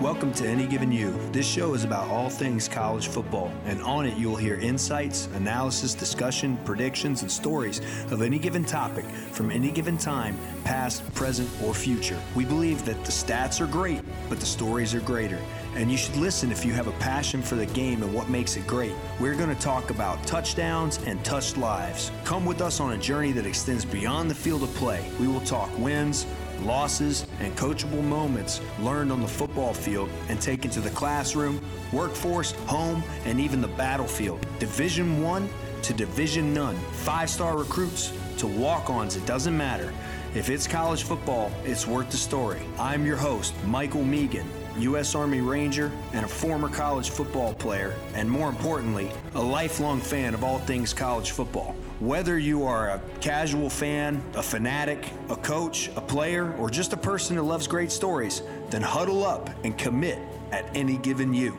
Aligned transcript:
Welcome 0.00 0.32
to 0.34 0.46
Any 0.46 0.66
Given 0.66 0.90
You. 0.90 1.18
This 1.32 1.46
show 1.46 1.74
is 1.74 1.84
about 1.84 2.08
all 2.08 2.30
things 2.30 2.68
college 2.68 3.08
football, 3.08 3.50
and 3.64 3.82
on 3.82 4.06
it 4.06 4.16
you'll 4.16 4.36
hear 4.36 4.54
insights, 4.56 5.28
analysis, 5.34 5.94
discussion, 5.94 6.58
predictions, 6.64 7.22
and 7.22 7.30
stories 7.30 7.80
of 8.10 8.22
any 8.22 8.38
given 8.38 8.64
topic 8.64 9.04
from 9.06 9.50
any 9.50 9.70
given 9.70 9.98
time, 9.98 10.38
past, 10.64 11.02
present, 11.14 11.50
or 11.62 11.74
future. 11.74 12.18
We 12.34 12.44
believe 12.44 12.84
that 12.86 13.04
the 13.04 13.12
stats 13.12 13.60
are 13.60 13.66
great, 13.66 14.00
but 14.28 14.40
the 14.40 14.46
stories 14.46 14.94
are 14.94 15.00
greater. 15.00 15.38
And 15.74 15.90
you 15.90 15.96
should 15.96 16.16
listen 16.16 16.52
if 16.52 16.64
you 16.64 16.72
have 16.72 16.86
a 16.86 16.92
passion 16.92 17.42
for 17.42 17.56
the 17.56 17.66
game 17.66 18.02
and 18.02 18.14
what 18.14 18.28
makes 18.28 18.56
it 18.56 18.66
great. 18.66 18.92
We're 19.18 19.34
going 19.34 19.54
to 19.54 19.60
talk 19.60 19.90
about 19.90 20.22
touchdowns 20.26 21.00
and 21.06 21.24
touched 21.24 21.56
lives. 21.56 22.12
Come 22.24 22.44
with 22.44 22.60
us 22.60 22.78
on 22.78 22.92
a 22.92 22.98
journey 22.98 23.32
that 23.32 23.44
extends 23.46 23.84
beyond 23.84 24.30
the 24.30 24.34
field 24.34 24.62
of 24.62 24.72
play. 24.74 25.04
We 25.18 25.28
will 25.28 25.40
talk 25.40 25.76
wins, 25.78 26.26
losses, 26.62 27.26
and 27.40 27.54
coachable 27.56 28.02
moments 28.02 28.60
learned 28.80 29.12
on 29.12 29.20
the 29.20 29.28
football 29.28 29.74
field 29.74 30.08
and 30.28 30.40
taken 30.40 30.70
to 30.70 30.80
the 30.80 30.90
classroom, 30.90 31.60
workforce, 31.92 32.52
home, 32.66 33.02
and 33.24 33.40
even 33.40 33.60
the 33.60 33.68
battlefield. 33.68 34.46
Division 34.58 35.22
1 35.22 35.48
to 35.82 35.92
Division 35.92 36.54
none. 36.54 36.76
Five-star 36.92 37.58
recruits 37.58 38.12
to 38.38 38.46
walk-ons, 38.46 39.16
it 39.16 39.26
doesn't 39.26 39.56
matter. 39.56 39.92
If 40.34 40.50
it's 40.50 40.66
college 40.66 41.04
football, 41.04 41.52
it's 41.64 41.86
worth 41.86 42.10
the 42.10 42.16
story. 42.16 42.60
I'm 42.78 43.06
your 43.06 43.16
host, 43.16 43.54
Michael 43.66 44.02
Megan, 44.02 44.48
U.S. 44.78 45.14
Army 45.14 45.40
Ranger 45.40 45.92
and 46.12 46.24
a 46.24 46.28
former 46.28 46.68
college 46.68 47.10
football 47.10 47.54
player, 47.54 47.94
and 48.14 48.28
more 48.28 48.48
importantly, 48.48 49.10
a 49.34 49.42
lifelong 49.42 50.00
fan 50.00 50.34
of 50.34 50.42
all 50.42 50.58
things 50.60 50.92
college 50.92 51.30
football. 51.30 51.76
Whether 52.00 52.40
you 52.40 52.64
are 52.64 52.88
a 52.88 53.00
casual 53.20 53.70
fan, 53.70 54.20
a 54.34 54.42
fanatic, 54.42 55.08
a 55.28 55.36
coach, 55.36 55.90
a 55.94 56.00
player, 56.00 56.52
or 56.54 56.68
just 56.68 56.92
a 56.92 56.96
person 56.96 57.36
who 57.36 57.42
loves 57.42 57.68
great 57.68 57.92
stories, 57.92 58.42
then 58.70 58.82
huddle 58.82 59.24
up 59.24 59.48
and 59.64 59.78
commit 59.78 60.18
at 60.50 60.68
any 60.76 60.96
given 60.98 61.32
you. 61.32 61.56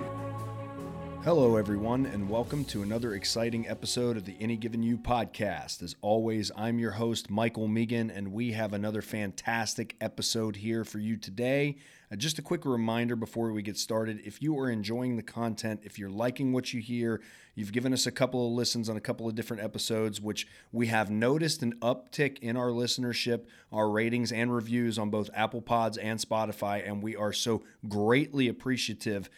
Hello, 1.23 1.55
everyone, 1.55 2.05
and 2.05 2.29
welcome 2.29 2.65
to 2.65 2.83
another 2.83 3.15
exciting 3.15 3.65
episode 3.69 4.17
of 4.17 4.25
the 4.25 4.35
Any 4.41 4.57
Given 4.57 4.83
You 4.83 4.97
podcast. 4.97 5.81
As 5.81 5.95
always, 6.01 6.51
I'm 6.57 6.79
your 6.79 6.91
host, 6.91 7.31
Michael 7.31 7.69
Megan, 7.69 8.11
and 8.11 8.33
we 8.33 8.51
have 8.51 8.73
another 8.73 9.01
fantastic 9.01 9.95
episode 10.01 10.57
here 10.57 10.83
for 10.83 10.99
you 10.99 11.15
today. 11.15 11.77
Uh, 12.11 12.17
just 12.17 12.37
a 12.37 12.43
quick 12.43 12.65
reminder 12.65 13.15
before 13.15 13.51
we 13.53 13.61
get 13.61 13.77
started 13.77 14.21
if 14.25 14.41
you 14.41 14.59
are 14.59 14.69
enjoying 14.69 15.15
the 15.15 15.23
content, 15.23 15.79
if 15.83 15.97
you're 15.97 16.09
liking 16.09 16.51
what 16.51 16.73
you 16.73 16.81
hear, 16.81 17.21
you've 17.55 17.71
given 17.71 17.93
us 17.93 18.05
a 18.05 18.11
couple 18.11 18.45
of 18.45 18.53
listens 18.53 18.89
on 18.89 18.97
a 18.97 19.01
couple 19.01 19.27
of 19.27 19.35
different 19.35 19.63
episodes, 19.63 20.21
which 20.21 20.47
we 20.71 20.87
have 20.87 21.09
noticed 21.09 21.63
an 21.63 21.73
uptick 21.81 22.37
in 22.39 22.55
our 22.55 22.69
listenership, 22.69 23.45
our 23.71 23.89
ratings, 23.89 24.31
and 24.31 24.53
reviews 24.53 24.99
on 24.99 25.09
both 25.09 25.29
Apple 25.33 25.61
Pods 25.61 25.97
and 25.97 26.19
Spotify, 26.19 26.87
and 26.87 27.01
we 27.01 27.15
are 27.15 27.33
so 27.33 27.63
greatly 27.87 28.47
appreciative 28.47 29.29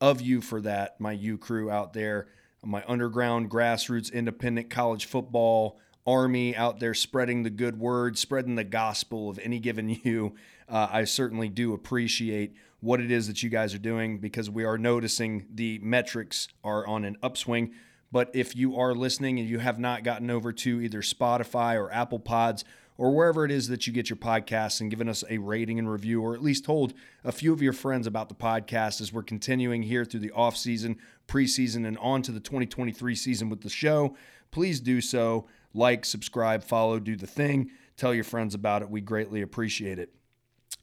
of 0.00 0.20
you 0.20 0.40
for 0.40 0.60
that, 0.60 1.00
my 1.00 1.12
U 1.12 1.38
crew 1.38 1.70
out 1.70 1.94
there, 1.94 2.28
my 2.62 2.84
underground 2.86 3.50
grassroots 3.50 4.12
independent 4.12 4.70
college 4.70 5.06
football 5.06 5.78
army 6.06 6.54
out 6.54 6.80
there 6.80 6.94
spreading 6.94 7.42
the 7.42 7.50
good 7.50 7.78
word, 7.78 8.18
spreading 8.18 8.54
the 8.54 8.64
gospel 8.64 9.30
of 9.30 9.38
any 9.38 9.58
given 9.58 9.88
you. 10.04 10.34
Uh, 10.68 10.88
I 10.90 11.04
certainly 11.04 11.48
do 11.48 11.72
appreciate 11.72 12.54
what 12.84 13.00
it 13.00 13.10
is 13.10 13.26
that 13.28 13.42
you 13.42 13.48
guys 13.48 13.74
are 13.74 13.78
doing 13.78 14.18
because 14.18 14.50
we 14.50 14.62
are 14.62 14.76
noticing 14.76 15.46
the 15.52 15.78
metrics 15.82 16.48
are 16.62 16.86
on 16.86 17.04
an 17.04 17.16
upswing. 17.22 17.72
But 18.12 18.30
if 18.34 18.54
you 18.54 18.76
are 18.76 18.94
listening 18.94 19.38
and 19.38 19.48
you 19.48 19.58
have 19.58 19.78
not 19.78 20.04
gotten 20.04 20.30
over 20.30 20.52
to 20.52 20.82
either 20.82 21.00
Spotify 21.00 21.76
or 21.76 21.90
Apple 21.90 22.18
Pods 22.18 22.62
or 22.98 23.10
wherever 23.10 23.44
it 23.44 23.50
is 23.50 23.68
that 23.68 23.86
you 23.86 23.92
get 23.92 24.10
your 24.10 24.18
podcasts 24.18 24.82
and 24.82 24.90
given 24.90 25.08
us 25.08 25.24
a 25.30 25.38
rating 25.38 25.78
and 25.78 25.90
review, 25.90 26.20
or 26.20 26.34
at 26.34 26.42
least 26.42 26.66
told 26.66 26.92
a 27.24 27.32
few 27.32 27.54
of 27.54 27.62
your 27.62 27.72
friends 27.72 28.06
about 28.06 28.28
the 28.28 28.34
podcast 28.34 29.00
as 29.00 29.14
we're 29.14 29.22
continuing 29.22 29.82
here 29.82 30.04
through 30.04 30.20
the 30.20 30.30
off 30.32 30.54
season, 30.54 30.98
preseason, 31.26 31.86
and 31.86 31.96
on 31.98 32.20
to 32.20 32.32
the 32.32 32.38
2023 32.38 33.14
season 33.14 33.48
with 33.48 33.62
the 33.62 33.70
show. 33.70 34.14
Please 34.50 34.78
do 34.78 35.00
so. 35.00 35.46
Like, 35.72 36.04
subscribe, 36.04 36.62
follow, 36.62 37.00
do 37.00 37.16
the 37.16 37.26
thing. 37.26 37.70
Tell 37.96 38.12
your 38.12 38.24
friends 38.24 38.54
about 38.54 38.82
it. 38.82 38.90
We 38.90 39.00
greatly 39.00 39.40
appreciate 39.40 39.98
it. 39.98 40.14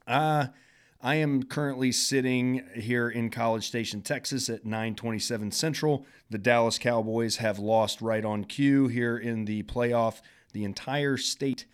Uh, 0.07 0.47
I 1.03 1.15
am 1.15 1.43
currently 1.43 1.91
sitting 1.91 2.63
here 2.75 3.09
in 3.09 3.31
College 3.31 3.67
Station, 3.67 4.03
Texas 4.03 4.49
at 4.49 4.65
927 4.65 5.51
Central. 5.51 6.05
The 6.29 6.37
Dallas 6.37 6.77
Cowboys 6.77 7.37
have 7.37 7.57
lost 7.57 8.01
right 8.01 8.23
on 8.23 8.43
cue 8.43 8.87
here 8.87 9.17
in 9.17 9.45
the 9.45 9.63
playoff. 9.63 10.21
The 10.53 10.63
entire 10.63 11.17
state 11.17 11.65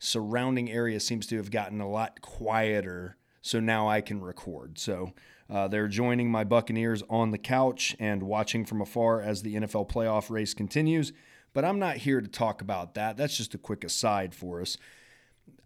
surrounding 0.00 0.72
area 0.72 0.98
seems 0.98 1.28
to 1.28 1.36
have 1.36 1.52
gotten 1.52 1.80
a 1.80 1.88
lot 1.88 2.20
quieter. 2.20 3.16
So 3.42 3.60
now 3.60 3.88
I 3.88 4.00
can 4.00 4.20
record. 4.20 4.76
So 4.80 5.12
uh, 5.48 5.68
they're 5.68 5.86
joining 5.86 6.28
my 6.28 6.42
Buccaneers 6.42 7.04
on 7.08 7.30
the 7.30 7.38
couch 7.38 7.94
and 8.00 8.24
watching 8.24 8.64
from 8.64 8.80
afar 8.80 9.20
as 9.20 9.42
the 9.42 9.54
NFL 9.54 9.88
playoff 9.88 10.30
race 10.30 10.52
continues. 10.52 11.12
But 11.52 11.64
I'm 11.64 11.78
not 11.78 11.98
here 11.98 12.20
to 12.20 12.26
talk 12.26 12.60
about 12.60 12.94
that. 12.94 13.16
That's 13.16 13.36
just 13.36 13.54
a 13.54 13.58
quick 13.58 13.84
aside 13.84 14.34
for 14.34 14.60
us. 14.60 14.76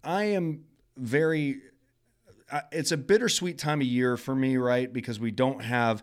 I 0.04 0.25
am 0.25 0.64
very, 0.98 1.62
it's 2.72 2.92
a 2.92 2.97
bittersweet 2.97 3.59
time 3.59 3.81
of 3.81 3.86
year 3.86 4.16
for 4.16 4.34
me, 4.34 4.56
right? 4.56 4.92
Because 4.92 5.20
we 5.20 5.31
don't 5.31 5.62
have 5.62 6.03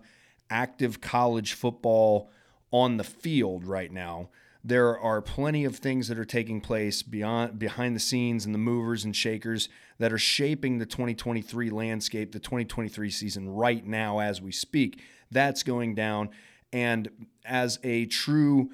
active 0.49 1.01
college 1.01 1.53
football 1.53 2.29
on 2.71 2.97
the 2.97 3.03
field 3.03 3.63
right 3.63 3.91
now 3.91 4.29
there 4.65 4.97
are 4.97 5.21
plenty 5.21 5.63
of 5.63 5.75
things 5.75 6.07
that 6.07 6.17
are 6.17 6.25
taking 6.25 6.59
place 6.59 7.03
beyond 7.03 7.59
behind 7.59 7.95
the 7.95 7.99
scenes 7.99 8.47
and 8.47 8.55
the 8.55 8.59
movers 8.59 9.05
and 9.05 9.15
shakers 9.15 9.69
that 9.99 10.11
are 10.11 10.17
shaping 10.17 10.79
the 10.79 10.87
2023 10.87 11.69
landscape, 11.69 12.31
the 12.31 12.39
2023 12.39 13.11
season 13.11 13.47
right 13.47 13.85
now 13.85 14.17
as 14.17 14.41
we 14.41 14.51
speak. 14.51 15.03
That's 15.29 15.61
going 15.61 15.93
down. 15.93 16.31
And 16.73 17.27
as 17.45 17.77
a 17.83 18.07
true 18.07 18.71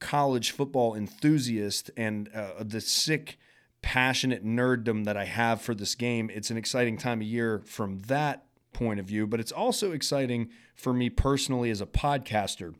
college 0.00 0.50
football 0.50 0.96
enthusiast 0.96 1.92
and 1.96 2.28
uh, 2.34 2.64
the 2.64 2.80
sick, 2.80 3.38
passionate 3.82 4.44
nerddom 4.44 5.04
that 5.04 5.16
I 5.16 5.24
have 5.24 5.60
for 5.60 5.74
this 5.74 5.94
game, 5.94 6.30
it's 6.32 6.50
an 6.50 6.56
exciting 6.56 6.96
time 6.96 7.20
of 7.20 7.26
year 7.26 7.62
from 7.64 8.00
that 8.00 8.44
point 8.72 9.00
of 9.00 9.06
view. 9.06 9.26
But 9.26 9.40
it's 9.40 9.52
also 9.52 9.92
exciting 9.92 10.50
for 10.74 10.92
me 10.92 11.10
personally 11.10 11.70
as 11.70 11.80
a 11.80 11.86
podcaster 11.86 12.74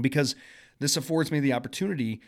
because 0.00 0.34
this 0.78 0.96
affords 0.96 1.30
me 1.30 1.40
the 1.40 1.52
opportunity 1.52 2.20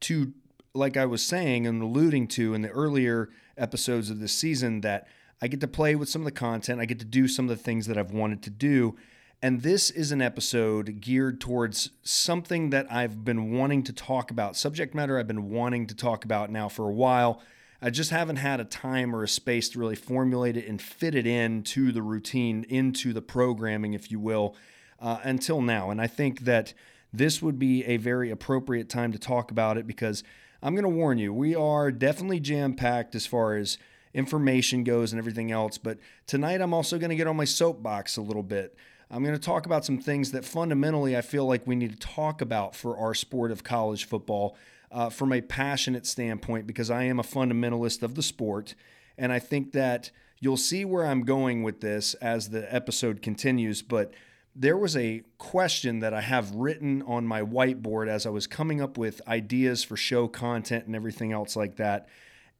to, 0.00 0.32
like 0.74 0.96
I 0.96 1.06
was 1.06 1.22
saying 1.22 1.66
and 1.66 1.82
alluding 1.82 2.28
to 2.28 2.54
in 2.54 2.62
the 2.62 2.68
earlier 2.68 3.30
episodes 3.56 4.10
of 4.10 4.18
this 4.18 4.32
season, 4.32 4.80
that 4.80 5.06
I 5.40 5.48
get 5.48 5.60
to 5.60 5.68
play 5.68 5.94
with 5.94 6.08
some 6.08 6.22
of 6.22 6.26
the 6.26 6.32
content, 6.32 6.80
I 6.80 6.84
get 6.84 6.98
to 7.00 7.04
do 7.04 7.28
some 7.28 7.48
of 7.48 7.56
the 7.56 7.62
things 7.62 7.86
that 7.86 7.98
I've 7.98 8.12
wanted 8.12 8.42
to 8.44 8.50
do. 8.50 8.96
And 9.44 9.62
this 9.62 9.90
is 9.90 10.12
an 10.12 10.22
episode 10.22 11.00
geared 11.00 11.40
towards 11.40 11.90
something 12.04 12.70
that 12.70 12.86
I've 12.92 13.24
been 13.24 13.50
wanting 13.50 13.82
to 13.84 13.92
talk 13.92 14.30
about, 14.30 14.56
subject 14.56 14.94
matter 14.94 15.18
I've 15.18 15.26
been 15.26 15.50
wanting 15.50 15.88
to 15.88 15.96
talk 15.96 16.24
about 16.24 16.48
now 16.48 16.68
for 16.68 16.88
a 16.88 16.92
while. 16.92 17.42
I 17.80 17.90
just 17.90 18.12
haven't 18.12 18.36
had 18.36 18.60
a 18.60 18.64
time 18.64 19.16
or 19.16 19.24
a 19.24 19.28
space 19.28 19.68
to 19.70 19.80
really 19.80 19.96
formulate 19.96 20.56
it 20.56 20.68
and 20.68 20.80
fit 20.80 21.16
it 21.16 21.26
into 21.26 21.90
the 21.90 22.02
routine, 22.02 22.64
into 22.68 23.12
the 23.12 23.20
programming, 23.20 23.94
if 23.94 24.12
you 24.12 24.20
will, 24.20 24.54
uh, 25.00 25.18
until 25.24 25.60
now. 25.60 25.90
And 25.90 26.00
I 26.00 26.06
think 26.06 26.42
that 26.42 26.72
this 27.12 27.42
would 27.42 27.58
be 27.58 27.84
a 27.84 27.96
very 27.96 28.30
appropriate 28.30 28.88
time 28.88 29.10
to 29.10 29.18
talk 29.18 29.50
about 29.50 29.76
it 29.76 29.88
because 29.88 30.22
I'm 30.62 30.76
going 30.76 30.84
to 30.84 30.88
warn 30.88 31.18
you, 31.18 31.34
we 31.34 31.56
are 31.56 31.90
definitely 31.90 32.38
jam 32.38 32.74
packed 32.74 33.16
as 33.16 33.26
far 33.26 33.56
as 33.56 33.76
information 34.14 34.84
goes 34.84 35.12
and 35.12 35.18
everything 35.18 35.50
else. 35.50 35.78
But 35.78 35.98
tonight, 36.28 36.60
I'm 36.60 36.72
also 36.72 36.96
going 36.96 37.10
to 37.10 37.16
get 37.16 37.26
on 37.26 37.36
my 37.36 37.44
soapbox 37.44 38.16
a 38.16 38.22
little 38.22 38.44
bit. 38.44 38.76
I'm 39.12 39.22
going 39.22 39.36
to 39.36 39.40
talk 39.40 39.66
about 39.66 39.84
some 39.84 39.98
things 39.98 40.32
that 40.32 40.42
fundamentally 40.42 41.14
I 41.14 41.20
feel 41.20 41.44
like 41.44 41.66
we 41.66 41.76
need 41.76 41.92
to 41.92 41.98
talk 41.98 42.40
about 42.40 42.74
for 42.74 42.96
our 42.96 43.12
sport 43.12 43.52
of 43.52 43.62
college 43.62 44.06
football 44.06 44.56
uh, 44.90 45.10
from 45.10 45.34
a 45.34 45.42
passionate 45.42 46.06
standpoint 46.06 46.66
because 46.66 46.90
I 46.90 47.02
am 47.04 47.20
a 47.20 47.22
fundamentalist 47.22 48.02
of 48.02 48.14
the 48.14 48.22
sport. 48.22 48.74
And 49.18 49.30
I 49.30 49.38
think 49.38 49.72
that 49.72 50.10
you'll 50.40 50.56
see 50.56 50.86
where 50.86 51.04
I'm 51.04 51.24
going 51.24 51.62
with 51.62 51.82
this 51.82 52.14
as 52.14 52.48
the 52.48 52.74
episode 52.74 53.20
continues. 53.20 53.82
But 53.82 54.14
there 54.56 54.78
was 54.78 54.96
a 54.96 55.22
question 55.36 56.00
that 56.00 56.14
I 56.14 56.22
have 56.22 56.50
written 56.54 57.02
on 57.02 57.26
my 57.26 57.42
whiteboard 57.42 58.08
as 58.08 58.24
I 58.24 58.30
was 58.30 58.46
coming 58.46 58.80
up 58.80 58.96
with 58.96 59.20
ideas 59.28 59.84
for 59.84 59.94
show 59.94 60.26
content 60.26 60.86
and 60.86 60.96
everything 60.96 61.32
else 61.32 61.54
like 61.54 61.76
that. 61.76 62.08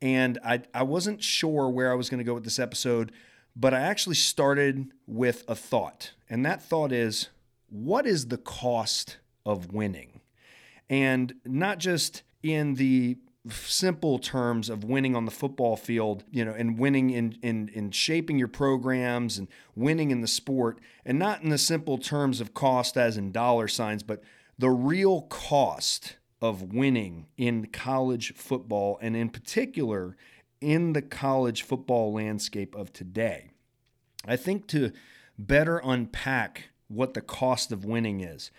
And 0.03 0.39
I, 0.45 0.61
I 0.75 0.83
wasn't 0.83 1.23
sure 1.23 1.71
where 1.71 1.91
I 1.91 1.95
was 1.95 2.11
going 2.11 2.19
to 2.19 2.25
go 2.25 2.35
with 2.35 2.45
this 2.45 2.59
episode, 2.59 3.11
but 3.55 3.75
I 3.75 3.81
actually 3.81 4.17
started 4.17 4.93
with 5.07 5.45
a 5.49 5.55
thought. 5.55 6.13
And 6.29 6.45
that 6.47 6.63
thought 6.63 6.93
is 6.93 7.29
what 7.69 8.07
is 8.07 8.29
the 8.29 8.39
cost 8.39 9.19
of 9.45 9.73
winning? 9.73 10.21
And 10.89 11.35
not 11.45 11.79
just 11.79 12.23
in 12.43 12.75
the 12.75 13.19
simple 13.49 14.19
terms 14.19 14.71
of 14.71 14.85
winning 14.85 15.17
on 15.17 15.25
the 15.25 15.31
football 15.31 15.77
field, 15.77 16.25
you 16.31 16.45
know, 16.45 16.53
and 16.53 16.79
winning 16.79 17.11
in, 17.11 17.37
in, 17.43 17.71
in 17.75 17.91
shaping 17.91 18.39
your 18.39 18.49
programs 18.49 19.39
and 19.39 19.49
winning 19.75 20.11
in 20.11 20.21
the 20.21 20.29
sport, 20.29 20.79
and 21.05 21.19
not 21.19 21.43
in 21.43 21.49
the 21.49 21.59
simple 21.59 21.99
terms 21.99 22.41
of 22.41 22.55
cost 22.55 22.97
as 22.97 23.17
in 23.17 23.33
dollar 23.33 23.67
signs, 23.67 24.03
but 24.03 24.23
the 24.59 24.71
real 24.71 25.23
cost 25.23 26.17
of 26.41 26.75
winning 26.75 27.27
in 27.37 27.67
college 27.67 28.35
football, 28.35 28.99
and 29.01 29.17
in 29.17 29.29
particular 29.29 30.17
in 30.63 30.93
the 30.93 31.03
college 31.03 31.63
football 31.63 32.13
landscape 32.13 32.75
of 32.75 32.93
today. 32.93 33.51
I 34.25 34.37
think 34.37 34.69
to 34.69 34.93
better 35.39 35.79
unpack 35.79 36.71
what 36.89 37.15
the 37.15 37.21
cost 37.21 37.73
of 37.73 37.85
winning 37.85 38.21
is, 38.21 38.51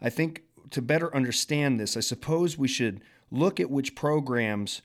I 0.00 0.10
think 0.10 0.44
to 0.70 0.82
better 0.82 1.14
understand 1.14 1.80
this, 1.80 1.96
I 1.96 2.00
suppose 2.00 2.56
we 2.56 2.68
should 2.68 3.00
look 3.30 3.58
at 3.58 3.70
which 3.70 3.94
programs 3.94 4.82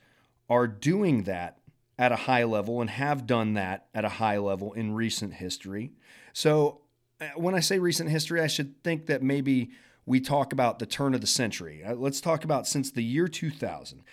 are 0.50 0.68
doing 0.68 1.24
that 1.24 1.60
at 1.98 2.12
a 2.12 2.18
high 2.18 2.44
level 2.44 2.82
and 2.82 2.90
have 2.90 3.28
done 3.28 3.54
that 3.54 3.88
at 3.94 4.06
a 4.06 4.10
high 4.10 4.38
level 4.38 4.74
in 4.74 4.94
recent 4.94 5.36
history. 5.36 5.92
So, 6.34 6.82
uh, 7.22 7.28
when 7.36 7.54
I 7.54 7.60
say 7.60 7.80
recent 7.80 8.10
history, 8.10 8.42
I 8.42 8.48
should 8.48 8.82
think 8.84 9.06
that 9.06 9.22
maybe 9.22 9.72
we 10.06 10.20
talk 10.20 10.52
about 10.52 10.80
the 10.80 10.86
turn 10.86 11.14
of 11.14 11.22
the 11.22 11.28
century. 11.28 11.84
Uh, 11.84 11.96
let's 11.96 12.20
talk 12.20 12.44
about 12.44 12.68
since 12.68 12.92
the 12.92 13.04
year 13.04 13.28
2000. 13.28 14.04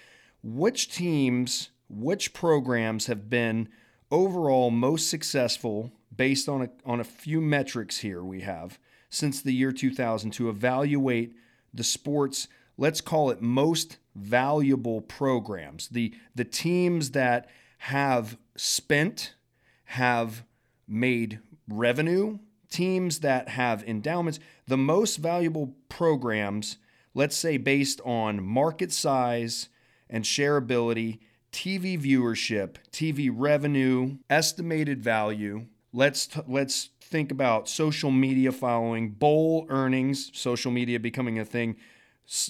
Which 0.42 0.94
teams, 0.94 1.70
which 1.90 2.32
programs 2.32 3.06
have 3.06 3.28
been 3.28 3.68
overall 4.10 4.70
most 4.70 5.08
successful 5.08 5.92
based 6.14 6.48
on 6.48 6.62
a, 6.62 6.70
on 6.84 7.00
a 7.00 7.04
few 7.04 7.40
metrics 7.40 7.98
here 7.98 8.22
we 8.22 8.40
have 8.40 8.78
since 9.08 9.42
the 9.42 9.52
year 9.52 9.72
2000 9.72 10.30
to 10.30 10.48
evaluate 10.48 11.34
the 11.74 11.84
sport's 11.84 12.48
let's 12.76 13.00
call 13.00 13.30
it 13.30 13.42
most 13.42 13.98
valuable 14.14 15.00
programs. 15.02 15.88
The 15.88 16.14
the 16.34 16.44
teams 16.44 17.10
that 17.10 17.48
have 17.78 18.38
spent 18.56 19.34
have 19.84 20.44
made 20.86 21.40
revenue 21.68 22.38
teams 22.68 23.20
that 23.20 23.48
have 23.48 23.82
endowments 23.84 24.38
the 24.66 24.76
most 24.76 25.16
valuable 25.16 25.74
programs 25.88 26.76
let's 27.14 27.36
say 27.36 27.56
based 27.56 28.00
on 28.04 28.44
market 28.44 28.92
size 28.92 29.68
and 30.08 30.24
shareability 30.24 31.18
TV 31.52 32.00
viewership, 32.00 32.76
TV 32.92 33.30
revenue, 33.32 34.18
estimated 34.28 35.02
value. 35.02 35.66
Let's 35.92 36.26
t- 36.26 36.40
let's 36.46 36.90
think 37.00 37.32
about 37.32 37.68
social 37.68 38.10
media 38.10 38.52
following, 38.52 39.10
bowl 39.10 39.66
earnings, 39.68 40.30
social 40.32 40.70
media 40.70 41.00
becoming 41.00 41.38
a 41.38 41.44
thing 41.44 41.76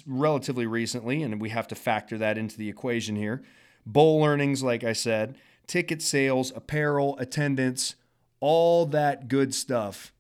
relatively 0.07 0.67
recently, 0.67 1.23
and 1.23 1.41
we 1.41 1.49
have 1.49 1.67
to 1.69 1.75
factor 1.75 2.19
that 2.19 2.37
into 2.37 2.59
the 2.59 2.69
equation 2.69 3.17
here. 3.17 3.43
Bowl 3.87 4.25
earnings, 4.25 4.63
like 4.63 4.85
I 4.85 4.93
said, 4.93 5.37
ticket 5.67 6.03
sales, 6.03 6.53
apparel, 6.55 7.17
attendance, 7.19 7.95
all 8.41 8.85
that 8.87 9.29
good 9.29 9.55
stuff 9.55 10.13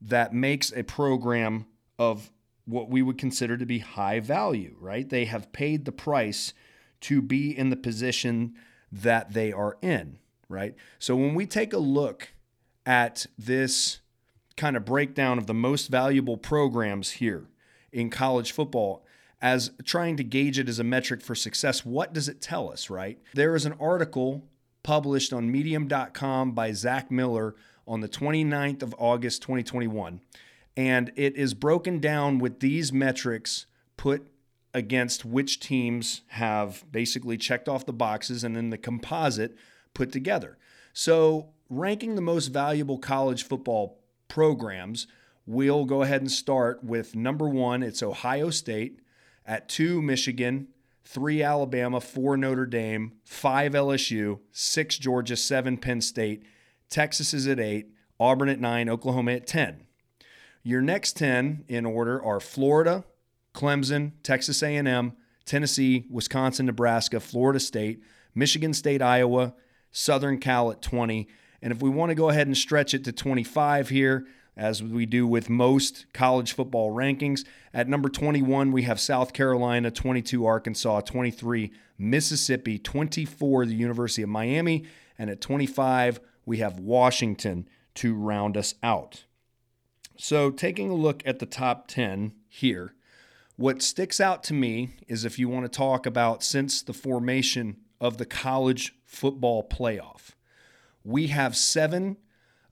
that 0.00 0.34
makes 0.34 0.72
a 0.72 0.82
program 0.82 1.66
of 1.98 2.30
what 2.66 2.90
we 2.90 3.00
would 3.00 3.16
consider 3.16 3.56
to 3.56 3.64
be 3.64 3.78
high 3.78 4.20
value, 4.20 4.76
right? 4.80 5.08
They 5.08 5.24
have 5.24 5.52
paid 5.52 5.84
the 5.84 5.92
price 5.92 6.52
to 7.02 7.20
be 7.22 7.56
in 7.56 7.70
the 7.70 7.76
position 7.76 8.54
that 8.90 9.32
they 9.32 9.52
are 9.52 9.76
in, 9.82 10.18
right? 10.48 10.74
So 10.98 11.16
when 11.16 11.34
we 11.34 11.46
take 11.46 11.72
a 11.72 11.78
look 11.78 12.32
at 12.84 13.26
this 13.38 14.00
kind 14.56 14.76
of 14.76 14.84
breakdown 14.84 15.38
of 15.38 15.46
the 15.46 15.54
most 15.54 15.88
valuable 15.88 16.36
programs 16.36 17.12
here 17.12 17.46
in 17.92 18.10
college 18.10 18.52
football, 18.52 19.04
as 19.42 19.70
trying 19.84 20.16
to 20.16 20.24
gauge 20.24 20.58
it 20.58 20.68
as 20.68 20.78
a 20.78 20.84
metric 20.84 21.20
for 21.20 21.34
success, 21.34 21.84
what 21.84 22.12
does 22.12 22.28
it 22.28 22.40
tell 22.40 22.72
us, 22.72 22.88
right? 22.88 23.18
There 23.34 23.54
is 23.54 23.66
an 23.66 23.74
article 23.78 24.44
published 24.82 25.32
on 25.32 25.50
medium.com 25.50 26.52
by 26.52 26.72
Zach 26.72 27.10
Miller 27.10 27.54
on 27.86 28.00
the 28.00 28.08
29th 28.08 28.82
of 28.82 28.94
August 28.98 29.42
2021. 29.42 30.20
And 30.76 31.12
it 31.16 31.36
is 31.36 31.54
broken 31.54 32.00
down 32.00 32.38
with 32.38 32.60
these 32.60 32.92
metrics 32.92 33.66
put 33.96 34.26
against 34.76 35.24
which 35.24 35.58
teams 35.58 36.20
have 36.28 36.84
basically 36.92 37.38
checked 37.38 37.66
off 37.66 37.86
the 37.86 37.94
boxes 37.94 38.44
and 38.44 38.54
then 38.54 38.68
the 38.68 38.76
composite 38.76 39.56
put 39.94 40.12
together. 40.12 40.58
So, 40.92 41.48
ranking 41.70 42.14
the 42.14 42.20
most 42.20 42.48
valuable 42.48 42.98
college 42.98 43.42
football 43.42 44.02
programs, 44.28 45.06
we'll 45.46 45.86
go 45.86 46.02
ahead 46.02 46.20
and 46.20 46.30
start 46.30 46.84
with 46.84 47.16
number 47.16 47.48
one, 47.48 47.82
it's 47.82 48.02
Ohio 48.02 48.50
State, 48.50 49.00
at 49.46 49.66
two, 49.66 50.02
Michigan, 50.02 50.68
three, 51.06 51.42
Alabama, 51.42 51.98
four, 51.98 52.36
Notre 52.36 52.66
Dame, 52.66 53.12
five, 53.24 53.72
LSU, 53.72 54.40
six, 54.52 54.98
Georgia, 54.98 55.36
seven, 55.36 55.78
Penn 55.78 56.02
State, 56.02 56.42
Texas 56.90 57.32
is 57.32 57.48
at 57.48 57.58
eight, 57.58 57.86
Auburn 58.20 58.50
at 58.50 58.60
nine, 58.60 58.90
Oklahoma 58.90 59.32
at 59.32 59.46
10. 59.46 59.86
Your 60.62 60.82
next 60.82 61.16
10 61.16 61.64
in 61.66 61.86
order 61.86 62.22
are 62.22 62.40
Florida, 62.40 63.04
Clemson, 63.56 64.12
Texas 64.22 64.62
A&M, 64.62 65.14
Tennessee, 65.44 66.04
Wisconsin, 66.10 66.66
Nebraska, 66.66 67.18
Florida 67.18 67.58
State, 67.58 68.02
Michigan 68.34 68.74
State, 68.74 69.00
Iowa, 69.00 69.54
Southern 69.90 70.38
Cal 70.38 70.70
at 70.70 70.82
20. 70.82 71.26
And 71.62 71.72
if 71.72 71.80
we 71.80 71.88
want 71.88 72.10
to 72.10 72.14
go 72.14 72.28
ahead 72.28 72.46
and 72.46 72.56
stretch 72.56 72.92
it 72.92 73.02
to 73.04 73.12
25 73.12 73.88
here, 73.88 74.26
as 74.56 74.82
we 74.82 75.06
do 75.06 75.26
with 75.26 75.48
most 75.48 76.06
college 76.12 76.52
football 76.52 76.94
rankings, 76.94 77.44
at 77.72 77.88
number 77.88 78.08
21, 78.08 78.72
we 78.72 78.82
have 78.82 79.00
South 79.00 79.32
Carolina, 79.32 79.90
22, 79.90 80.44
Arkansas, 80.44 81.00
23, 81.00 81.72
Mississippi, 81.98 82.78
24, 82.78 83.66
the 83.66 83.74
University 83.74 84.22
of 84.22 84.28
Miami, 84.28 84.84
and 85.18 85.30
at 85.30 85.40
25, 85.40 86.20
we 86.44 86.58
have 86.58 86.78
Washington 86.78 87.68
to 87.94 88.14
round 88.14 88.56
us 88.56 88.74
out. 88.82 89.24
So, 90.18 90.50
taking 90.50 90.90
a 90.90 90.94
look 90.94 91.22
at 91.26 91.38
the 91.38 91.46
top 91.46 91.88
10 91.88 92.32
here, 92.48 92.94
what 93.56 93.82
sticks 93.82 94.20
out 94.20 94.42
to 94.44 94.54
me 94.54 94.90
is 95.08 95.24
if 95.24 95.38
you 95.38 95.48
want 95.48 95.64
to 95.64 95.76
talk 95.76 96.04
about 96.06 96.42
since 96.42 96.82
the 96.82 96.92
formation 96.92 97.78
of 98.00 98.18
the 98.18 98.26
college 98.26 98.94
football 99.04 99.66
playoff, 99.66 100.32
we 101.02 101.28
have 101.28 101.56
seven 101.56 102.18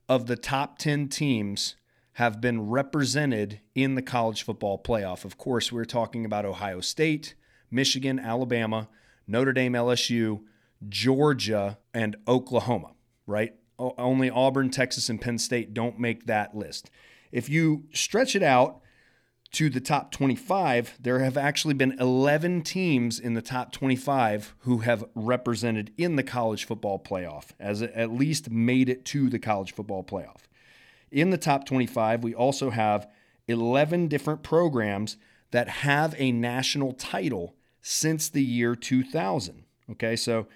of 0.07 0.27
the 0.27 0.35
top 0.35 0.77
10 0.77 1.07
teams 1.09 1.75
have 2.13 2.39
been 2.39 2.69
represented 2.69 3.59
in 3.73 3.95
the 3.95 4.01
college 4.01 4.43
football 4.43 4.81
playoff. 4.81 5.25
Of 5.25 5.37
course, 5.37 5.71
we're 5.71 5.85
talking 5.85 6.23
about 6.23 6.45
Ohio 6.45 6.81
State, 6.81 7.33
Michigan, 7.71 8.19
Alabama, 8.19 8.87
Notre 9.27 9.53
Dame, 9.53 9.73
LSU, 9.73 10.41
Georgia, 10.87 11.79
and 11.93 12.15
Oklahoma, 12.27 12.91
right? 13.25 13.55
Only 13.79 14.29
Auburn, 14.29 14.69
Texas, 14.69 15.09
and 15.09 15.19
Penn 15.19 15.39
State 15.39 15.73
don't 15.73 15.99
make 15.99 16.27
that 16.27 16.55
list. 16.55 16.91
If 17.31 17.49
you 17.49 17.85
stretch 17.91 18.35
it 18.35 18.43
out 18.43 18.81
to 19.55 19.69
the 19.69 19.79
top 19.79 20.11
25, 20.11 20.97
there 20.99 21.19
have 21.19 21.37
actually 21.37 21.75
been 21.75 21.97
11 21.97 22.61
teams 22.63 23.17
in 23.17 23.35
the 23.35 23.41
top 23.41 23.71
25 23.71 24.53
who 24.59 24.79
have 24.79 25.05
represented 25.15 25.93
in 25.97 26.17
the 26.17 26.23
college 26.23 26.65
football 26.65 26.99
playoff, 26.99 27.51
as 27.57 27.81
at 27.81 28.11
least 28.11 28.49
made 28.51 28.89
it 28.89 29.05
to 29.05 29.29
the 29.29 29.39
college 29.39 29.73
football 29.73 30.03
playoff. 30.03 30.41
In 31.09 31.29
the 31.29 31.37
top 31.37 31.65
25, 31.65 32.21
we 32.21 32.35
also 32.35 32.69
have 32.71 33.09
11 33.47 34.09
different 34.09 34.43
programs 34.43 35.15
that 35.51 35.69
have 35.69 36.13
a 36.17 36.33
national 36.33 36.91
title 36.91 37.55
since 37.81 38.27
the 38.27 38.43
year 38.43 38.75
2000. 38.75 39.63
Okay, 39.91 40.17
so 40.17 40.47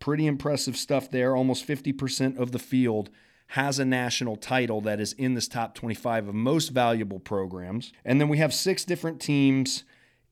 pretty 0.00 0.26
impressive 0.26 0.76
stuff 0.76 1.08
there. 1.08 1.36
Almost 1.36 1.64
50% 1.64 2.36
of 2.36 2.50
the 2.50 2.58
field 2.58 3.08
has 3.48 3.78
a 3.78 3.84
national 3.84 4.36
title 4.36 4.80
that 4.82 5.00
is 5.00 5.14
in 5.14 5.34
this 5.34 5.48
top 5.48 5.74
25 5.74 6.28
of 6.28 6.34
most 6.34 6.68
valuable 6.68 7.18
programs. 7.18 7.92
And 8.04 8.20
then 8.20 8.28
we 8.28 8.38
have 8.38 8.52
six 8.52 8.84
different 8.84 9.20
teams 9.20 9.84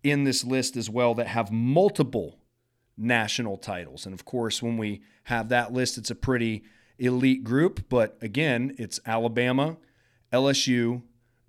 in 0.02 0.24
this 0.24 0.44
list 0.44 0.76
as 0.76 0.90
well 0.90 1.14
that 1.14 1.26
have 1.26 1.50
multiple 1.50 2.38
national 2.96 3.56
titles. 3.56 4.04
And 4.04 4.14
of 4.14 4.24
course, 4.24 4.62
when 4.62 4.76
we 4.76 5.02
have 5.24 5.48
that 5.48 5.72
list, 5.72 5.96
it's 5.96 6.10
a 6.10 6.14
pretty 6.14 6.64
elite 6.98 7.42
group. 7.42 7.88
But 7.88 8.18
again, 8.20 8.74
it's 8.78 9.00
Alabama, 9.06 9.78
LSU, 10.32 11.02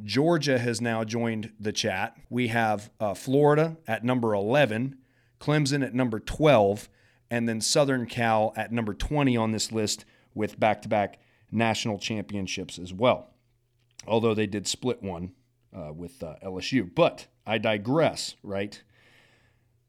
Georgia 0.03 0.59
has 0.59 0.79
now 0.79 1.03
joined 1.03 1.51
the 1.59 1.71
chat. 1.71 2.15
We 2.29 2.49
have 2.49 2.91
uh, 2.99 3.13
Florida 3.13 3.77
at 3.87 4.03
number 4.03 4.33
11, 4.33 4.97
Clemson 5.39 5.83
at 5.83 5.93
number 5.93 6.19
12, 6.19 6.87
and 7.31 7.49
then 7.49 7.61
Southern 7.61 8.05
Cal 8.05 8.53
at 8.55 8.71
number 8.71 8.93
20 8.93 9.35
on 9.35 9.51
this 9.51 9.71
list 9.71 10.05
with 10.35 10.59
back 10.59 10.83
to 10.83 10.87
back 10.87 11.19
national 11.51 11.99
championships 11.99 12.77
as 12.77 12.93
well, 12.93 13.29
although 14.07 14.33
they 14.33 14.47
did 14.47 14.67
split 14.67 15.01
one 15.01 15.31
uh, 15.75 15.93
with 15.93 16.21
uh, 16.23 16.35
LSU. 16.43 16.89
But 16.93 17.27
I 17.45 17.57
digress, 17.57 18.35
right? 18.43 18.81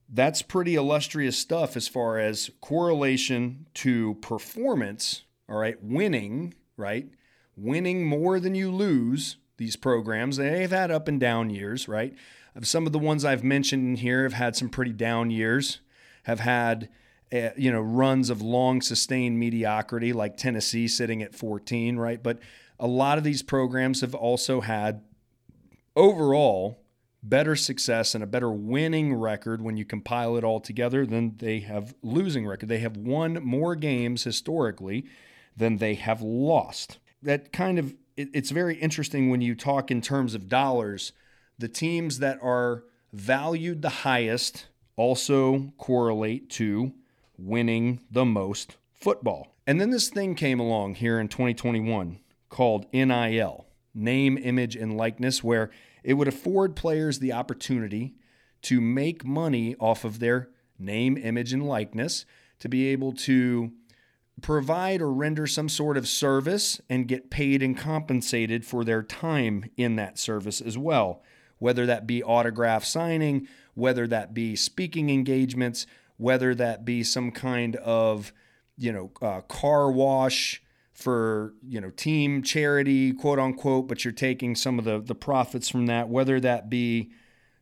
That's 0.09 0.43
pretty 0.43 0.75
illustrious 0.75 1.37
stuff 1.37 1.77
as 1.77 1.89
far 1.89 2.19
as 2.19 2.51
correlation 2.61 3.67
to 3.75 4.15
performance, 4.15 5.25
all 5.49 5.59
right? 5.59 5.83
Winning, 5.83 6.55
right? 6.77 7.11
Winning 7.57 8.07
more 8.07 8.41
than 8.41 8.55
you 8.55 8.71
lose, 8.71 9.37
these 9.59 9.77
programs, 9.77 10.37
they've 10.37 10.71
had 10.71 10.91
up 10.91 11.09
and 11.09 11.21
down 11.21 11.51
years, 11.51 11.89
right? 11.89 12.15
Some 12.63 12.87
of 12.87 12.93
the 12.93 12.99
ones 12.99 13.25
I've 13.25 13.45
mentioned 13.45 13.87
in 13.87 13.97
here 13.97 14.23
have 14.23 14.33
had 14.33 14.57
some 14.57 14.69
pretty 14.69 14.93
down 14.93 15.31
years, 15.31 15.81
have 16.25 16.41
had 16.41 16.89
uh, 17.33 17.51
you 17.57 17.71
know, 17.71 17.81
runs 17.81 18.31
of 18.31 18.41
long 18.41 18.81
sustained 18.81 19.39
mediocrity, 19.39 20.13
like 20.13 20.37
Tennessee 20.37 20.89
sitting 20.89 21.23
at 21.23 21.35
14, 21.35 21.97
right? 21.97 22.23
But 22.23 22.39
a 22.81 22.87
lot 22.87 23.19
of 23.19 23.25
these 23.25 23.43
programs 23.43 24.01
have 24.01 24.15
also 24.15 24.61
had 24.61 25.03
overall 25.95 26.79
better 27.23 27.57
success 27.57 28.15
and 28.15 28.23
a 28.23 28.27
better 28.27 28.51
winning 28.51 29.15
record 29.15 29.61
when 29.61 29.77
you 29.77 29.85
compile 29.85 30.37
it 30.37 30.45
all 30.45 30.61
together 30.61 31.05
than 31.05 31.37
they 31.39 31.61
have 31.61 31.95
losing 32.03 32.47
record. 32.47 32.69
They 32.69 32.79
have 32.79 32.97
won 32.97 33.43
more 33.43 33.75
games 33.75 34.25
historically 34.25 35.05
than 35.57 35.79
they 35.79 35.95
have 35.95 36.23
lost. 36.23 36.99
That 37.23 37.53
kind 37.53 37.79
of 37.79 37.95
it's 38.17 38.51
very 38.51 38.77
interesting 38.77 39.31
when 39.31 39.41
you 39.41 39.55
talk 39.55 39.91
in 39.91 40.01
terms 40.01 40.35
of 40.35 40.49
dollars. 40.49 41.13
The 41.59 41.69
teams 41.69 42.19
that 42.19 42.39
are 42.43 42.85
valued 43.13 43.83
the 43.83 43.89
highest 43.89 44.67
also 44.97 45.73
correlate 45.79 46.51
to 46.51 46.93
winning 47.39 48.01
the 48.11 48.25
most 48.25 48.77
football. 48.93 49.55
And 49.67 49.81
then 49.81 49.91
this 49.91 50.09
thing 50.09 50.35
came 50.35 50.61
along 50.61 50.97
here 50.97 51.21
in 51.21 51.29
2021 51.29 52.19
called 52.49 52.87
NIL, 52.93 53.67
name, 53.95 54.39
image, 54.39 54.75
and 54.77 54.97
likeness, 54.97 55.45
where 55.45 55.71
it 56.03 56.15
would 56.15 56.29
afford 56.29 56.75
players 56.75 57.19
the 57.19 57.33
opportunity 57.33 58.15
to 58.63 58.81
make 58.81 59.25
money 59.25 59.77
off 59.79 60.05
of 60.05 60.19
their 60.19 60.49
name, 60.79 61.17
image, 61.17 61.53
and 61.53 61.67
likeness, 61.67 62.25
to 62.59 62.69
be 62.69 62.89
able 62.89 63.13
to 63.13 63.73
provide 64.41 65.03
or 65.03 65.13
render 65.13 65.47
some 65.47 65.69
sort 65.69 65.97
of 65.97 66.09
service 66.09 66.81
and 66.89 67.09
get 67.09 67.31
paid 67.31 67.63
and 67.63 67.77
compensated 67.77 68.65
for 68.65 68.85
their 68.85 69.03
time 69.03 69.65
in 69.77 69.97
that 69.97 70.19
service 70.19 70.61
as 70.61 70.79
well, 70.79 71.23
whether 71.59 71.87
that 71.87 72.07
be 72.07 72.23
autograph 72.23 72.85
signing, 72.85 73.47
whether 73.75 74.07
that 74.07 74.35
be 74.35 74.55
speaking 74.57 75.11
engagements, 75.11 75.87
whether 76.19 76.55
that 76.55 76.85
be 76.85 77.03
some 77.03 77.31
kind 77.31 77.77
of, 77.77 78.33
you 78.77 78.93
know, 78.93 79.11
uh, 79.23 79.41
car 79.43 79.91
wash 79.91 80.63
for 80.99 81.55
you 81.63 81.81
know 81.81 81.91
team 81.91 82.43
charity 82.43 83.13
quote 83.13 83.39
unquote 83.39 83.87
but 83.87 84.05
you're 84.05 84.11
taking 84.11 84.57
some 84.57 84.81
of 84.81 84.85
the 84.85 84.99
the 84.99 85.15
profits 85.15 85.69
from 85.69 85.87
that 85.87 86.09
whether 86.09 86.41
that 86.41 86.69
be 86.69 87.09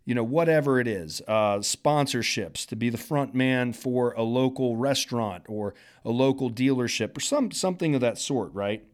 you 0.07 0.15
know 0.15 0.25
whatever 0.25 0.81
it 0.81 0.89
is 0.89 1.21
uh, 1.29 1.59
sponsorships 1.59 2.65
to 2.65 2.75
be 2.75 2.89
the 2.89 2.97
front 2.97 3.35
man 3.35 3.75
for 3.75 4.13
a 4.13 4.23
local 4.23 4.77
restaurant 4.77 5.45
or 5.49 5.75
a 6.03 6.09
local 6.09 6.51
dealership 6.51 7.15
or 7.15 7.21
some 7.21 7.51
something 7.51 7.95
of 7.95 8.01
that 8.01 8.17
sort 8.17 8.51
right 8.55 8.85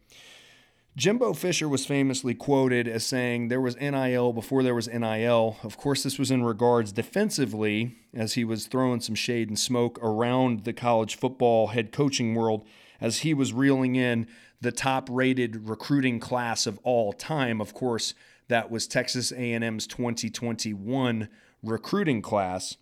Jimbo 0.94 1.32
Fisher 1.32 1.70
was 1.70 1.86
famously 1.86 2.34
quoted 2.34 2.86
as 2.86 3.02
saying 3.02 3.48
there 3.48 3.62
was 3.62 3.80
NIL 3.80 4.34
before 4.34 4.62
there 4.62 4.74
was 4.74 4.88
NIL. 4.88 5.56
Of 5.62 5.78
course, 5.78 6.02
this 6.02 6.18
was 6.18 6.30
in 6.30 6.44
regards 6.44 6.92
defensively, 6.92 7.96
as 8.12 8.34
he 8.34 8.44
was 8.44 8.66
throwing 8.66 9.00
some 9.00 9.14
shade 9.14 9.48
and 9.48 9.58
smoke 9.58 9.98
around 10.02 10.64
the 10.64 10.74
college 10.74 11.16
football 11.16 11.68
head 11.68 11.92
coaching 11.92 12.34
world 12.34 12.66
as 13.00 13.20
he 13.20 13.32
was 13.32 13.54
reeling 13.54 13.96
in 13.96 14.26
the 14.60 14.70
top 14.70 15.08
rated 15.10 15.66
recruiting 15.66 16.20
class 16.20 16.66
of 16.66 16.78
all 16.82 17.14
time. 17.14 17.58
Of 17.58 17.72
course, 17.72 18.12
that 18.48 18.70
was 18.70 18.86
Texas 18.86 19.32
A&M's 19.32 19.86
2021 19.86 21.28
recruiting 21.62 22.20
class 22.20 22.76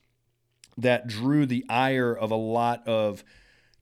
that 0.76 1.06
drew 1.06 1.46
the 1.46 1.64
ire 1.68 2.12
of 2.12 2.32
a 2.32 2.36
lot 2.36 2.86
of 2.88 3.22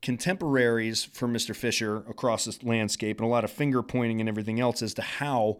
contemporaries 0.02 1.04
for 1.04 1.26
Mr. 1.28 1.54
Fisher 1.54 1.98
across 2.08 2.44
this 2.44 2.62
landscape 2.62 3.18
and 3.18 3.26
a 3.26 3.30
lot 3.30 3.44
of 3.44 3.50
finger 3.50 3.82
pointing 3.82 4.20
and 4.20 4.28
everything 4.28 4.60
else 4.60 4.82
as 4.82 4.94
to 4.94 5.02
how 5.02 5.58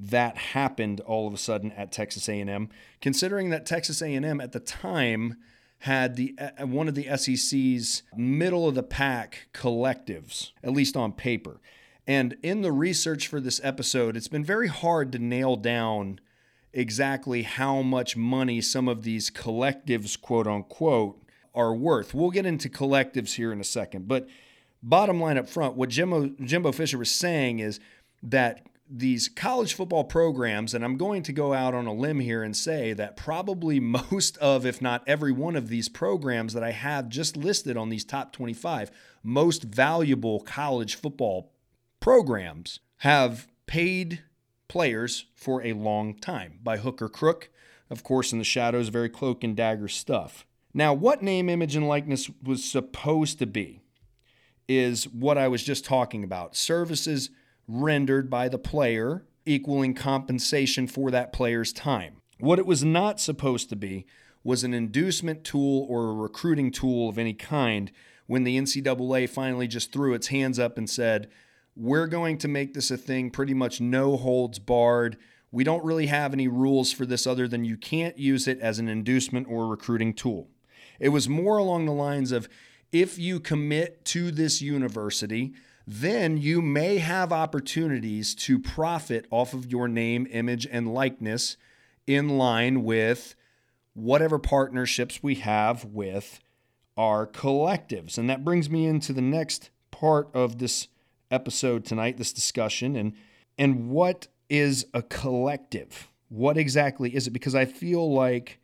that 0.00 0.36
happened 0.36 1.00
all 1.00 1.28
of 1.28 1.34
a 1.34 1.38
sudden 1.38 1.70
at 1.72 1.92
Texas 1.92 2.28
A&M 2.28 2.68
considering 3.00 3.50
that 3.50 3.66
Texas 3.66 4.02
A&M 4.02 4.40
at 4.40 4.52
the 4.52 4.60
time 4.60 5.36
had 5.84 6.16
the 6.16 6.34
uh, 6.38 6.66
one 6.66 6.88
of 6.88 6.94
the 6.94 7.06
SEC's 7.16 8.02
middle 8.16 8.66
of 8.66 8.74
the 8.74 8.82
pack 8.82 9.48
collectives, 9.52 10.52
at 10.62 10.72
least 10.72 10.96
on 10.96 11.12
paper. 11.12 11.60
And 12.06 12.36
in 12.42 12.62
the 12.62 12.72
research 12.72 13.28
for 13.28 13.38
this 13.38 13.60
episode, 13.62 14.16
it's 14.16 14.28
been 14.28 14.44
very 14.44 14.68
hard 14.68 15.12
to 15.12 15.18
nail 15.18 15.56
down 15.56 16.20
exactly 16.72 17.42
how 17.42 17.82
much 17.82 18.16
money 18.16 18.60
some 18.60 18.88
of 18.88 19.02
these 19.02 19.30
collectives, 19.30 20.20
quote 20.20 20.46
unquote, 20.46 21.22
are 21.54 21.74
worth. 21.74 22.14
We'll 22.14 22.30
get 22.30 22.46
into 22.46 22.68
collectives 22.68 23.34
here 23.34 23.52
in 23.52 23.60
a 23.60 23.64
second. 23.64 24.08
But 24.08 24.28
bottom 24.82 25.20
line 25.20 25.38
up 25.38 25.48
front, 25.48 25.76
what 25.76 25.88
Jimbo, 25.88 26.30
Jimbo 26.42 26.72
Fisher 26.72 26.98
was 26.98 27.10
saying 27.10 27.58
is 27.60 27.80
that 28.22 28.66
these 28.88 29.28
college 29.28 29.74
football 29.74 30.04
programs, 30.04 30.74
and 30.74 30.84
I'm 30.84 30.96
going 30.96 31.22
to 31.24 31.32
go 31.32 31.54
out 31.54 31.74
on 31.74 31.86
a 31.86 31.92
limb 31.92 32.20
here 32.20 32.42
and 32.42 32.56
say 32.56 32.92
that 32.92 33.16
probably 33.16 33.80
most 34.10 34.36
of, 34.38 34.66
if 34.66 34.82
not 34.82 35.02
every 35.06 35.32
one 35.32 35.56
of 35.56 35.68
these 35.68 35.88
programs 35.88 36.52
that 36.52 36.62
I 36.62 36.72
have 36.72 37.08
just 37.08 37.36
listed 37.36 37.76
on 37.76 37.88
these 37.88 38.04
top 38.04 38.32
25 38.32 38.90
most 39.22 39.62
valuable 39.62 40.40
college 40.40 40.96
football 40.96 41.50
programs 41.98 42.80
have 42.98 43.48
paid 43.66 44.22
players 44.68 45.26
for 45.34 45.62
a 45.64 45.72
long 45.72 46.14
time 46.14 46.58
by 46.62 46.76
hook 46.76 47.00
or 47.00 47.08
crook. 47.08 47.48
Of 47.88 48.02
course, 48.02 48.32
in 48.32 48.38
the 48.38 48.44
shadows, 48.44 48.88
very 48.88 49.08
cloak 49.08 49.42
and 49.42 49.56
dagger 49.56 49.88
stuff. 49.88 50.46
Now, 50.76 50.92
what 50.92 51.22
name, 51.22 51.48
image, 51.48 51.76
and 51.76 51.86
likeness 51.86 52.28
was 52.42 52.64
supposed 52.64 53.38
to 53.38 53.46
be 53.46 53.80
is 54.66 55.04
what 55.06 55.38
I 55.38 55.46
was 55.46 55.62
just 55.62 55.84
talking 55.84 56.24
about 56.24 56.56
services 56.56 57.30
rendered 57.68 58.28
by 58.28 58.48
the 58.48 58.58
player, 58.58 59.24
equaling 59.46 59.94
compensation 59.94 60.88
for 60.88 61.12
that 61.12 61.32
player's 61.32 61.72
time. 61.72 62.16
What 62.40 62.58
it 62.58 62.66
was 62.66 62.82
not 62.82 63.20
supposed 63.20 63.68
to 63.68 63.76
be 63.76 64.04
was 64.42 64.64
an 64.64 64.74
inducement 64.74 65.44
tool 65.44 65.86
or 65.88 66.10
a 66.10 66.14
recruiting 66.14 66.72
tool 66.72 67.08
of 67.08 67.18
any 67.18 67.34
kind 67.34 67.92
when 68.26 68.42
the 68.42 68.58
NCAA 68.58 69.28
finally 69.28 69.68
just 69.68 69.92
threw 69.92 70.12
its 70.12 70.28
hands 70.28 70.58
up 70.58 70.76
and 70.76 70.90
said, 70.90 71.30
We're 71.76 72.08
going 72.08 72.36
to 72.38 72.48
make 72.48 72.74
this 72.74 72.90
a 72.90 72.96
thing 72.96 73.30
pretty 73.30 73.54
much 73.54 73.80
no 73.80 74.16
holds 74.16 74.58
barred. 74.58 75.18
We 75.52 75.62
don't 75.62 75.84
really 75.84 76.06
have 76.06 76.32
any 76.32 76.48
rules 76.48 76.90
for 76.92 77.06
this 77.06 77.26
other 77.28 77.46
than 77.46 77.64
you 77.64 77.76
can't 77.76 78.18
use 78.18 78.48
it 78.48 78.58
as 78.58 78.80
an 78.80 78.88
inducement 78.88 79.46
or 79.48 79.68
recruiting 79.68 80.12
tool. 80.12 80.48
It 80.98 81.10
was 81.10 81.28
more 81.28 81.58
along 81.58 81.86
the 81.86 81.92
lines 81.92 82.32
of 82.32 82.48
if 82.92 83.18
you 83.18 83.40
commit 83.40 84.04
to 84.06 84.30
this 84.30 84.62
university, 84.62 85.52
then 85.86 86.36
you 86.36 86.62
may 86.62 86.98
have 86.98 87.32
opportunities 87.32 88.34
to 88.34 88.58
profit 88.58 89.26
off 89.30 89.52
of 89.52 89.70
your 89.70 89.88
name, 89.88 90.26
image, 90.30 90.66
and 90.70 90.94
likeness 90.94 91.56
in 92.06 92.30
line 92.30 92.84
with 92.84 93.34
whatever 93.94 94.38
partnerships 94.38 95.22
we 95.22 95.36
have 95.36 95.84
with 95.84 96.40
our 96.96 97.26
collectives. 97.26 98.18
And 98.18 98.30
that 98.30 98.44
brings 98.44 98.70
me 98.70 98.86
into 98.86 99.12
the 99.12 99.22
next 99.22 99.70
part 99.90 100.28
of 100.34 100.58
this 100.58 100.88
episode 101.30 101.84
tonight, 101.84 102.16
this 102.16 102.32
discussion, 102.32 102.96
and 102.96 103.12
and 103.58 103.88
what 103.88 104.26
is 104.48 104.86
a 104.92 105.02
collective? 105.02 106.10
What 106.28 106.56
exactly 106.56 107.14
is 107.14 107.26
it? 107.26 107.30
Because 107.30 107.54
I 107.54 107.64
feel 107.64 108.12
like 108.12 108.60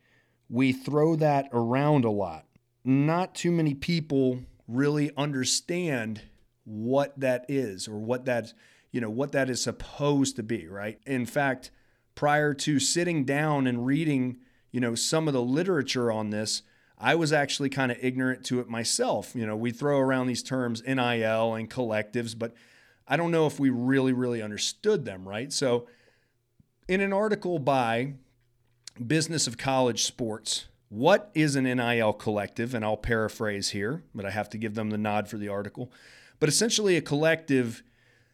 we 0.51 0.73
throw 0.73 1.15
that 1.15 1.47
around 1.53 2.03
a 2.03 2.11
lot. 2.11 2.45
Not 2.83 3.33
too 3.33 3.51
many 3.51 3.73
people 3.73 4.41
really 4.67 5.11
understand 5.15 6.21
what 6.65 7.17
that 7.19 7.45
is 7.47 7.87
or 7.87 7.97
what 7.97 8.25
that 8.25 8.53
you 8.91 8.99
know 9.01 9.09
what 9.09 9.31
that 9.31 9.49
is 9.49 9.63
supposed 9.63 10.35
to 10.35 10.43
be 10.43 10.67
right? 10.67 10.99
In 11.07 11.25
fact 11.25 11.71
prior 12.13 12.53
to 12.53 12.79
sitting 12.79 13.23
down 13.23 13.65
and 13.65 13.85
reading 13.85 14.37
you 14.71 14.79
know 14.79 14.93
some 14.93 15.27
of 15.27 15.33
the 15.33 15.41
literature 15.41 16.11
on 16.11 16.29
this 16.29 16.61
i 16.97 17.15
was 17.15 17.33
actually 17.33 17.69
kind 17.69 17.91
of 17.91 17.97
ignorant 18.01 18.45
to 18.45 18.59
it 18.59 18.69
myself. 18.69 19.31
You 19.33 19.45
know 19.45 19.55
we 19.55 19.71
throw 19.71 19.97
around 19.97 20.27
these 20.27 20.43
terms 20.43 20.83
nil 20.85 21.55
and 21.55 21.69
collectives 21.69 22.37
but 22.37 22.53
i 23.07 23.17
don't 23.17 23.31
know 23.31 23.47
if 23.47 23.59
we 23.59 23.69
really 23.69 24.13
really 24.13 24.41
understood 24.41 25.05
them 25.05 25.27
right? 25.27 25.51
So 25.51 25.87
in 26.87 27.01
an 27.01 27.13
article 27.13 27.57
by 27.57 28.13
business 29.07 29.47
of 29.47 29.57
college 29.57 30.03
sports 30.03 30.65
what 30.89 31.31
is 31.33 31.55
an 31.55 31.63
nil 31.63 32.13
collective 32.13 32.73
and 32.73 32.83
i'll 32.83 32.97
paraphrase 32.97 33.69
here 33.69 34.03
but 34.13 34.25
i 34.25 34.29
have 34.29 34.49
to 34.49 34.57
give 34.57 34.75
them 34.75 34.89
the 34.89 34.97
nod 34.97 35.27
for 35.27 35.37
the 35.37 35.47
article 35.47 35.91
but 36.41 36.49
essentially, 36.49 36.97
a 36.97 37.01
collective 37.01 37.83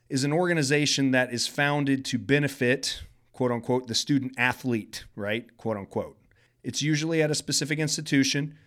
is 0.08 0.24
an 0.24 0.32
organization 0.32 1.12
that 1.12 1.34
is 1.34 1.46
founded 1.46 2.06
to 2.06 2.18
benefit, 2.18 3.04
quote 3.34 3.52
unquote, 3.52 3.88
the 3.88 3.96
student 3.96 4.32
athlete, 4.38 5.04
right? 5.14 5.46
Quote 5.58 5.76
unquote. 5.76 6.18
It's 6.64 6.82
usually 6.82 7.22
at 7.22 7.32
a 7.32 7.36
specific 7.36 7.80
institution. 7.80 8.58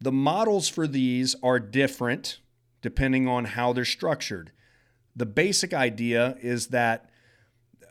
The 0.00 0.10
models 0.10 0.68
for 0.68 0.88
these 0.88 1.36
are 1.44 1.60
different 1.60 2.40
depending 2.82 3.28
on 3.28 3.44
how 3.44 3.72
they're 3.72 3.84
structured. 3.84 4.50
The 5.14 5.26
basic 5.26 5.72
idea 5.72 6.36
is 6.42 6.68
that 6.68 7.07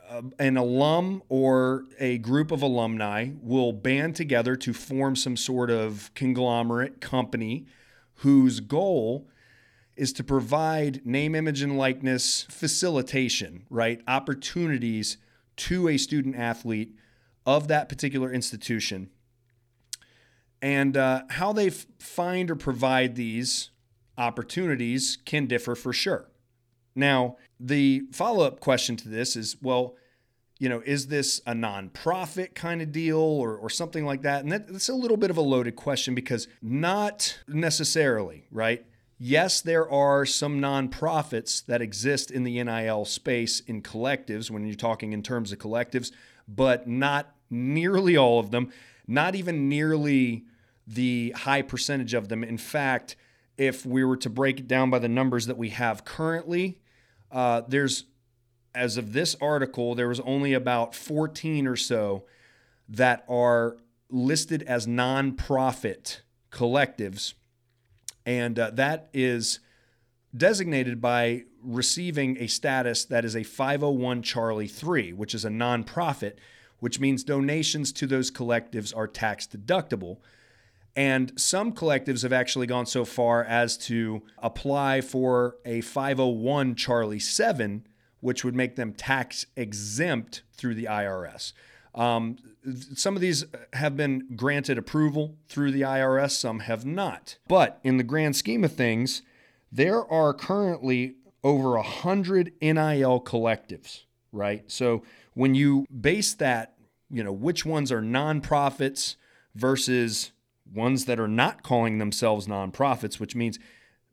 uh, 0.09 0.21
an 0.39 0.57
alum 0.57 1.21
or 1.29 1.85
a 1.99 2.17
group 2.19 2.51
of 2.51 2.61
alumni 2.61 3.29
will 3.41 3.73
band 3.73 4.15
together 4.15 4.55
to 4.55 4.73
form 4.73 5.15
some 5.15 5.35
sort 5.35 5.69
of 5.69 6.11
conglomerate 6.15 7.01
company 7.01 7.65
whose 8.15 8.59
goal 8.59 9.27
is 9.95 10.13
to 10.13 10.23
provide 10.23 11.05
name, 11.05 11.35
image, 11.35 11.61
and 11.61 11.77
likeness 11.77 12.43
facilitation, 12.43 13.65
right? 13.69 14.01
Opportunities 14.07 15.17
to 15.57 15.87
a 15.87 15.97
student 15.97 16.35
athlete 16.35 16.95
of 17.45 17.67
that 17.67 17.89
particular 17.89 18.31
institution. 18.31 19.09
And 20.61 20.95
uh, 20.95 21.23
how 21.31 21.51
they 21.51 21.67
f- 21.67 21.85
find 21.99 22.49
or 22.49 22.55
provide 22.55 23.15
these 23.15 23.71
opportunities 24.17 25.17
can 25.25 25.47
differ 25.47 25.75
for 25.75 25.93
sure. 25.93 26.29
Now, 26.97 27.37
the 27.59 28.03
follow 28.11 28.45
up 28.45 28.59
question 28.59 28.95
to 28.97 29.07
this 29.09 29.35
is 29.35 29.55
well, 29.61 29.95
you 30.59 30.67
know, 30.67 30.81
is 30.83 31.07
this 31.07 31.39
a 31.45 31.53
nonprofit 31.53 32.55
kind 32.55 32.81
of 32.81 32.91
deal 32.91 33.19
or, 33.19 33.55
or 33.55 33.69
something 33.69 34.05
like 34.05 34.23
that? 34.23 34.43
And 34.43 34.51
that, 34.51 34.67
that's 34.67 34.89
a 34.89 34.95
little 34.95 35.17
bit 35.17 35.29
of 35.29 35.37
a 35.37 35.41
loaded 35.41 35.75
question 35.75 36.15
because 36.15 36.47
not 36.61 37.37
necessarily, 37.47 38.45
right? 38.51 38.83
Yes, 39.19 39.61
there 39.61 39.89
are 39.89 40.25
some 40.25 40.59
nonprofits 40.59 41.65
that 41.67 41.81
exist 41.81 42.31
in 42.31 42.43
the 42.43 42.63
NIL 42.63 43.05
space 43.05 43.59
in 43.61 43.83
collectives 43.83 44.49
when 44.49 44.65
you're 44.65 44.75
talking 44.75 45.13
in 45.13 45.21
terms 45.21 45.51
of 45.51 45.59
collectives, 45.59 46.11
but 46.47 46.87
not 46.87 47.35
nearly 47.49 48.17
all 48.17 48.39
of 48.39 48.51
them, 48.51 48.71
not 49.07 49.35
even 49.35 49.69
nearly 49.69 50.45
the 50.87 51.31
high 51.31 51.61
percentage 51.61 52.13
of 52.13 52.29
them. 52.29 52.43
In 52.43 52.57
fact, 52.57 53.15
if 53.57 53.85
we 53.85 54.03
were 54.03 54.17
to 54.17 54.29
break 54.29 54.59
it 54.59 54.67
down 54.67 54.89
by 54.89 54.99
the 54.99 55.09
numbers 55.09 55.47
that 55.47 55.57
we 55.57 55.69
have 55.69 56.05
currently, 56.05 56.79
uh, 57.31 57.61
there's, 57.67 58.05
as 58.73 58.97
of 58.97 59.13
this 59.13 59.35
article, 59.41 59.95
there 59.95 60.07
was 60.07 60.19
only 60.21 60.53
about 60.53 60.95
14 60.95 61.67
or 61.67 61.75
so 61.75 62.23
that 62.89 63.25
are 63.27 63.77
listed 64.09 64.63
as 64.63 64.87
nonprofit 64.87 66.21
collectives 66.51 67.33
and 68.27 68.59
uh, 68.59 68.69
that 68.71 69.09
is 69.13 69.61
designated 70.35 70.99
by 70.99 71.45
receiving 71.63 72.37
a 72.39 72.47
status 72.47 73.05
that 73.05 73.23
is 73.23 73.37
a 73.37 73.43
501 73.43 74.21
Charlie 74.21 74.67
3, 74.67 75.13
which 75.13 75.33
is 75.33 75.45
a 75.45 75.49
nonprofit, 75.49 76.33
which 76.79 76.99
means 76.99 77.23
donations 77.23 77.93
to 77.93 78.05
those 78.05 78.29
collectives 78.29 78.95
are 78.95 79.07
tax 79.07 79.47
deductible. 79.47 80.17
And 80.97 81.39
some 81.39 81.73
collectives 81.73 82.23
have 82.23 82.33
actually 82.33 82.65
gone 82.65 82.87
so 82.87 83.05
far 83.05 83.43
as 83.43 83.77
to 83.85 84.23
apply 84.39 85.01
for 85.01 85.57
a 85.63 85.81
501 85.81 86.73
Charlie 86.73 87.19
7, 87.19 87.85
which 88.19 88.43
would 88.43 88.55
make 88.55 88.75
them 88.75 88.93
tax 88.93 89.45
exempt 89.55 90.41
through 90.53 90.73
the 90.73 90.85
IRS. 90.85 91.53
Um, 91.93 92.37
some 92.95 93.15
of 93.15 93.21
these 93.21 93.45
have 93.73 93.95
been 93.95 94.27
granted 94.35 94.79
approval 94.79 95.35
through 95.47 95.71
the 95.71 95.81
IRS, 95.81 96.31
some 96.31 96.61
have 96.61 96.83
not. 96.83 97.37
But 97.47 97.79
in 97.83 97.97
the 97.97 98.03
grand 98.03 98.35
scheme 98.35 98.63
of 98.63 98.73
things, 98.73 99.21
there 99.71 100.03
are 100.11 100.33
currently 100.33 101.17
over 101.43 101.75
a 101.75 101.83
hundred 101.83 102.53
NIL 102.59 103.21
collectives, 103.21 104.05
right? 104.31 104.63
So 104.71 105.03
when 105.35 105.53
you 105.53 105.85
base 106.01 106.33
that, 106.35 106.73
you 107.11 107.23
know, 107.23 107.31
which 107.31 107.67
ones 107.67 107.91
are 107.91 108.01
nonprofits 108.01 109.15
versus 109.53 110.31
ones 110.73 111.05
that 111.05 111.19
are 111.19 111.27
not 111.27 111.63
calling 111.63 111.97
themselves 111.97 112.47
nonprofits, 112.47 113.19
which 113.19 113.35
means, 113.35 113.59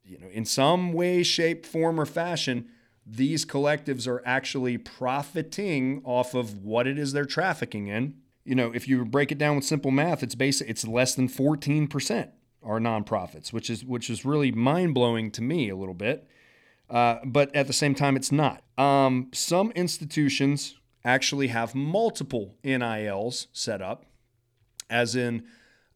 you 0.05 0.19
know, 0.19 0.29
in 0.29 0.45
some 0.45 0.93
way, 0.93 1.23
shape, 1.23 1.65
form, 1.67 2.01
or 2.01 2.07
fashion, 2.07 2.69
these 3.07 3.45
collectives 3.45 4.07
are 4.09 4.23
actually 4.25 4.79
profiting 4.79 6.01
off 6.05 6.35
of 6.35 6.65
what 6.65 6.87
it 6.87 6.99
is 6.99 7.13
they're 7.13 7.25
trafficking 7.25 7.87
in. 7.87 8.15
You 8.45 8.55
know, 8.55 8.73
if 8.75 8.89
you 8.89 9.05
break 9.05 9.33
it 9.33 9.39
down 9.39 9.57
with 9.57 9.65
simple 9.65 9.91
math, 9.91 10.23
it's 10.23 10.35
basic 10.35 10.69
it's 10.69 10.87
less 10.87 11.15
than 11.15 11.29
14% 11.29 12.31
are 12.63 12.81
nonprofits, 12.81 13.53
which 13.53 13.69
is 13.69 13.85
which 13.85 14.09
is 14.09 14.25
really 14.25 14.51
mind-blowing 14.53 15.31
to 15.33 15.43
me 15.43 15.69
a 15.69 15.77
little 15.77 15.95
bit. 15.95 16.27
Uh, 16.89 17.17
but 17.25 17.55
at 17.55 17.67
the 17.67 17.73
same 17.73 17.95
time, 17.95 18.17
it's 18.17 18.33
not. 18.33 18.63
Um, 18.79 19.29
some 19.33 19.71
institutions 19.73 20.77
actually 21.05 21.49
have 21.49 21.75
multiple 21.75 22.57
NILs 22.63 23.49
set 23.53 23.81
up, 23.83 24.07
as 24.91 25.15
in 25.15 25.45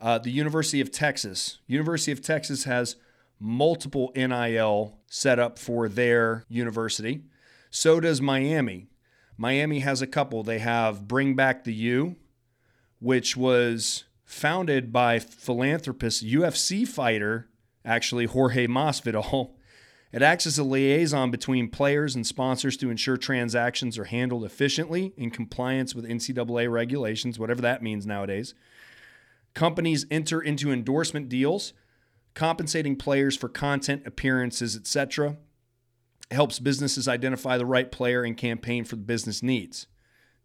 uh, 0.01 0.19
the 0.19 0.31
University 0.31 0.81
of 0.81 0.91
Texas. 0.91 1.59
University 1.67 2.13
of 2.13 2.23
Texas 2.23 2.65
has 2.65 2.97
multiple 3.41 4.13
NIL 4.15 4.99
set 5.07 5.39
up 5.39 5.59
for 5.59 5.89
their 5.89 6.45
university. 6.49 7.23
So 7.71 8.01
does 8.01 8.21
Miami. 8.21 8.89
Miami 9.37 9.81
has 9.81 10.03
a 10.03 10.07
couple. 10.07 10.43
They 10.43 10.59
have 10.59 11.07
Bring 11.07 11.35
Back 11.35 11.65
the 11.65 11.75
U, 11.75 12.17
which 13.01 13.37
was 13.37 14.05
founded 14.25 14.93
by 14.93 15.19
philanthropist, 15.19 16.27
UFC 16.27 16.87
fighter, 16.87 17.49
actually 17.85 18.27
Jorge 18.27 18.67
Masvidal. 18.67 19.53
It 20.11 20.23
acts 20.23 20.47
as 20.47 20.59
a 20.59 20.65
liaison 20.65 21.31
between 21.31 21.69
players 21.69 22.15
and 22.15 22.27
sponsors 22.27 22.79
to 22.79 22.89
ensure 22.89 23.19
transactions 23.19 23.99
are 23.99 24.05
handled 24.05 24.43
efficiently 24.43 25.13
in 25.19 25.31
compliance 25.31 25.95
with 25.95 26.09
NCAA 26.09 26.73
regulations, 26.73 27.39
whatever 27.39 27.61
that 27.61 27.83
means 27.83 28.07
nowadays. 28.07 28.55
Companies 29.55 30.07
enter 30.11 30.41
into 30.41 30.71
endorsement 30.71 31.29
deals 31.29 31.73
compensating 32.39 32.95
players 32.95 33.37
for 33.37 33.49
content, 33.49 34.03
appearances, 34.07 34.77
etc. 34.77 35.37
Helps 36.31 36.61
businesses 36.61 37.09
identify 37.09 37.59
the 37.59 37.67
right 37.67 37.91
player 37.91 38.23
and 38.23 38.37
campaign 38.37 38.85
for 38.85 38.95
the 38.95 39.03
business 39.03 39.43
needs. 39.43 39.89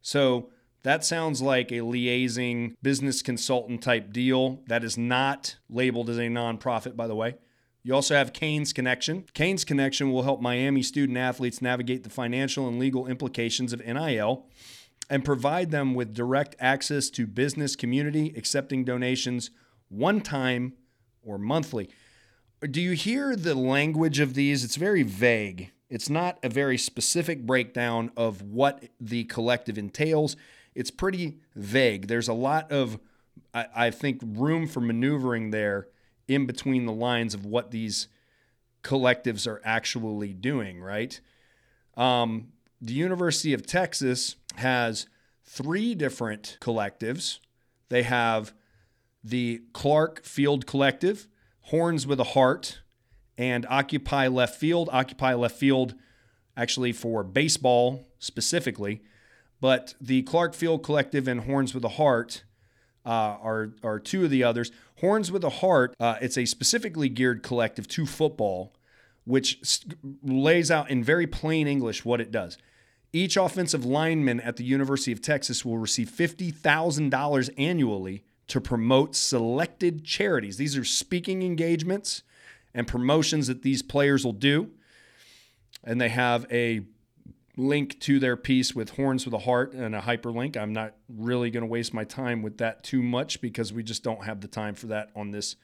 So 0.02 0.50
that 0.82 1.06
sounds 1.06 1.39
like 1.39 1.72
a 1.72 1.82
liaising 1.82 2.74
business 2.82 3.22
consultant 3.22 3.84
type 3.84 4.12
deal. 4.12 4.63
That 4.68 4.84
is 4.84 4.98
not 4.98 5.58
labeled 5.70 6.10
as 6.10 6.18
a 6.18 6.22
nonprofit, 6.22 6.96
by 6.96 7.06
the 7.06 7.16
way. 7.16 7.36
You 7.84 7.94
also 7.94 8.16
have 8.16 8.34
Canes 8.34 8.74
Connection. 8.74 9.26
Canes 9.36 9.63
Connection 9.63 10.12
will 10.12 10.24
help 10.24 10.42
Miami 10.42 10.82
student 10.82 11.18
athletes 11.18 11.62
navigate 11.62 12.04
the 12.04 12.10
financial 12.10 12.68
and 12.68 12.80
legal 12.80 13.06
implications 13.06 13.72
of 13.72 13.86
NIL 13.86 14.48
and 15.10 15.26
provide 15.26 15.72
them 15.72 15.94
with 15.94 16.13
direct 16.13 16.56
access 16.60 17.10
to 17.12 17.28
business 17.28 17.76
community, 17.76 18.34
accepting 18.36 18.84
donations 18.84 19.52
one 19.89 20.22
time 20.22 20.74
or 21.22 21.38
monthly. 21.38 21.89
Do 22.62 22.82
you 22.82 22.92
hear 22.92 23.36
the 23.36 23.56
language 23.56 24.20
of 24.20 24.34
these? 24.34 24.63
It's 24.63 24.78
very 24.78 25.04
vague. 25.04 25.72
It's 25.89 26.10
not 26.10 26.39
a 26.42 26.50
very 26.50 26.78
specific 26.78 27.46
breakdown 27.46 28.12
of 28.16 28.42
what 28.42 28.84
the 29.00 29.26
collective 29.26 29.78
entails. 29.78 30.36
It's 30.74 30.89
pretty 30.89 31.38
vague. 31.56 32.08
There's 32.08 32.30
a 32.30 32.34
lot 32.34 32.72
of, 32.72 33.00
I, 33.54 33.92
think, 33.92 34.22
room 34.24 34.66
for 34.68 34.80
maneuvering 34.80 35.52
there 35.52 35.88
in 36.28 36.46
between 36.46 36.86
the 36.86 36.94
lines 36.94 37.34
of 37.34 37.46
what 37.46 37.72
these 37.72 38.08
collectives 38.84 39.46
are 39.46 39.62
actually 39.63 40.34
doing, 40.34 40.82
right? 40.82 41.20
Um, 41.96 42.54
the 42.82 42.94
University 42.94 43.54
of 43.54 43.68
Texas 43.68 44.36
has 44.56 45.08
three 45.46 45.96
different 45.96 46.58
collectives. 46.62 47.39
They 47.89 48.04
have 48.04 48.54
the 49.24 49.62
Clark 49.74 50.24
Field 50.24 50.66
Collective, 50.66 51.28
Horns 51.68 52.06
with 52.06 52.20
a 52.20 52.26
Heart, 52.26 52.82
and 53.38 53.66
Occupy 53.70 54.28
Left 54.28 54.56
Field. 54.56 54.89
Occupy 54.92 55.34
Left 55.34 55.56
Field, 55.56 55.96
actually 56.56 56.92
for 56.92 57.24
baseball 57.24 58.08
specifically, 58.20 59.02
but 59.62 59.96
the 60.00 60.24
Clark 60.24 60.54
Field 60.54 60.84
Collective 60.84 61.28
and 61.28 61.42
Horns 61.42 61.74
with 61.74 61.84
a 61.86 61.89
Heart 61.89 62.44
uh, 63.06 63.10
are 63.10 63.74
are 63.84 64.00
two 64.00 64.24
of 64.24 64.30
the 64.30 64.44
others. 64.44 64.72
Horns 65.00 65.32
with 65.32 65.44
a 65.44 65.50
Heart, 65.50 65.96
uh, 66.00 66.18
it's 66.22 66.38
a 66.38 66.46
specifically 66.46 67.10
geared 67.10 67.44
collective 67.44 67.88
to 67.89 68.06
football, 68.06 68.74
which 69.26 69.84
lays 70.22 70.72
out 70.72 70.89
in 70.89 71.04
very 71.04 71.28
plain 71.28 71.68
English 71.68 72.06
what 72.06 72.22
it 72.22 72.32
does. 72.32 72.58
Each 73.15 73.38
offensive 73.38 73.86
lineman 73.86 74.39
at 74.39 74.58
the 74.58 74.63
University 74.63 75.12
of 75.12 75.21
Texas 75.21 75.63
will 75.63 75.78
receive 75.78 76.10
$50,000 76.10 77.49
annually 77.60 78.23
to 78.47 78.60
promote 78.60 79.15
selected 79.15 80.04
charities. 80.04 80.58
These 80.58 80.76
are 80.76 80.84
speaking 80.84 81.43
engagements 81.43 82.23
and 82.73 82.88
promotions 82.88 83.45
that 83.47 83.62
these 83.62 83.84
players 83.84 84.26
will 84.26 84.34
do. 84.34 84.71
And 85.84 86.02
they 86.02 86.10
have 86.10 86.47
a 86.52 86.82
link 87.56 87.99
to 87.99 88.19
their 88.19 88.36
piece 88.36 88.73
with 88.73 88.91
Horns 88.91 89.26
with 89.26 89.34
a 89.36 89.39
Heart 89.39 89.73
and 89.73 89.95
a 89.95 90.02
hyperlink. 90.02 90.58
I'm 90.58 90.73
not 90.73 90.95
really 91.08 91.52
going 91.52 91.62
to 91.62 91.67
waste 91.67 91.93
my 91.93 92.04
time 92.04 92.41
with 92.41 92.58
that 92.58 92.84
too 92.84 93.04
much 93.04 93.41
because 93.41 93.71
we 93.71 93.84
just 93.84 94.04
don't 94.04 94.23
have 94.26 94.41
the 94.41 94.47
time 94.47 94.73
for 94.73 94.88
that 94.88 95.12
on 95.15 95.30
this 95.30 95.56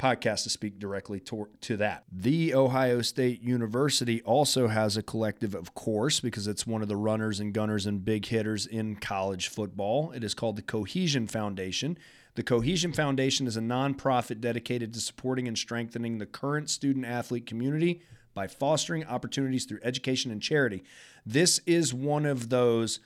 podcast 0.00 0.44
to 0.44 0.50
speak 0.50 0.78
directly 0.78 1.20
to, 1.20 1.48
to 1.60 1.76
that. 1.76 2.04
The 2.10 2.54
Ohio 2.54 3.02
State 3.02 3.42
University 3.42 4.22
also 4.22 4.68
has 4.68 4.96
a 4.96 5.02
collective, 5.02 5.54
of 5.54 5.74
course, 5.74 6.20
because 6.20 6.46
it's 6.46 6.66
one 6.66 6.82
of 6.82 6.88
the 6.88 6.96
runners 6.96 7.38
and 7.38 7.52
gunners 7.52 7.86
and 7.86 8.04
big 8.04 8.26
hitters 8.26 8.66
in 8.66 8.96
college 8.96 9.48
football. 9.48 10.10
It 10.12 10.24
is 10.24 10.34
called 10.34 10.56
the 10.56 10.62
Cohesion 10.62 11.26
Foundation. 11.26 11.98
The 12.34 12.42
Cohesion 12.42 12.92
Foundation 12.92 13.46
is 13.46 13.56
a 13.56 13.60
nonprofit 13.60 14.40
dedicated 14.40 14.94
to 14.94 15.00
supporting 15.00 15.46
and 15.46 15.58
strengthening 15.58 16.18
the 16.18 16.26
current 16.26 16.70
student 16.70 17.04
athlete 17.04 17.44
community 17.44 18.02
by 18.32 18.46
fostering 18.46 19.04
opportunities 19.04 19.64
through 19.66 19.80
education 19.82 20.30
and 20.30 20.40
charity. 20.40 20.82
This 21.26 21.60
is 21.66 21.92
one 21.92 22.24
of 22.24 22.48
those 22.48 23.00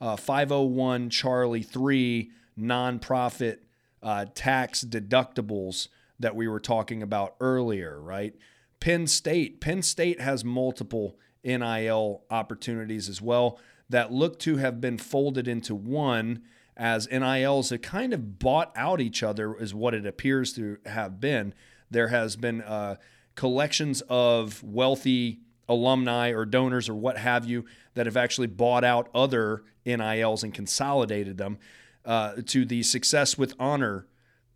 uh, 0.00 0.16
501 0.16 1.10
Charlie 1.10 1.62
3 1.62 2.30
nonprofit 2.58 3.58
uh, 4.02 4.26
tax 4.34 4.84
deductibles 4.84 5.88
that 6.20 6.36
we 6.36 6.48
were 6.48 6.60
talking 6.60 7.02
about 7.02 7.34
earlier, 7.40 8.00
right? 8.00 8.34
Penn 8.80 9.06
State. 9.06 9.60
Penn 9.60 9.82
State 9.82 10.20
has 10.20 10.44
multiple 10.44 11.18
NIL 11.44 12.22
opportunities 12.30 13.08
as 13.08 13.22
well 13.22 13.58
that 13.88 14.12
look 14.12 14.38
to 14.40 14.56
have 14.56 14.80
been 14.80 14.98
folded 14.98 15.48
into 15.48 15.74
one 15.74 16.42
as 16.76 17.08
NILs 17.08 17.70
have 17.70 17.82
kind 17.82 18.12
of 18.12 18.38
bought 18.38 18.72
out 18.76 19.00
each 19.00 19.22
other, 19.22 19.54
is 19.56 19.74
what 19.74 19.94
it 19.94 20.06
appears 20.06 20.52
to 20.52 20.78
have 20.86 21.20
been. 21.20 21.52
There 21.90 22.08
has 22.08 22.36
been 22.36 22.62
uh, 22.62 22.96
collections 23.34 24.00
of 24.08 24.62
wealthy 24.62 25.40
alumni 25.68 26.30
or 26.30 26.44
donors 26.44 26.88
or 26.88 26.94
what 26.94 27.18
have 27.18 27.44
you 27.44 27.64
that 27.94 28.06
have 28.06 28.16
actually 28.16 28.46
bought 28.46 28.84
out 28.84 29.08
other 29.14 29.64
NILs 29.84 30.42
and 30.42 30.54
consolidated 30.54 31.36
them 31.36 31.58
uh, 32.04 32.34
to 32.46 32.64
the 32.64 32.82
Success 32.82 33.36
with 33.36 33.54
Honor 33.58 34.06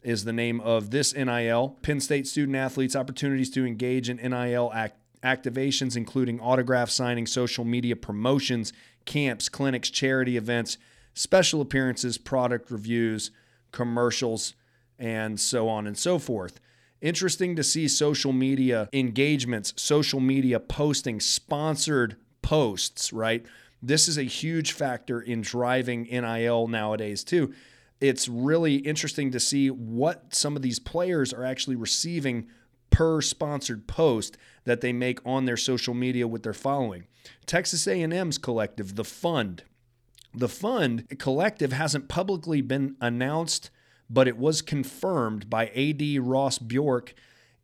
is 0.03 0.25
the 0.25 0.33
name 0.33 0.61
of 0.61 0.91
this 0.91 1.15
NIL. 1.15 1.77
Penn 1.83 2.01
State 2.01 2.27
student 2.27 2.57
athletes 2.57 2.97
opportunities 2.97 3.51
to 3.51 3.65
engage 3.67 4.09
in 4.09 4.17
NIL 4.17 4.71
act- 4.75 4.97
activations, 5.23 5.97
including 5.97 6.41
autograph 6.41 6.91
signing, 6.91 7.27
social 7.27 7.65
media 7.65 7.97
promotions, 7.97 8.73
camps, 9.05 9.49
clinics, 9.49 9.91
charity 9.91 10.37
events, 10.37 10.79
special 11.15 11.61
appearances, 11.61 12.19
product 12.19 12.71
reviews, 12.71 13.31
commercials, 13.71 14.55
and 14.99 15.38
so 15.38 15.69
on 15.69 15.87
and 15.87 15.97
so 15.97 16.19
forth. 16.19 16.61
Interesting 17.01 17.57
to 17.57 17.65
see 17.65 17.88
social 17.88 18.33
media 18.33 18.88
engagements, 18.93 19.75
social 19.77 20.21
media 20.21 20.61
posting, 20.61 21.19
sponsored 21.19 22.17
posts, 22.43 23.12
right? 23.12 23.45
This 23.83 24.07
is 24.07 24.17
a 24.17 24.23
huge 24.23 24.73
factor 24.73 25.21
in 25.21 25.41
driving 25.41 26.05
NIL 26.05 26.69
nowadays, 26.69 27.25
too. 27.25 27.53
It's 28.03 28.27
really 28.27 28.79
interesting 28.79 29.31
to 29.31 29.38
see 29.38 29.71
what 29.71 30.35
some 30.35 30.57
of 30.57 30.62
these 30.62 30.81
players 30.81 31.33
are 31.33 31.45
actually 31.45 31.77
receiving 31.77 32.49
per 32.91 33.21
sponsored 33.21 33.87
post 33.87 34.37
that 34.65 34.81
they 34.81 34.93
make 34.93 35.21
on 35.25 35.45
their 35.45 35.57
social 35.57 35.95
media 35.95 36.27
with 36.27 36.43
their 36.43 36.53
following. 36.53 37.07
Texas 37.47 37.87
A&M's 37.87 38.38
collective, 38.38 38.97
the 38.97 39.05
Fund. 39.05 39.62
The 40.35 40.49
Fund 40.49 41.17
collective 41.21 41.73
hasn't 41.73 42.09
publicly 42.09 42.61
been 42.61 42.97
announced, 43.01 43.71
but 44.11 44.27
it 44.27 44.37
was 44.37 44.62
confirmed 44.62 45.49
by 45.49 45.69
AD 45.69 46.03
Ross 46.19 46.59
Bjork 46.59 47.15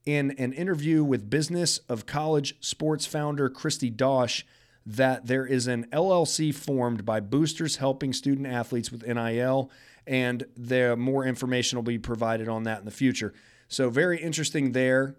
in 0.06 0.30
an 0.38 0.52
interview 0.52 1.02
with 1.02 1.28
Business 1.28 1.78
of 1.88 2.06
College 2.06 2.54
Sports 2.60 3.06
founder 3.06 3.50
Kristi 3.50 3.94
Dosh 3.94 4.46
that 4.86 5.26
there 5.26 5.44
is 5.44 5.66
an 5.66 5.88
LLC 5.92 6.54
formed 6.54 7.04
by 7.04 7.18
boosters 7.18 7.76
helping 7.76 8.12
student 8.12 8.46
athletes 8.46 8.92
with 8.92 9.04
NIL, 9.04 9.68
and 10.08 10.44
there 10.56 10.96
more 10.96 11.24
information 11.24 11.76
will 11.76 11.84
be 11.84 11.98
provided 11.98 12.48
on 12.48 12.64
that 12.64 12.80
in 12.80 12.84
the 12.86 12.90
future. 12.90 13.34
So 13.68 13.90
very 13.90 14.20
interesting 14.20 14.72
there 14.72 15.16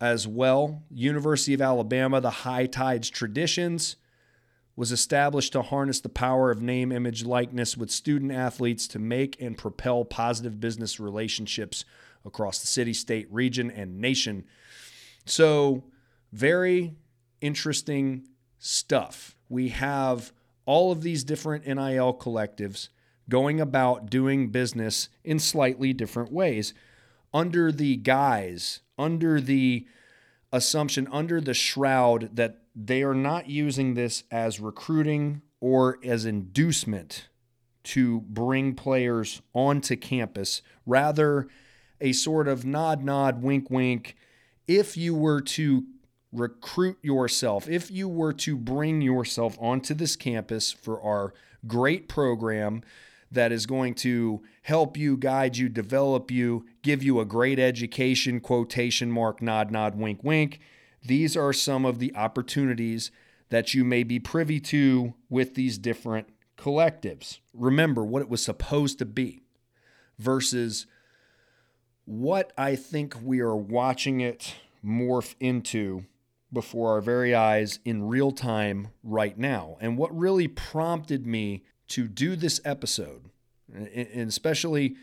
as 0.00 0.26
well. 0.26 0.82
University 0.90 1.54
of 1.54 1.60
Alabama, 1.60 2.20
the 2.20 2.30
High 2.30 2.66
Tides 2.66 3.10
Traditions 3.10 3.96
was 4.76 4.92
established 4.92 5.52
to 5.52 5.62
harness 5.62 6.00
the 6.00 6.08
power 6.08 6.50
of 6.50 6.62
name, 6.62 6.92
image, 6.92 7.24
likeness 7.24 7.76
with 7.76 7.90
student 7.90 8.32
athletes 8.32 8.88
to 8.88 8.98
make 8.98 9.40
and 9.40 9.58
propel 9.58 10.04
positive 10.04 10.60
business 10.60 10.98
relationships 10.98 11.84
across 12.24 12.60
the 12.60 12.66
city, 12.66 12.94
state, 12.94 13.26
region, 13.30 13.70
and 13.70 14.00
nation. 14.00 14.44
So, 15.26 15.84
very 16.32 16.94
interesting 17.40 18.28
stuff. 18.58 19.36
We 19.48 19.70
have 19.70 20.32
all 20.64 20.92
of 20.92 21.02
these 21.02 21.24
different 21.24 21.66
NIL 21.66 22.14
collectives 22.14 22.88
going 23.32 23.62
about 23.62 24.10
doing 24.10 24.48
business 24.48 25.08
in 25.24 25.38
slightly 25.38 25.94
different 25.94 26.30
ways 26.30 26.74
under 27.32 27.72
the 27.72 27.96
guise, 27.96 28.80
under 28.98 29.40
the 29.40 29.86
assumption, 30.52 31.08
under 31.10 31.40
the 31.40 31.54
shroud 31.54 32.28
that 32.36 32.58
they 32.76 33.02
are 33.02 33.14
not 33.14 33.48
using 33.48 33.94
this 33.94 34.24
as 34.30 34.60
recruiting 34.60 35.40
or 35.60 35.98
as 36.04 36.26
inducement 36.26 37.28
to 37.82 38.20
bring 38.20 38.74
players 38.74 39.40
onto 39.54 39.96
campus, 39.96 40.60
rather, 40.84 41.48
a 42.02 42.12
sort 42.12 42.46
of 42.46 42.66
nod, 42.66 43.02
nod, 43.02 43.42
wink, 43.42 43.70
wink. 43.70 44.14
If 44.68 44.94
you 44.94 45.14
were 45.14 45.40
to 45.40 45.84
recruit 46.32 46.98
yourself, 47.00 47.66
if 47.66 47.90
you 47.90 48.10
were 48.10 48.34
to 48.34 48.58
bring 48.58 49.00
yourself 49.00 49.56
onto 49.58 49.94
this 49.94 50.16
campus 50.16 50.70
for 50.70 51.00
our 51.00 51.32
great 51.66 52.10
program 52.10 52.82
that 53.32 53.50
is 53.52 53.66
going 53.66 53.94
to 53.94 54.42
help 54.62 54.96
you, 54.96 55.16
guide 55.16 55.56
you, 55.56 55.68
develop 55.68 56.30
you, 56.30 56.66
give 56.82 57.02
you 57.02 57.18
a 57.18 57.24
great 57.24 57.58
education, 57.58 58.40
quotation 58.40 59.10
mark, 59.10 59.42
nod, 59.42 59.70
nod, 59.70 59.96
wink, 59.96 60.22
wink. 60.22 60.60
These 61.04 61.36
are 61.36 61.52
some 61.52 61.84
of 61.84 61.98
the 61.98 62.14
opportunities 62.14 63.10
that 63.48 63.74
you 63.74 63.84
may 63.84 64.02
be 64.02 64.18
privy 64.18 64.60
to 64.60 65.14
with 65.28 65.54
these 65.54 65.78
different 65.78 66.28
collectives. 66.56 67.40
Remember 67.52 68.04
what 68.04 68.22
it 68.22 68.28
was 68.28 68.44
supposed 68.44 68.98
to 68.98 69.04
be 69.04 69.42
versus 70.18 70.86
what 72.04 72.52
I 72.56 72.76
think 72.76 73.16
we 73.22 73.40
are 73.40 73.56
watching 73.56 74.20
it 74.20 74.54
morph 74.84 75.34
into 75.40 76.04
before 76.52 76.92
our 76.92 77.00
very 77.00 77.34
eyes 77.34 77.78
in 77.84 78.08
real 78.08 78.30
time 78.30 78.88
right 79.02 79.38
now. 79.38 79.76
And 79.80 79.96
what 79.96 80.16
really 80.16 80.48
prompted 80.48 81.26
me 81.26 81.64
to 81.92 82.08
do 82.08 82.36
this 82.36 82.58
episode, 82.64 83.28
and 83.70 84.26
especially 84.26 84.96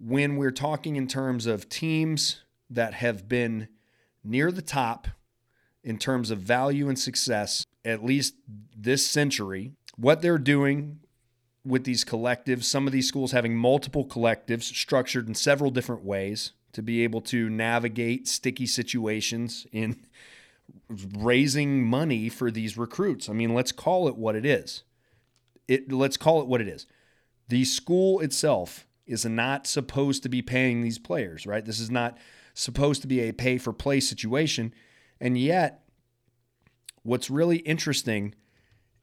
when 0.00 0.36
we're 0.36 0.50
talking 0.50 0.96
in 0.96 1.06
terms 1.06 1.46
of 1.46 1.68
teams 1.68 2.42
that 2.68 2.94
have 2.94 3.28
been 3.28 3.68
near 4.24 4.50
the 4.50 4.60
top 4.62 5.06
in 5.84 5.96
terms 5.96 6.32
of 6.32 6.40
value 6.40 6.88
and 6.88 6.98
success, 6.98 7.64
at 7.84 8.04
least 8.04 8.34
this 8.76 9.06
century, 9.06 9.74
what 9.96 10.22
they're 10.22 10.36
doing 10.38 10.98
with 11.64 11.84
these 11.84 12.04
collectives, 12.04 12.64
some 12.64 12.88
of 12.88 12.92
these 12.92 13.06
schools 13.06 13.30
having 13.30 13.56
multiple 13.56 14.04
collectives 14.04 14.64
structured 14.64 15.28
in 15.28 15.36
several 15.36 15.70
different 15.70 16.02
ways 16.04 16.52
to 16.72 16.82
be 16.82 17.04
able 17.04 17.20
to 17.20 17.48
navigate 17.48 18.26
sticky 18.26 18.66
situations 18.66 19.68
in 19.70 20.04
raising 21.16 21.84
money 21.84 22.28
for 22.28 22.50
these 22.50 22.76
recruits. 22.76 23.28
I 23.28 23.34
mean, 23.34 23.54
let's 23.54 23.70
call 23.70 24.08
it 24.08 24.16
what 24.16 24.34
it 24.34 24.44
is. 24.44 24.82
It 25.68 25.90
let's 25.92 26.16
call 26.16 26.40
it 26.40 26.46
what 26.46 26.60
it 26.60 26.68
is. 26.68 26.86
The 27.48 27.64
school 27.64 28.20
itself 28.20 28.86
is 29.06 29.24
not 29.24 29.66
supposed 29.66 30.22
to 30.22 30.28
be 30.28 30.42
paying 30.42 30.80
these 30.80 30.98
players, 30.98 31.46
right? 31.46 31.64
This 31.64 31.80
is 31.80 31.90
not 31.90 32.16
supposed 32.54 33.02
to 33.02 33.08
be 33.08 33.20
a 33.20 33.32
pay 33.32 33.58
for 33.58 33.72
play 33.72 34.00
situation. 34.00 34.72
And 35.20 35.36
yet, 35.36 35.84
what's 37.02 37.28
really 37.30 37.58
interesting 37.58 38.34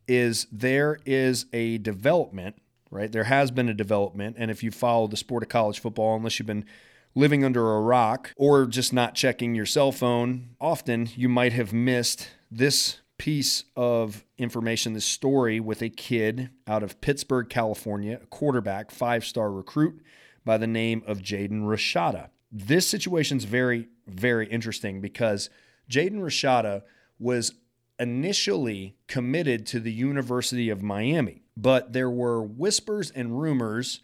is 0.07 0.47
there 0.51 0.99
is 1.05 1.45
a 1.53 1.77
development, 1.79 2.55
right? 2.89 3.11
There 3.11 3.25
has 3.25 3.51
been 3.51 3.69
a 3.69 3.73
development. 3.73 4.37
And 4.39 4.49
if 4.49 4.63
you 4.63 4.71
follow 4.71 5.07
the 5.07 5.17
sport 5.17 5.43
of 5.43 5.49
college 5.49 5.79
football, 5.79 6.15
unless 6.15 6.39
you've 6.39 6.47
been 6.47 6.65
living 7.13 7.43
under 7.43 7.73
a 7.73 7.81
rock 7.81 8.31
or 8.37 8.65
just 8.65 8.93
not 8.93 9.15
checking 9.15 9.53
your 9.53 9.65
cell 9.65 9.91
phone, 9.91 10.55
often 10.59 11.09
you 11.15 11.29
might 11.29 11.53
have 11.53 11.73
missed 11.73 12.29
this 12.49 13.00
piece 13.21 13.65
of 13.75 14.25
information, 14.39 14.93
this 14.93 15.05
story 15.05 15.59
with 15.59 15.83
a 15.83 15.89
kid 15.89 16.49
out 16.65 16.81
of 16.81 16.99
Pittsburg, 17.01 17.49
California, 17.49 18.19
a 18.19 18.25
quarterback, 18.25 18.89
five 18.89 19.23
star 19.23 19.51
recruit 19.51 20.01
by 20.43 20.57
the 20.57 20.65
name 20.65 21.03
of 21.05 21.19
Jaden 21.19 21.61
Rashada. 21.61 22.29
This 22.51 22.87
situation 22.87 23.37
is 23.37 23.43
very, 23.43 23.89
very 24.07 24.47
interesting 24.47 25.01
because 25.01 25.51
Jaden 25.87 26.21
Rashada 26.21 26.81
was 27.19 27.53
initially 27.99 28.95
committed 29.05 29.67
to 29.67 29.79
the 29.79 29.93
University 29.93 30.71
of 30.71 30.81
Miami, 30.81 31.43
but 31.55 31.93
there 31.93 32.09
were 32.09 32.41
whispers 32.41 33.11
and 33.11 33.39
rumors 33.39 34.01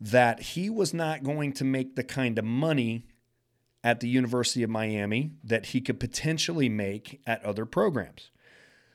that 0.00 0.40
he 0.40 0.70
was 0.70 0.94
not 0.94 1.22
going 1.22 1.52
to 1.52 1.64
make 1.64 1.96
the 1.96 2.04
kind 2.04 2.38
of 2.38 2.46
money 2.46 3.04
at 3.84 4.00
the 4.00 4.08
University 4.08 4.62
of 4.62 4.70
Miami 4.70 5.32
that 5.44 5.66
he 5.66 5.82
could 5.82 6.00
potentially 6.00 6.70
make 6.70 7.20
at 7.26 7.44
other 7.44 7.66
programs. 7.66 8.30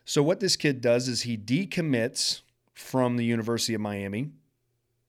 So, 0.06 0.22
what 0.22 0.40
this 0.40 0.56
kid 0.56 0.82
does 0.82 1.08
is 1.08 1.22
he 1.22 1.38
decommits 1.38 2.42
from 2.74 3.18
the 3.18 3.26
University 3.26 3.74
of 3.74 3.82
Miami. 3.82 4.32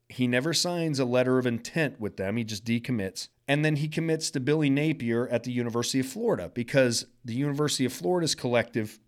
He 0.09 0.27
never 0.27 0.53
signs 0.53 0.99
a 0.99 1.05
letter 1.05 1.39
of 1.39 1.47
intent 1.47 1.99
with 1.99 2.17
them, 2.17 2.37
he 2.37 2.45
just 2.45 2.65
decommits. 2.65 3.29
And 3.47 3.65
then 3.65 3.77
he 3.77 3.89
commits 3.89 4.31
to 4.31 4.41
Billy 4.41 4.71
Napier 4.71 5.29
at 5.29 5.45
the 5.45 5.53
University 5.53 6.01
of 6.01 6.07
Florida 6.07 6.51
because 6.55 7.07
the 7.25 7.35
University 7.35 7.85
of 7.85 7.93
Florida's 7.93 8.35
collective 8.35 8.99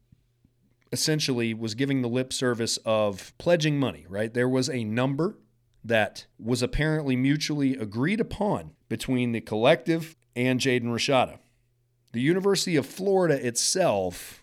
essentially 0.92 1.54
was 1.54 1.74
giving 1.74 2.02
the 2.02 2.08
lip 2.08 2.32
service 2.32 2.78
of 2.84 3.32
pledging 3.38 3.78
money, 3.78 4.04
right? 4.08 4.32
There 4.32 4.48
was 4.48 4.68
a 4.68 4.84
number 4.84 5.36
that 5.84 6.26
was 6.38 6.62
apparently 6.62 7.16
mutually 7.16 7.76
agreed 7.76 8.20
upon 8.20 8.72
between 8.88 9.32
the 9.32 9.40
collective 9.40 10.16
and 10.34 10.60
Jaden 10.60 10.84
Rashada. 10.84 11.38
The 12.12 12.20
University 12.20 12.76
of 12.76 12.86
Florida 12.86 13.44
itself, 13.46 14.42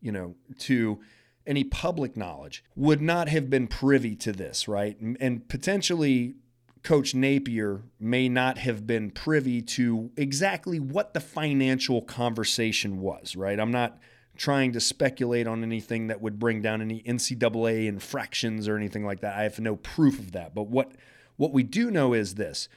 you 0.00 0.12
know, 0.12 0.34
to 0.58 1.00
any 1.46 1.64
public 1.64 2.16
knowledge, 2.16 2.62
would 2.76 3.00
not 3.00 3.28
have 3.28 3.48
been 3.48 3.66
privy 3.66 4.14
to 4.16 4.32
this, 4.32 4.68
right? 4.68 4.98
And 5.00 5.48
potentially 5.48 6.34
Coach 6.82 7.14
Napier 7.14 7.82
may 7.98 8.28
not 8.28 8.58
have 8.58 8.86
been 8.86 9.10
privy 9.10 9.62
to 9.62 10.10
exactly 10.16 10.78
what 10.78 11.14
the 11.14 11.20
financial 11.20 12.02
conversation 12.02 13.00
was, 13.00 13.34
right? 13.34 13.58
I'm 13.58 13.70
not 13.70 13.98
trying 14.36 14.72
to 14.72 14.80
speculate 14.80 15.46
on 15.46 15.64
anything 15.64 16.06
that 16.06 16.22
would 16.22 16.38
bring 16.38 16.62
down 16.62 16.80
any 16.80 17.02
NCAA 17.02 17.86
infractions 17.88 18.68
or 18.68 18.76
anything 18.76 19.04
like 19.04 19.20
that. 19.20 19.36
I 19.36 19.42
have 19.42 19.58
no 19.58 19.76
proof 19.76 20.18
of 20.18 20.32
that. 20.32 20.54
But 20.54 20.68
what 20.68 20.92
what 21.36 21.52
we 21.52 21.62
do 21.62 21.90
know 21.90 22.14
is 22.14 22.34
this. 22.34 22.68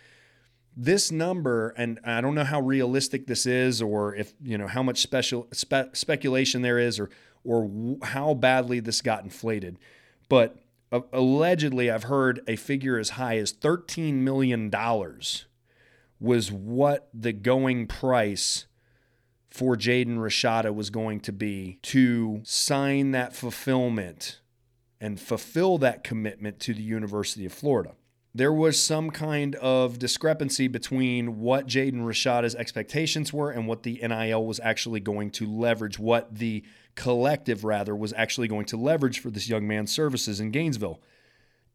This 0.75 1.11
number, 1.11 1.69
and 1.77 1.99
I 2.03 2.21
don't 2.21 2.35
know 2.35 2.43
how 2.43 2.61
realistic 2.61 3.27
this 3.27 3.45
is, 3.45 3.81
or 3.81 4.15
if 4.15 4.33
you 4.41 4.57
know 4.57 4.67
how 4.67 4.83
much 4.83 5.01
special 5.01 5.47
spe- 5.51 5.93
speculation 5.93 6.61
there 6.61 6.79
is, 6.79 6.99
or 6.99 7.09
or 7.43 7.63
w- 7.63 7.99
how 8.03 8.33
badly 8.33 8.79
this 8.79 9.01
got 9.01 9.23
inflated, 9.23 9.77
but 10.29 10.57
uh, 10.91 11.01
allegedly, 11.11 11.89
I've 11.89 12.03
heard 12.03 12.41
a 12.47 12.55
figure 12.55 12.97
as 12.97 13.11
high 13.11 13.37
as 13.37 13.51
thirteen 13.51 14.23
million 14.23 14.69
dollars 14.69 15.45
was 16.19 16.51
what 16.51 17.09
the 17.13 17.33
going 17.33 17.87
price 17.87 18.67
for 19.49 19.75
Jaden 19.75 20.17
Rashada 20.17 20.73
was 20.73 20.89
going 20.89 21.19
to 21.21 21.33
be 21.33 21.79
to 21.81 22.41
sign 22.43 23.11
that 23.11 23.35
fulfillment 23.35 24.39
and 25.01 25.19
fulfill 25.19 25.79
that 25.79 26.03
commitment 26.03 26.59
to 26.61 26.73
the 26.73 26.83
University 26.83 27.45
of 27.45 27.51
Florida 27.51 27.93
there 28.33 28.53
was 28.53 28.81
some 28.81 29.11
kind 29.11 29.55
of 29.55 29.99
discrepancy 29.99 30.67
between 30.67 31.39
what 31.39 31.67
Jaden 31.67 32.01
Rashada's 32.01 32.55
expectations 32.55 33.33
were 33.33 33.51
and 33.51 33.67
what 33.67 33.83
the 33.83 33.99
NIL 34.01 34.45
was 34.45 34.59
actually 34.63 35.01
going 35.01 35.31
to 35.31 35.45
leverage, 35.45 35.99
what 35.99 36.35
the 36.35 36.63
collective, 36.95 37.63
rather, 37.65 37.95
was 37.95 38.13
actually 38.13 38.47
going 38.47 38.65
to 38.65 38.77
leverage 38.77 39.19
for 39.19 39.29
this 39.29 39.49
young 39.49 39.67
man's 39.67 39.91
services 39.91 40.39
in 40.39 40.51
Gainesville. 40.51 41.01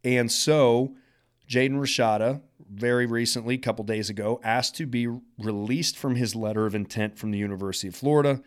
And 0.03 0.33
so, 0.33 0.95
Jaden 1.49 1.79
Rashada, 1.79 2.41
very 2.71 3.05
recently, 3.05 3.57
a 3.57 3.59
couple 3.59 3.85
days 3.85 4.09
ago, 4.09 4.41
asked 4.43 4.77
to 4.77 4.87
be 4.87 5.09
released 5.39 5.99
from 5.99 6.15
his 6.15 6.35
letter 6.35 6.65
of 6.65 6.75
intent 6.75 7.19
from 7.19 7.33
the 7.33 7.39
University 7.39 7.89
of 7.89 7.95
Florida, 7.95 8.41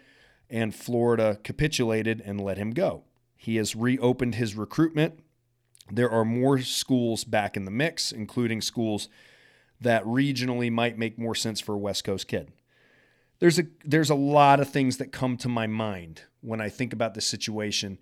and 0.50 0.74
Florida 0.74 1.38
capitulated 1.44 2.22
and 2.26 2.42
let 2.42 2.58
him 2.58 2.72
go. 2.72 3.04
He 3.38 3.58
has 3.58 3.76
reopened 3.76 4.36
his 4.36 4.56
recruitment 4.56 5.20
there 5.92 6.10
are 6.10 6.26
more 6.26 6.60
schools 6.60 7.24
back 7.24 7.58
in 7.58 7.66
the 7.66 7.72
mix, 7.72 8.12
including 8.12 8.62
schools 8.62 9.10
that 9.82 10.04
regionally 10.04 10.72
might 10.72 10.98
make 10.98 11.18
more 11.18 11.36
sense 11.36 11.60
for 11.60 11.76
a 11.76 11.78
West 11.78 12.04
Coast 12.04 12.28
kid. 12.28 12.52
There's 13.40 13.58
a 13.58 13.64
there's 13.86 14.10
a 14.10 14.16
lot 14.16 14.60
of 14.60 14.70
things 14.70 14.98
that 14.98 15.12
come 15.12 15.38
to 15.38 15.50
my 15.50 15.68
mind 15.68 16.24
when 16.42 16.60
I 16.60 16.70
think 16.70 16.94
about 16.94 17.14
this 17.14 17.26
situation 17.26 17.98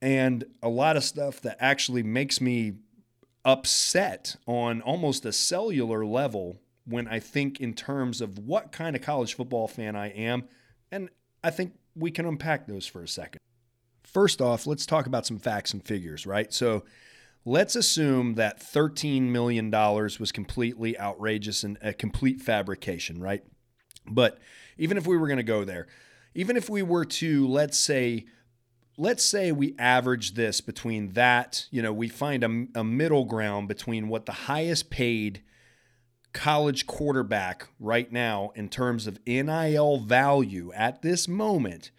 and 0.00 0.44
a 0.62 0.68
lot 0.68 0.96
of 0.96 1.02
stuff 1.02 1.40
that 1.40 1.56
actually 1.60 2.02
makes 2.02 2.40
me 2.40 2.74
upset 3.44 4.36
on 4.46 4.80
almost 4.82 5.24
a 5.24 5.32
cellular 5.32 6.04
level 6.04 6.60
when 6.84 7.08
I 7.08 7.18
think 7.18 7.60
in 7.60 7.74
terms 7.74 8.20
of 8.20 8.38
what 8.38 8.72
kind 8.72 8.94
of 8.94 9.02
college 9.02 9.34
football 9.34 9.66
fan 9.66 9.96
I 9.96 10.08
am 10.10 10.44
and 10.92 11.08
I 11.42 11.50
think 11.50 11.74
we 11.96 12.10
can 12.10 12.26
unpack 12.26 12.66
those 12.66 12.86
for 12.86 13.02
a 13.02 13.08
second. 13.08 13.40
First 14.04 14.40
off, 14.40 14.66
let's 14.66 14.86
talk 14.86 15.06
about 15.06 15.26
some 15.26 15.38
facts 15.38 15.72
and 15.72 15.84
figures, 15.84 16.26
right? 16.26 16.52
So 16.52 16.84
Let's 17.44 17.76
assume 17.76 18.34
that 18.34 18.60
$13 18.60 19.22
million 19.22 19.70
was 19.70 20.32
completely 20.32 20.98
outrageous 20.98 21.62
and 21.64 21.78
a 21.80 21.92
complete 21.92 22.40
fabrication, 22.40 23.20
right? 23.20 23.42
But 24.06 24.38
even 24.76 24.96
if 24.96 25.06
we 25.06 25.16
were 25.16 25.26
going 25.26 25.38
to 25.38 25.42
go 25.42 25.64
there, 25.64 25.86
even 26.34 26.56
if 26.56 26.68
we 26.68 26.82
were 26.82 27.04
to, 27.04 27.48
let's 27.48 27.78
say, 27.78 28.26
let's 28.96 29.24
say 29.24 29.52
we 29.52 29.74
average 29.78 30.34
this 30.34 30.60
between 30.60 31.12
that, 31.12 31.66
you 31.70 31.80
know, 31.82 31.92
we 31.92 32.08
find 32.08 32.44
a, 32.44 32.80
a 32.80 32.84
middle 32.84 33.24
ground 33.24 33.68
between 33.68 34.08
what 34.08 34.26
the 34.26 34.32
highest 34.32 34.90
paid 34.90 35.42
college 36.32 36.86
quarterback 36.86 37.68
right 37.80 38.12
now 38.12 38.50
in 38.54 38.68
terms 38.68 39.06
of 39.06 39.18
NIL 39.26 39.98
value 39.98 40.70
at 40.74 41.02
this 41.02 41.26
moment 41.26 41.90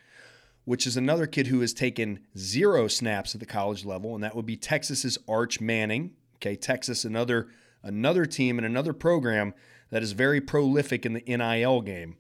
which 0.70 0.86
is 0.86 0.96
another 0.96 1.26
kid 1.26 1.48
who 1.48 1.62
has 1.62 1.74
taken 1.74 2.20
zero 2.38 2.88
snaps 2.88 3.34
at 3.34 3.40
the 3.40 3.46
college 3.48 3.86
level, 3.86 4.14
and 4.14 4.24
that 4.24 4.36
would 4.36 4.46
be 4.46 4.56
Texas's 4.56 5.18
Arch 5.28 5.60
Manning. 5.60 6.12
Okay, 6.36 6.56
Texas, 6.56 7.04
another 7.04 7.48
another 7.82 8.28
team 8.28 8.60
and 8.60 8.68
another 8.68 8.94
program 8.94 9.56
that 9.90 10.04
is 10.04 10.12
very 10.12 10.40
prolific 10.40 11.08
in 11.08 11.14
the 11.14 11.24
NIL 11.26 11.82
game. 11.82 12.18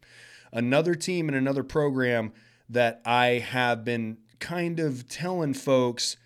Another 0.52 0.96
team 0.96 1.30
and 1.30 1.38
another 1.38 1.62
program 1.62 2.34
that 2.68 3.04
I 3.06 3.38
have 3.38 3.86
been 3.86 4.18
kind 4.40 4.80
of 4.80 5.08
telling 5.08 5.54
folks 5.54 6.18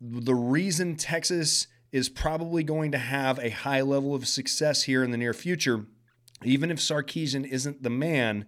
the 0.00 0.36
reason 0.36 0.94
Texas 0.94 1.66
is 1.90 2.08
probably 2.08 2.62
going 2.62 2.92
to 2.92 2.98
have 2.98 3.40
a 3.40 3.50
high 3.50 3.80
level 3.80 4.14
of 4.14 4.28
success 4.28 4.84
here 4.84 5.02
in 5.02 5.10
the 5.10 5.18
near 5.18 5.34
future, 5.34 5.86
even 6.44 6.70
if 6.70 6.78
Sarkisian 6.78 7.44
isn't 7.44 7.82
the 7.82 7.90
man, 7.90 8.46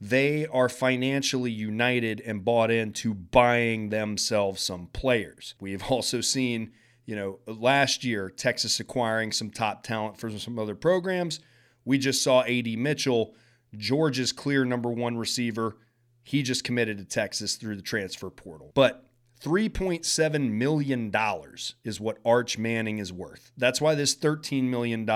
they 0.00 0.46
are 0.46 0.68
financially 0.68 1.50
united 1.50 2.22
and 2.24 2.44
bought 2.44 2.70
into 2.70 3.12
buying 3.14 3.90
themselves 3.90 4.62
some 4.62 4.86
players. 4.92 5.54
We've 5.60 5.82
also 5.90 6.20
seen, 6.20 6.72
you 7.04 7.14
know, 7.14 7.38
last 7.46 8.02
year 8.02 8.30
Texas 8.30 8.80
acquiring 8.80 9.32
some 9.32 9.50
top 9.50 9.82
talent 9.82 10.18
for 10.18 10.30
some 10.30 10.58
other 10.58 10.74
programs. 10.74 11.40
We 11.84 11.98
just 11.98 12.22
saw 12.22 12.42
AD 12.42 12.66
Mitchell, 12.78 13.34
Georgia's 13.76 14.32
clear 14.32 14.64
number 14.64 14.90
one 14.90 15.18
receiver. 15.18 15.76
He 16.22 16.42
just 16.42 16.64
committed 16.64 16.98
to 16.98 17.04
Texas 17.04 17.56
through 17.56 17.76
the 17.76 17.82
transfer 17.82 18.30
portal. 18.30 18.72
But 18.74 19.06
$3.7 19.42 20.50
million 20.50 21.12
is 21.84 22.00
what 22.00 22.18
Arch 22.24 22.58
Manning 22.58 22.98
is 22.98 23.12
worth. 23.12 23.52
That's 23.56 23.80
why 23.80 23.94
this 23.94 24.14
$13 24.14 24.64
million 24.64 25.06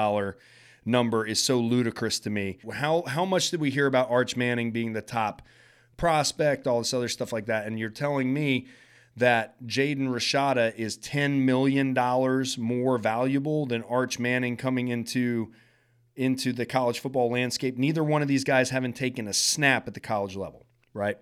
number 0.85 1.27
is 1.27 1.43
so 1.43 1.59
ludicrous 1.59 2.19
to 2.21 2.31
me. 2.31 2.59
How 2.73 3.03
how 3.07 3.25
much 3.25 3.51
did 3.51 3.61
we 3.61 3.71
hear 3.71 3.87
about 3.87 4.11
Arch 4.11 4.37
Manning 4.37 4.71
being 4.71 4.93
the 4.93 5.03
top 5.03 5.43
prospect, 5.97 6.67
all 6.67 6.79
this 6.79 6.95
other 6.95 7.09
stuff 7.09 7.33
like 7.33 7.47
that? 7.47 7.67
And 7.67 7.79
you're 7.79 7.91
telling 7.91 8.33
me 8.33 8.67
that 9.17 9.63
Jaden 9.65 10.09
Rashada 10.09 10.75
is 10.75 10.99
$10 10.99 11.43
million 11.43 11.95
more 12.59 12.99
valuable 12.99 13.65
than 13.67 13.83
Arch 13.85 14.19
Manning 14.19 14.57
coming 14.57 14.89
into 14.89 15.53
into 16.17 16.53
the 16.53 16.67
college 16.67 17.01
football 17.01 17.31
landscape. 17.31 17.77
Neither 17.77 18.05
one 18.05 18.23
of 18.23 18.29
these 18.29 18.45
guys 18.45 18.71
haven't 18.71 18.95
taken 18.95 19.27
a 19.27 19.33
snap 19.33 19.89
at 19.89 19.95
the 19.95 20.01
college 20.01 20.37
level, 20.37 20.65
right? 20.93 21.19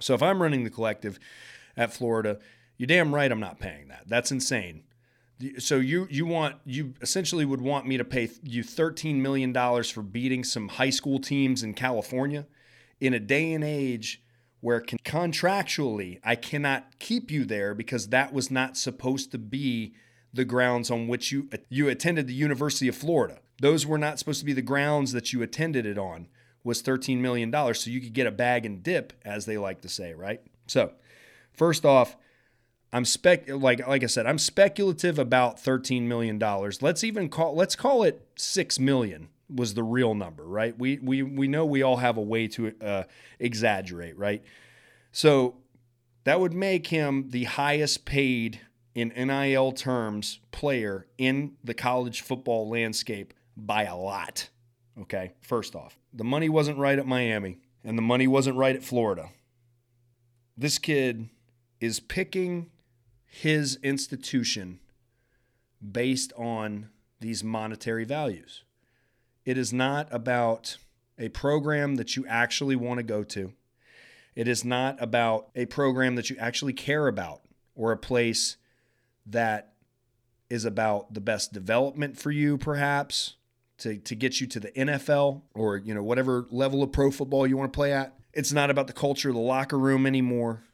So 0.00 0.14
if 0.14 0.22
I'm 0.22 0.40
running 0.40 0.64
the 0.64 0.70
collective 0.70 1.18
at 1.76 1.92
Florida, 1.92 2.38
you're 2.76 2.86
damn 2.86 3.14
right 3.14 3.30
I'm 3.30 3.40
not 3.40 3.58
paying 3.58 3.88
that. 3.88 4.04
That's 4.06 4.30
insane. 4.30 4.84
So 5.58 5.76
you 5.76 6.06
you 6.10 6.26
want 6.26 6.56
you 6.64 6.94
essentially 7.00 7.44
would 7.44 7.60
want 7.60 7.86
me 7.86 7.96
to 7.96 8.04
pay 8.04 8.30
you 8.42 8.62
13 8.62 9.20
million 9.22 9.52
dollars 9.52 9.90
for 9.90 10.02
beating 10.02 10.44
some 10.44 10.68
high 10.68 10.90
school 10.90 11.18
teams 11.18 11.62
in 11.62 11.74
California 11.74 12.46
in 13.00 13.14
a 13.14 13.20
day 13.20 13.52
and 13.52 13.64
age 13.64 14.22
where 14.60 14.80
contractually 14.80 16.20
I 16.24 16.36
cannot 16.36 16.98
keep 16.98 17.30
you 17.30 17.44
there 17.44 17.74
because 17.74 18.08
that 18.08 18.32
was 18.32 18.50
not 18.50 18.76
supposed 18.76 19.32
to 19.32 19.38
be 19.38 19.94
the 20.32 20.44
grounds 20.44 20.90
on 20.90 21.08
which 21.08 21.32
you 21.32 21.48
you 21.68 21.88
attended 21.88 22.26
the 22.26 22.34
University 22.34 22.88
of 22.88 22.96
Florida. 22.96 23.40
Those 23.60 23.86
were 23.86 23.98
not 23.98 24.18
supposed 24.18 24.40
to 24.40 24.46
be 24.46 24.52
the 24.52 24.62
grounds 24.62 25.12
that 25.12 25.32
you 25.32 25.42
attended 25.42 25.86
it 25.86 25.98
on. 25.98 26.28
Was 26.64 26.80
13 26.80 27.20
million 27.20 27.50
dollars 27.50 27.82
so 27.82 27.90
you 27.90 28.00
could 28.00 28.12
get 28.12 28.26
a 28.26 28.30
bag 28.30 28.64
and 28.64 28.82
dip 28.82 29.12
as 29.24 29.46
they 29.46 29.58
like 29.58 29.80
to 29.82 29.88
say, 29.88 30.14
right? 30.14 30.40
So, 30.68 30.92
first 31.52 31.84
off, 31.84 32.16
I'm 32.92 33.04
spec 33.04 33.48
like 33.48 33.86
like 33.86 34.02
I 34.02 34.06
said, 34.06 34.26
I'm 34.26 34.38
speculative 34.38 35.18
about 35.18 35.58
13 35.58 36.08
million 36.08 36.38
dollars. 36.38 36.82
Let's 36.82 37.02
even 37.02 37.28
call 37.28 37.54
let's 37.54 37.74
call 37.74 38.02
it 38.02 38.26
6 38.36 38.78
million 38.78 39.28
was 39.54 39.74
the 39.74 39.82
real 39.82 40.14
number, 40.14 40.44
right? 40.44 40.78
We 40.78 40.98
we 40.98 41.22
we 41.22 41.48
know 41.48 41.64
we 41.64 41.82
all 41.82 41.96
have 41.96 42.16
a 42.16 42.22
way 42.22 42.48
to 42.48 42.72
uh, 42.80 43.04
exaggerate, 43.38 44.18
right? 44.18 44.42
So 45.10 45.56
that 46.24 46.40
would 46.40 46.52
make 46.52 46.88
him 46.88 47.30
the 47.30 47.44
highest 47.44 48.04
paid 48.04 48.60
in 48.94 49.08
NIL 49.08 49.72
terms 49.72 50.40
player 50.50 51.06
in 51.16 51.52
the 51.64 51.74
college 51.74 52.20
football 52.20 52.68
landscape 52.68 53.32
by 53.56 53.84
a 53.84 53.96
lot. 53.96 54.48
Okay, 55.00 55.32
first 55.40 55.74
off, 55.74 55.98
the 56.12 56.24
money 56.24 56.48
wasn't 56.48 56.78
right 56.78 56.98
at 56.98 57.06
Miami 57.06 57.58
and 57.82 57.96
the 57.96 58.02
money 58.02 58.26
wasn't 58.26 58.56
right 58.56 58.76
at 58.76 58.84
Florida. 58.84 59.30
This 60.56 60.78
kid 60.78 61.30
is 61.80 61.98
picking 61.98 62.70
his 63.34 63.78
institution 63.82 64.78
based 65.90 66.34
on 66.36 66.90
these 67.18 67.42
monetary 67.42 68.04
values. 68.04 68.62
It 69.46 69.56
is 69.56 69.72
not 69.72 70.06
about 70.10 70.76
a 71.18 71.30
program 71.30 71.94
that 71.94 72.14
you 72.14 72.26
actually 72.28 72.76
want 72.76 72.98
to 72.98 73.02
go 73.02 73.24
to. 73.24 73.54
It 74.34 74.48
is 74.48 74.66
not 74.66 75.02
about 75.02 75.48
a 75.56 75.64
program 75.64 76.14
that 76.16 76.28
you 76.28 76.36
actually 76.38 76.74
care 76.74 77.08
about 77.08 77.40
or 77.74 77.90
a 77.90 77.96
place 77.96 78.58
that 79.24 79.72
is 80.50 80.66
about 80.66 81.14
the 81.14 81.20
best 81.20 81.54
development 81.54 82.18
for 82.18 82.30
you, 82.30 82.58
perhaps, 82.58 83.36
to, 83.78 83.96
to 83.96 84.14
get 84.14 84.42
you 84.42 84.46
to 84.48 84.60
the 84.60 84.70
NFL 84.72 85.40
or, 85.54 85.78
you 85.78 85.94
know, 85.94 86.02
whatever 86.02 86.46
level 86.50 86.82
of 86.82 86.92
pro 86.92 87.10
football 87.10 87.46
you 87.46 87.56
want 87.56 87.72
to 87.72 87.76
play 87.76 87.94
at. 87.94 88.14
It's 88.34 88.52
not 88.52 88.68
about 88.68 88.88
the 88.88 88.92
culture 88.92 89.30
of 89.30 89.34
the 89.34 89.40
locker 89.40 89.78
room 89.78 90.04
anymore. 90.04 90.64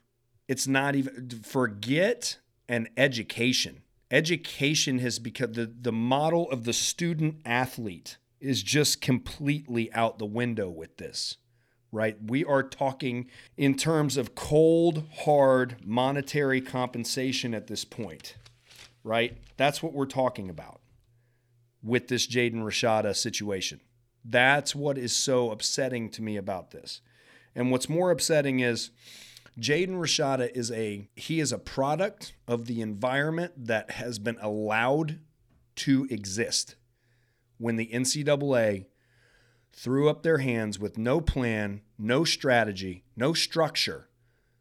It's 0.49 0.67
not 0.67 0.97
even 0.97 1.31
forget 1.45 2.39
and 2.69 2.89
education. 2.97 3.83
Education 4.11 4.99
has 5.01 5.19
become 5.19 5.53
the, 5.53 5.67
the 5.67 5.93
model 5.93 6.51
of 6.51 6.65
the 6.65 6.73
student 6.73 7.37
athlete 7.45 8.17
is 8.41 8.63
just 8.63 9.01
completely 9.01 9.93
out 9.93 10.19
the 10.19 10.27
window 10.27 10.69
with 10.69 10.97
this, 10.97 11.37
right? 11.91 12.17
We 12.25 12.45
are 12.45 12.63
talking 12.63 13.29
in 13.57 13.75
terms 13.75 14.17
of 14.17 14.35
cold, 14.35 15.05
hard 15.25 15.77
monetary 15.85 16.61
compensation 16.61 17.55
at 17.55 17.67
this 17.67 17.85
point, 17.85 18.37
right? 19.03 19.37
That's 19.57 19.83
what 19.83 19.93
we're 19.93 20.07
talking 20.07 20.49
about 20.49 20.81
with 21.83 22.09
this 22.09 22.27
Jaden 22.27 22.63
Rashada 22.63 23.17
situation. 23.17 23.81
That's 24.25 24.75
what 24.75 24.99
is 24.99 25.15
so 25.15 25.51
upsetting 25.51 26.11
to 26.11 26.23
me 26.23 26.37
about 26.37 26.71
this. 26.71 27.01
And 27.55 27.71
what's 27.71 27.89
more 27.89 28.11
upsetting 28.11 28.61
is 28.61 28.91
Jaden 29.59 29.97
Rashada 29.97 30.51
is 30.55 30.71
a 30.71 31.09
he 31.17 31.41
is 31.41 31.53
a 31.53 31.59
product 31.59 32.35
of 32.47 32.67
the 32.67 32.81
environment 32.81 33.53
that 33.67 33.93
has 33.93 34.19
been 34.19 34.39
allowed 34.41 35.19
to 35.77 36.07
exist 36.11 36.77
when 37.59 37.77
the 37.77 37.91
NCAA 37.93 38.87
threw 39.73 40.09
up 40.09 40.23
their 40.23 40.39
hands 40.39 40.79
with 40.79 40.97
no 40.97 41.21
plan, 41.21 41.83
no 41.99 42.25
strategy, 42.25 43.05
no 43.17 43.33
structure 43.33 44.09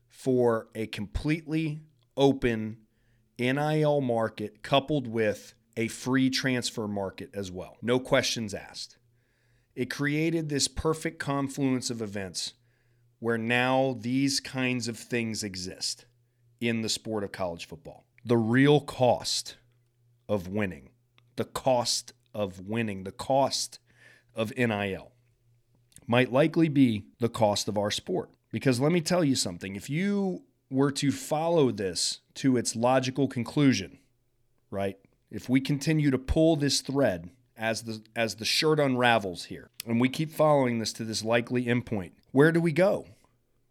for 0.07 0.67
a 0.73 0.87
completely 0.87 1.81
open 2.15 2.77
NIL 3.37 4.01
market 4.01 4.63
coupled 4.63 5.07
with 5.07 5.53
a 5.75 5.87
free 5.89 6.29
transfer 6.29 6.87
market 6.87 7.29
as 7.35 7.51
well. 7.51 7.77
No 7.83 7.99
questions 7.99 8.53
asked. 8.53 8.97
It 9.75 9.91
created 9.91 10.49
this 10.49 10.67
perfect 10.67 11.19
confluence 11.19 11.91
of 11.91 12.01
events 12.01 12.53
where 13.19 13.37
now 13.37 13.97
these 13.99 14.39
kinds 14.39 14.87
of 14.87 14.97
things 14.97 15.43
exist 15.43 16.05
in 16.59 16.81
the 16.81 16.89
sport 16.89 17.23
of 17.23 17.31
college 17.31 17.67
football. 17.67 18.05
The 18.25 18.37
real 18.37 18.81
cost 18.81 19.57
of 20.27 20.47
winning, 20.47 20.89
the 21.35 21.45
cost 21.45 22.13
of 22.33 22.67
winning, 22.67 23.03
the 23.03 23.11
cost 23.11 23.79
of 24.35 24.55
NIL 24.55 25.11
might 26.07 26.31
likely 26.31 26.69
be 26.69 27.05
the 27.19 27.29
cost 27.29 27.67
of 27.67 27.77
our 27.77 27.91
sport. 27.91 28.29
Because 28.51 28.79
let 28.79 28.91
me 28.91 29.01
tell 29.01 29.23
you 29.23 29.35
something 29.35 29.75
if 29.75 29.89
you 29.89 30.43
were 30.69 30.91
to 30.91 31.11
follow 31.11 31.71
this 31.71 32.19
to 32.35 32.57
its 32.57 32.75
logical 32.75 33.27
conclusion, 33.27 33.99
right? 34.71 34.97
If 35.29 35.49
we 35.49 35.59
continue 35.59 36.11
to 36.11 36.17
pull 36.17 36.55
this 36.55 36.81
thread 36.81 37.29
as 37.57 37.83
the 37.83 38.01
as 38.15 38.35
the 38.35 38.45
shirt 38.45 38.79
unravels 38.79 39.45
here 39.45 39.69
and 39.85 39.99
we 39.99 40.09
keep 40.09 40.31
following 40.31 40.79
this 40.79 40.93
to 40.93 41.03
this 41.03 41.23
likely 41.23 41.65
endpoint, 41.65 42.11
where 42.31 42.51
do 42.51 42.61
we 42.61 42.71
go? 42.71 43.05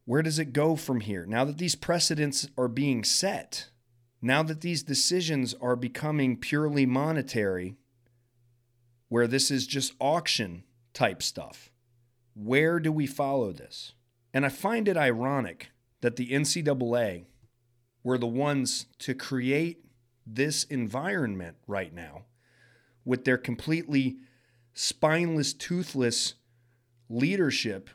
Where 0.04 0.22
does 0.22 0.38
it 0.38 0.52
go 0.52 0.76
from 0.76 1.00
here? 1.00 1.26
Now 1.26 1.44
that 1.44 1.58
these 1.58 1.74
precedents 1.74 2.48
are 2.56 2.68
being 2.68 3.04
set, 3.04 3.70
now 4.22 4.42
that 4.44 4.60
these 4.60 4.82
decisions 4.82 5.54
are 5.60 5.76
becoming 5.76 6.36
purely 6.36 6.86
monetary, 6.86 7.76
where 9.08 9.26
this 9.26 9.50
is 9.50 9.66
just 9.66 9.94
auction 10.00 10.64
type 10.92 11.22
stuff, 11.22 11.70
where 12.34 12.78
do 12.78 12.92
we 12.92 13.06
follow 13.06 13.52
this? 13.52 13.92
And 14.32 14.44
I 14.44 14.48
find 14.48 14.88
it 14.88 14.96
ironic 14.96 15.70
that 16.02 16.16
the 16.16 16.28
NCAA 16.28 17.24
were 18.04 18.18
the 18.18 18.26
ones 18.26 18.86
to 19.00 19.14
create 19.14 19.84
this 20.26 20.64
environment 20.64 21.56
right 21.66 21.92
now 21.92 22.22
with 23.04 23.24
their 23.24 23.38
completely 23.38 24.18
spineless, 24.74 25.52
toothless 25.52 26.34
leadership 27.08 27.90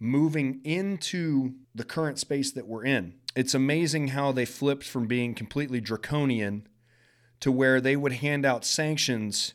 moving 0.00 0.60
into 0.64 1.52
the 1.74 1.84
current 1.84 2.18
space 2.18 2.50
that 2.52 2.66
we're 2.66 2.84
in. 2.84 3.14
It's 3.36 3.54
amazing 3.54 4.08
how 4.08 4.32
they 4.32 4.46
flipped 4.46 4.84
from 4.84 5.06
being 5.06 5.34
completely 5.34 5.80
draconian 5.80 6.66
to 7.40 7.52
where 7.52 7.80
they 7.80 7.94
would 7.94 8.14
hand 8.14 8.44
out 8.44 8.64
sanctions 8.64 9.54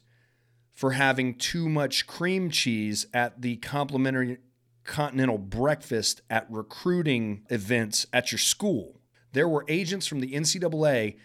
for 0.74 0.92
having 0.92 1.36
too 1.36 1.68
much 1.68 2.06
cream 2.06 2.50
cheese 2.50 3.08
at 3.14 3.42
the 3.42 3.58
complimentary 3.58 4.38
continental 4.84 5.38
breakfast 5.38 6.22
at 6.30 6.46
recruiting 6.50 7.44
events 7.50 8.06
at 8.14 8.32
your 8.32 8.40
school. 8.40 9.02
There 9.34 9.50
were 9.50 9.66
agents 9.68 10.06
from 10.06 10.20
the 10.20 10.34
NCAA 10.34 11.18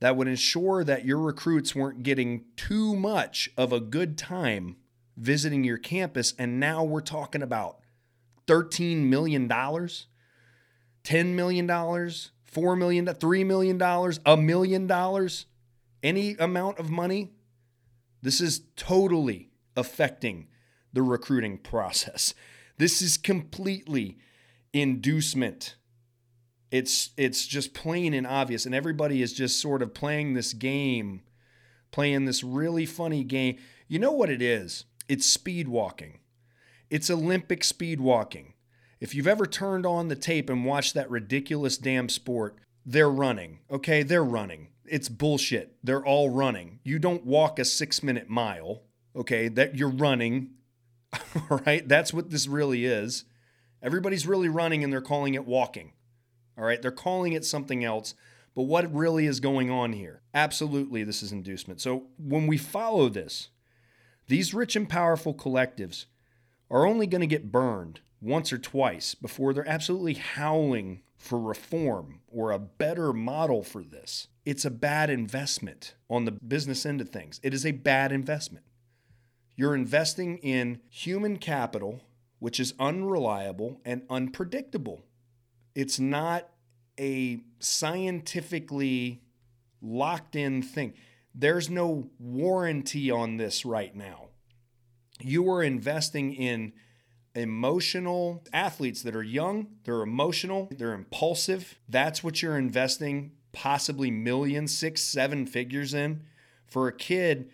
that 0.00 0.16
would 0.16 0.28
ensure 0.28 0.84
that 0.84 1.06
your 1.06 1.18
recruits 1.18 1.74
weren't 1.74 2.02
getting 2.02 2.44
too 2.56 2.94
much 2.94 3.48
of 3.56 3.72
a 3.72 3.80
good 3.80 4.18
time 4.18 4.76
visiting 5.16 5.64
your 5.64 5.78
campus. 5.78 6.34
And 6.38 6.60
now 6.60 6.84
we're 6.84 7.00
talking 7.00 7.42
about 7.42 7.78
$13 8.46 8.98
million, 9.04 9.48
$10 9.48 9.90
million, 11.34 11.68
$4 11.68 12.78
million, 12.78 13.06
$3 13.06 13.46
million, 13.46 13.82
a 14.26 14.36
million 14.36 14.86
dollars, 14.86 15.46
any 16.02 16.34
amount 16.38 16.78
of 16.78 16.90
money. 16.90 17.32
This 18.22 18.40
is 18.40 18.62
totally 18.76 19.50
affecting 19.76 20.48
the 20.92 21.02
recruiting 21.02 21.58
process. 21.58 22.34
This 22.78 23.02
is 23.02 23.16
completely 23.16 24.18
inducement. 24.72 25.76
It's 26.70 27.10
it's 27.16 27.46
just 27.46 27.74
plain 27.74 28.12
and 28.12 28.26
obvious 28.26 28.66
and 28.66 28.74
everybody 28.74 29.22
is 29.22 29.32
just 29.32 29.60
sort 29.60 29.82
of 29.82 29.94
playing 29.94 30.34
this 30.34 30.52
game, 30.52 31.22
playing 31.90 32.24
this 32.24 32.42
really 32.42 32.86
funny 32.86 33.24
game. 33.24 33.56
You 33.88 33.98
know 33.98 34.12
what 34.12 34.30
it 34.30 34.42
is? 34.42 34.84
It's 35.08 35.26
speed 35.26 35.68
walking. 35.68 36.18
It's 36.90 37.10
Olympic 37.10 37.64
speed 37.64 38.00
walking. 38.00 38.54
If 39.00 39.14
you've 39.14 39.26
ever 39.26 39.46
turned 39.46 39.84
on 39.84 40.08
the 40.08 40.16
tape 40.16 40.48
and 40.48 40.64
watched 40.64 40.94
that 40.94 41.10
ridiculous 41.10 41.76
damn 41.76 42.08
sport, 42.08 42.56
they're 42.84 43.10
running. 43.10 43.60
Okay, 43.70 44.02
they're 44.02 44.24
running. 44.24 44.68
It's 44.84 45.08
bullshit. 45.08 45.76
They're 45.82 46.04
all 46.04 46.30
running. 46.30 46.78
You 46.84 46.98
don't 46.98 47.26
walk 47.26 47.58
a 47.58 47.62
6-minute 47.62 48.28
mile, 48.28 48.82
okay? 49.14 49.48
That 49.48 49.76
you're 49.76 49.90
running 49.90 50.50
All 51.50 51.60
right. 51.66 51.86
That's 51.86 52.12
what 52.12 52.30
this 52.30 52.46
really 52.46 52.84
is. 52.84 53.24
Everybody's 53.82 54.26
really 54.26 54.48
running 54.48 54.82
and 54.82 54.92
they're 54.92 55.00
calling 55.00 55.34
it 55.34 55.46
walking. 55.46 55.92
All 56.58 56.64
right. 56.64 56.80
They're 56.80 56.90
calling 56.90 57.32
it 57.32 57.44
something 57.44 57.84
else. 57.84 58.14
But 58.54 58.62
what 58.62 58.92
really 58.92 59.26
is 59.26 59.40
going 59.40 59.70
on 59.70 59.92
here? 59.92 60.22
Absolutely, 60.32 61.04
this 61.04 61.22
is 61.22 61.30
inducement. 61.30 61.78
So 61.80 62.06
when 62.16 62.46
we 62.46 62.56
follow 62.56 63.10
this, 63.10 63.48
these 64.28 64.54
rich 64.54 64.76
and 64.76 64.88
powerful 64.88 65.34
collectives 65.34 66.06
are 66.70 66.86
only 66.86 67.06
going 67.06 67.20
to 67.20 67.26
get 67.26 67.52
burned 67.52 68.00
once 68.20 68.52
or 68.52 68.58
twice 68.58 69.14
before 69.14 69.52
they're 69.52 69.68
absolutely 69.68 70.14
howling 70.14 71.02
for 71.16 71.38
reform 71.38 72.20
or 72.28 72.50
a 72.50 72.58
better 72.58 73.12
model 73.12 73.62
for 73.62 73.82
this. 73.82 74.28
It's 74.44 74.64
a 74.64 74.70
bad 74.70 75.10
investment 75.10 75.94
on 76.08 76.24
the 76.24 76.32
business 76.32 76.86
end 76.86 77.00
of 77.00 77.08
things. 77.08 77.40
It 77.42 77.54
is 77.54 77.66
a 77.66 77.72
bad 77.72 78.12
investment. 78.12 78.64
You're 79.56 79.74
investing 79.74 80.38
in 80.38 80.80
human 80.88 81.38
capital, 81.38 82.00
which 82.38 82.60
is 82.60 82.74
unreliable 82.78 83.80
and 83.84 84.02
unpredictable. 84.10 85.02
It's 85.74 85.98
not 85.98 86.50
a 86.98 87.40
scientifically 87.58 89.22
locked 89.80 90.36
in 90.36 90.62
thing. 90.62 90.94
There's 91.34 91.68
no 91.68 92.10
warranty 92.18 93.10
on 93.10 93.36
this 93.36 93.64
right 93.64 93.94
now. 93.94 94.28
You 95.20 95.50
are 95.50 95.62
investing 95.62 96.34
in 96.34 96.72
emotional 97.34 98.44
athletes 98.52 99.02
that 99.02 99.14
are 99.14 99.22
young, 99.22 99.68
they're 99.84 100.02
emotional, 100.02 100.68
they're 100.70 100.94
impulsive. 100.94 101.78
That's 101.88 102.24
what 102.24 102.42
you're 102.42 102.58
investing 102.58 103.32
possibly 103.52 104.10
millions, 104.10 104.76
six, 104.76 105.00
seven 105.00 105.46
figures 105.46 105.94
in 105.94 106.22
for 106.66 106.88
a 106.88 106.92
kid 106.92 107.50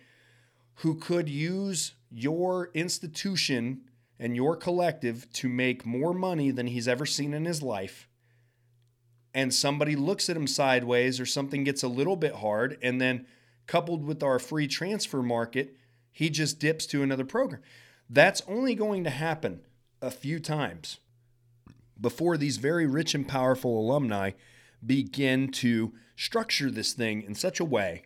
who 0.75 0.95
could 0.95 1.29
use 1.29 1.93
your 2.11 2.69
institution 2.73 3.81
and 4.19 4.35
your 4.35 4.55
collective 4.55 5.31
to 5.31 5.47
make 5.47 5.85
more 5.85 6.13
money 6.13 6.51
than 6.51 6.67
he's 6.67 6.87
ever 6.87 7.05
seen 7.05 7.33
in 7.33 7.45
his 7.45 7.61
life 7.61 8.07
and 9.33 9.53
somebody 9.53 9.95
looks 9.95 10.29
at 10.29 10.37
him 10.37 10.47
sideways 10.47 11.19
or 11.19 11.25
something 11.25 11.63
gets 11.63 11.83
a 11.83 11.87
little 11.87 12.15
bit 12.15 12.35
hard 12.35 12.77
and 12.81 13.01
then 13.01 13.25
coupled 13.65 14.03
with 14.03 14.21
our 14.21 14.39
free 14.39 14.67
transfer 14.67 15.23
market 15.23 15.75
he 16.13 16.29
just 16.29 16.59
dips 16.59 16.85
to 16.85 17.03
another 17.03 17.25
program 17.25 17.61
that's 18.09 18.41
only 18.47 18.75
going 18.75 19.03
to 19.03 19.09
happen 19.09 19.61
a 20.01 20.11
few 20.11 20.39
times 20.39 20.99
before 21.99 22.37
these 22.37 22.57
very 22.57 22.87
rich 22.87 23.13
and 23.13 23.27
powerful 23.27 23.79
alumni 23.79 24.31
begin 24.85 25.49
to 25.49 25.93
structure 26.15 26.71
this 26.71 26.93
thing 26.93 27.21
in 27.21 27.35
such 27.35 27.59
a 27.59 27.65
way 27.65 28.05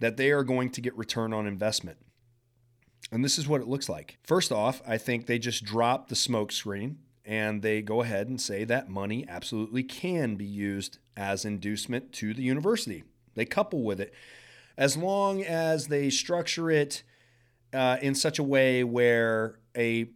that 0.00 0.16
they 0.16 0.30
are 0.30 0.42
going 0.44 0.70
to 0.70 0.80
get 0.80 0.96
return 0.96 1.32
on 1.32 1.46
investment 1.46 1.98
and 3.12 3.24
this 3.24 3.38
is 3.38 3.48
what 3.48 3.60
it 3.60 3.68
looks 3.68 3.88
like. 3.88 4.18
First 4.22 4.52
off, 4.52 4.82
I 4.86 4.96
think 4.98 5.26
they 5.26 5.38
just 5.38 5.64
drop 5.64 6.08
the 6.08 6.16
smoke 6.16 6.52
screen 6.52 6.98
and 7.24 7.62
they 7.62 7.82
go 7.82 8.02
ahead 8.02 8.28
and 8.28 8.40
say 8.40 8.64
that 8.64 8.88
money 8.88 9.24
absolutely 9.28 9.82
can 9.82 10.36
be 10.36 10.44
used 10.44 10.98
as 11.16 11.44
inducement 11.44 12.12
to 12.14 12.32
the 12.34 12.42
university. 12.42 13.04
They 13.34 13.44
couple 13.44 13.82
with 13.82 14.00
it 14.00 14.14
as 14.76 14.96
long 14.96 15.42
as 15.42 15.88
they 15.88 16.08
structure 16.08 16.70
it 16.70 17.02
uh, 17.72 17.98
in 18.00 18.14
such 18.14 18.38
a 18.38 18.42
way 18.42 18.84
where 18.84 19.58
a 19.76 20.08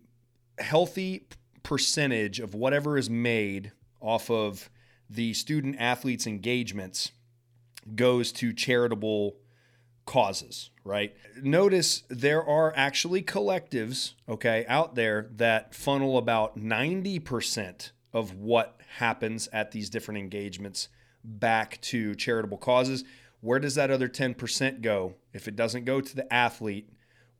healthy 0.58 1.26
percentage 1.62 2.40
of 2.40 2.54
whatever 2.54 2.96
is 2.98 3.08
made 3.08 3.72
off 4.00 4.30
of 4.30 4.70
the 5.08 5.32
student 5.34 5.76
athletes' 5.78 6.26
engagements 6.26 7.12
goes 7.94 8.32
to 8.32 8.52
charitable 8.52 9.36
causes, 10.06 10.70
right? 10.84 11.14
Notice 11.42 12.02
there 12.08 12.44
are 12.44 12.72
actually 12.76 13.22
collectives, 13.22 14.14
okay, 14.28 14.64
out 14.68 14.94
there 14.94 15.30
that 15.36 15.74
funnel 15.74 16.18
about 16.18 16.58
90% 16.58 17.90
of 18.12 18.34
what 18.36 18.80
happens 18.96 19.48
at 19.52 19.72
these 19.72 19.90
different 19.90 20.18
engagements 20.18 20.88
back 21.24 21.80
to 21.80 22.14
charitable 22.14 22.58
causes. 22.58 23.04
Where 23.40 23.58
does 23.58 23.74
that 23.74 23.90
other 23.90 24.08
10% 24.08 24.82
go? 24.82 25.14
If 25.32 25.48
it 25.48 25.56
doesn't 25.56 25.84
go 25.84 26.00
to 26.00 26.16
the 26.16 26.32
athlete, 26.32 26.88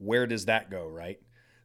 where 0.05 0.26
does 0.26 0.46
that 0.46 0.70
go, 0.70 0.86
right? 0.86 1.18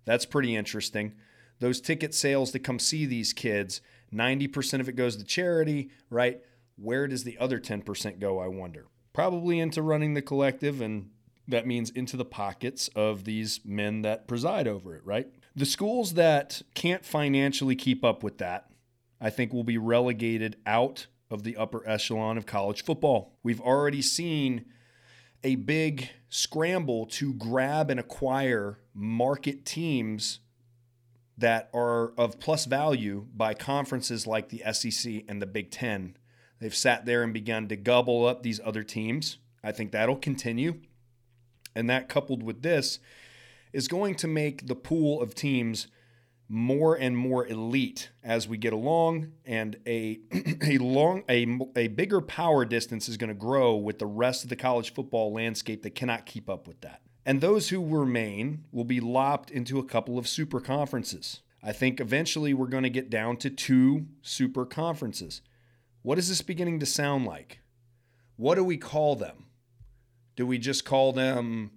That's 0.05 0.25
pretty 0.25 0.55
interesting. 0.55 1.13
Those 1.59 1.81
ticket 1.81 2.13
sales 2.13 2.51
to 2.51 2.59
come 2.59 2.79
see 2.79 3.05
these 3.05 3.33
kids, 3.33 3.81
90% 4.13 4.79
of 4.79 4.89
it 4.89 4.95
goes 4.95 5.17
to 5.17 5.23
charity, 5.23 5.89
right? 6.09 6.41
Where 6.77 7.07
does 7.07 7.23
the 7.23 7.37
other 7.37 7.59
10% 7.59 8.19
go, 8.19 8.39
I 8.39 8.47
wonder? 8.47 8.87
Probably 9.13 9.59
into 9.59 9.81
running 9.81 10.13
the 10.13 10.21
collective, 10.21 10.81
and 10.81 11.09
that 11.47 11.67
means 11.67 11.89
into 11.89 12.15
the 12.15 12.25
pockets 12.25 12.87
of 12.95 13.25
these 13.25 13.59
men 13.65 14.01
that 14.03 14.27
preside 14.27 14.67
over 14.67 14.95
it, 14.95 15.05
right? 15.05 15.27
The 15.55 15.65
schools 15.65 16.13
that 16.13 16.61
can't 16.75 17.03
financially 17.03 17.75
keep 17.75 18.03
up 18.03 18.23
with 18.23 18.37
that, 18.37 18.69
I 19.19 19.29
think, 19.29 19.51
will 19.51 19.63
be 19.65 19.77
relegated 19.77 20.55
out 20.65 21.07
of 21.29 21.43
the 21.43 21.57
upper 21.57 21.87
echelon 21.87 22.37
of 22.37 22.45
college 22.45 22.83
football. 22.83 23.37
We've 23.43 23.61
already 23.61 24.01
seen 24.01 24.65
a 25.43 25.55
big 25.55 26.09
scramble 26.29 27.05
to 27.05 27.33
grab 27.33 27.89
and 27.89 27.99
acquire 27.99 28.79
market 28.93 29.65
teams 29.65 30.39
that 31.37 31.69
are 31.73 32.11
of 32.17 32.39
plus 32.39 32.65
value 32.65 33.25
by 33.35 33.53
conferences 33.53 34.27
like 34.27 34.49
the 34.49 34.61
SEC 34.73 35.23
and 35.27 35.41
the 35.41 35.45
Big 35.45 35.71
Ten. 35.71 36.17
They've 36.59 36.75
sat 36.75 37.05
there 37.05 37.23
and 37.23 37.33
begun 37.33 37.67
to 37.69 37.77
gobble 37.77 38.25
up 38.25 38.43
these 38.43 38.59
other 38.63 38.83
teams. 38.83 39.37
I 39.63 39.71
think 39.71 39.91
that'll 39.91 40.17
continue. 40.17 40.81
And 41.73 41.89
that 41.89 42.09
coupled 42.09 42.43
with 42.43 42.61
this 42.61 42.99
is 43.71 43.87
going 43.87 44.15
to 44.15 44.27
make 44.27 44.67
the 44.67 44.75
pool 44.75 45.21
of 45.21 45.35
teams 45.35 45.87
more 46.52 46.95
and 46.95 47.16
more 47.16 47.45
elite 47.45 48.10
as 48.24 48.47
we 48.47 48.58
get 48.58 48.74
along 48.74 49.32
and 49.45 49.78
a 49.86 50.20
a 50.64 50.80
long 50.80 51.24
a, 51.30 51.45
a 51.76 51.88
bigger 51.89 52.20
power 52.20 52.66
distance 52.66 53.08
is 53.08 53.18
going 53.18 53.28
to 53.28 53.36
grow 53.36 53.76
with 53.76 54.00
the 54.00 54.08
rest 54.08 54.43
of 54.43 54.50
the 54.50 54.56
college 54.56 54.93
football 54.93 55.32
landscape 55.32 55.84
that 55.84 55.93
cannot 55.93 56.26
keep 56.26 56.50
up 56.50 56.68
with 56.68 56.82
that. 56.82 57.02
And 57.24 57.39
those 57.39 57.70
who 57.70 57.86
remain 57.86 58.64
will 58.72 58.84
be 58.84 59.00
lopped 59.00 59.52
into 59.52 59.78
a 59.78 59.86
couple 59.86 60.18
of 60.18 60.28
super 60.28 60.60
conferences. 60.60 61.41
I 61.62 61.72
think 61.72 62.00
eventually 62.00 62.56
we're 62.56 62.68
going 62.68 62.84
to 62.84 62.89
get 62.89 63.12
down 63.12 63.38
to 63.38 63.52
two 63.52 64.08
super 64.24 64.66
conferences. 64.66 65.41
What 66.02 66.18
is 66.18 66.30
this 66.30 66.41
beginning 66.41 66.80
to 66.80 66.86
sound 66.88 67.26
like? 67.26 67.60
What 68.38 68.56
do 68.56 68.64
we 68.64 68.78
call 68.78 69.16
them? 69.16 69.45
Do 70.36 70.47
we 70.47 70.58
just 70.58 70.86
call 70.86 71.12
them 71.14 71.72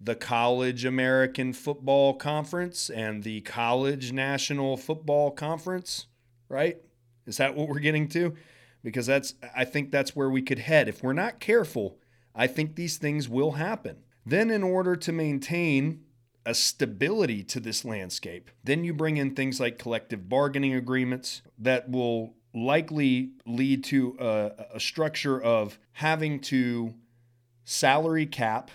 the 0.00 0.14
College 0.14 0.84
American 0.84 1.52
Football 1.52 2.14
Conference 2.14 2.90
and 2.90 3.22
the 3.22 3.40
College 3.42 4.12
National 4.12 4.76
Football 4.76 5.30
Conference, 5.30 6.06
right? 6.48 6.78
Is 7.26 7.38
that 7.38 7.54
what 7.54 7.68
we're 7.68 7.80
getting 7.80 8.08
to? 8.08 8.34
Because 8.82 9.06
that's 9.06 9.34
I 9.54 9.64
think 9.64 9.90
that's 9.90 10.14
where 10.14 10.30
we 10.30 10.42
could 10.42 10.60
head. 10.60 10.88
If 10.88 11.02
we're 11.02 11.12
not 11.12 11.40
careful, 11.40 11.98
I 12.34 12.46
think 12.46 12.76
these 12.76 12.98
things 12.98 13.28
will 13.28 13.52
happen. 13.52 14.04
Then 14.24 14.50
in 14.50 14.62
order 14.62 14.96
to 14.96 15.12
maintain 15.12 16.02
a 16.44 16.54
stability 16.54 17.42
to 17.42 17.58
this 17.58 17.84
landscape, 17.84 18.50
then 18.62 18.84
you 18.84 18.94
bring 18.94 19.16
in 19.16 19.34
things 19.34 19.58
like 19.58 19.78
collective 19.78 20.28
bargaining 20.28 20.74
agreements 20.74 21.42
that 21.58 21.90
will 21.90 22.34
likely 22.54 23.32
lead 23.44 23.82
to 23.84 24.16
a, 24.20 24.50
a 24.74 24.80
structure 24.80 25.40
of 25.40 25.78
having 25.92 26.40
to 26.40 26.94
salary 27.64 28.26
cap 28.26 28.70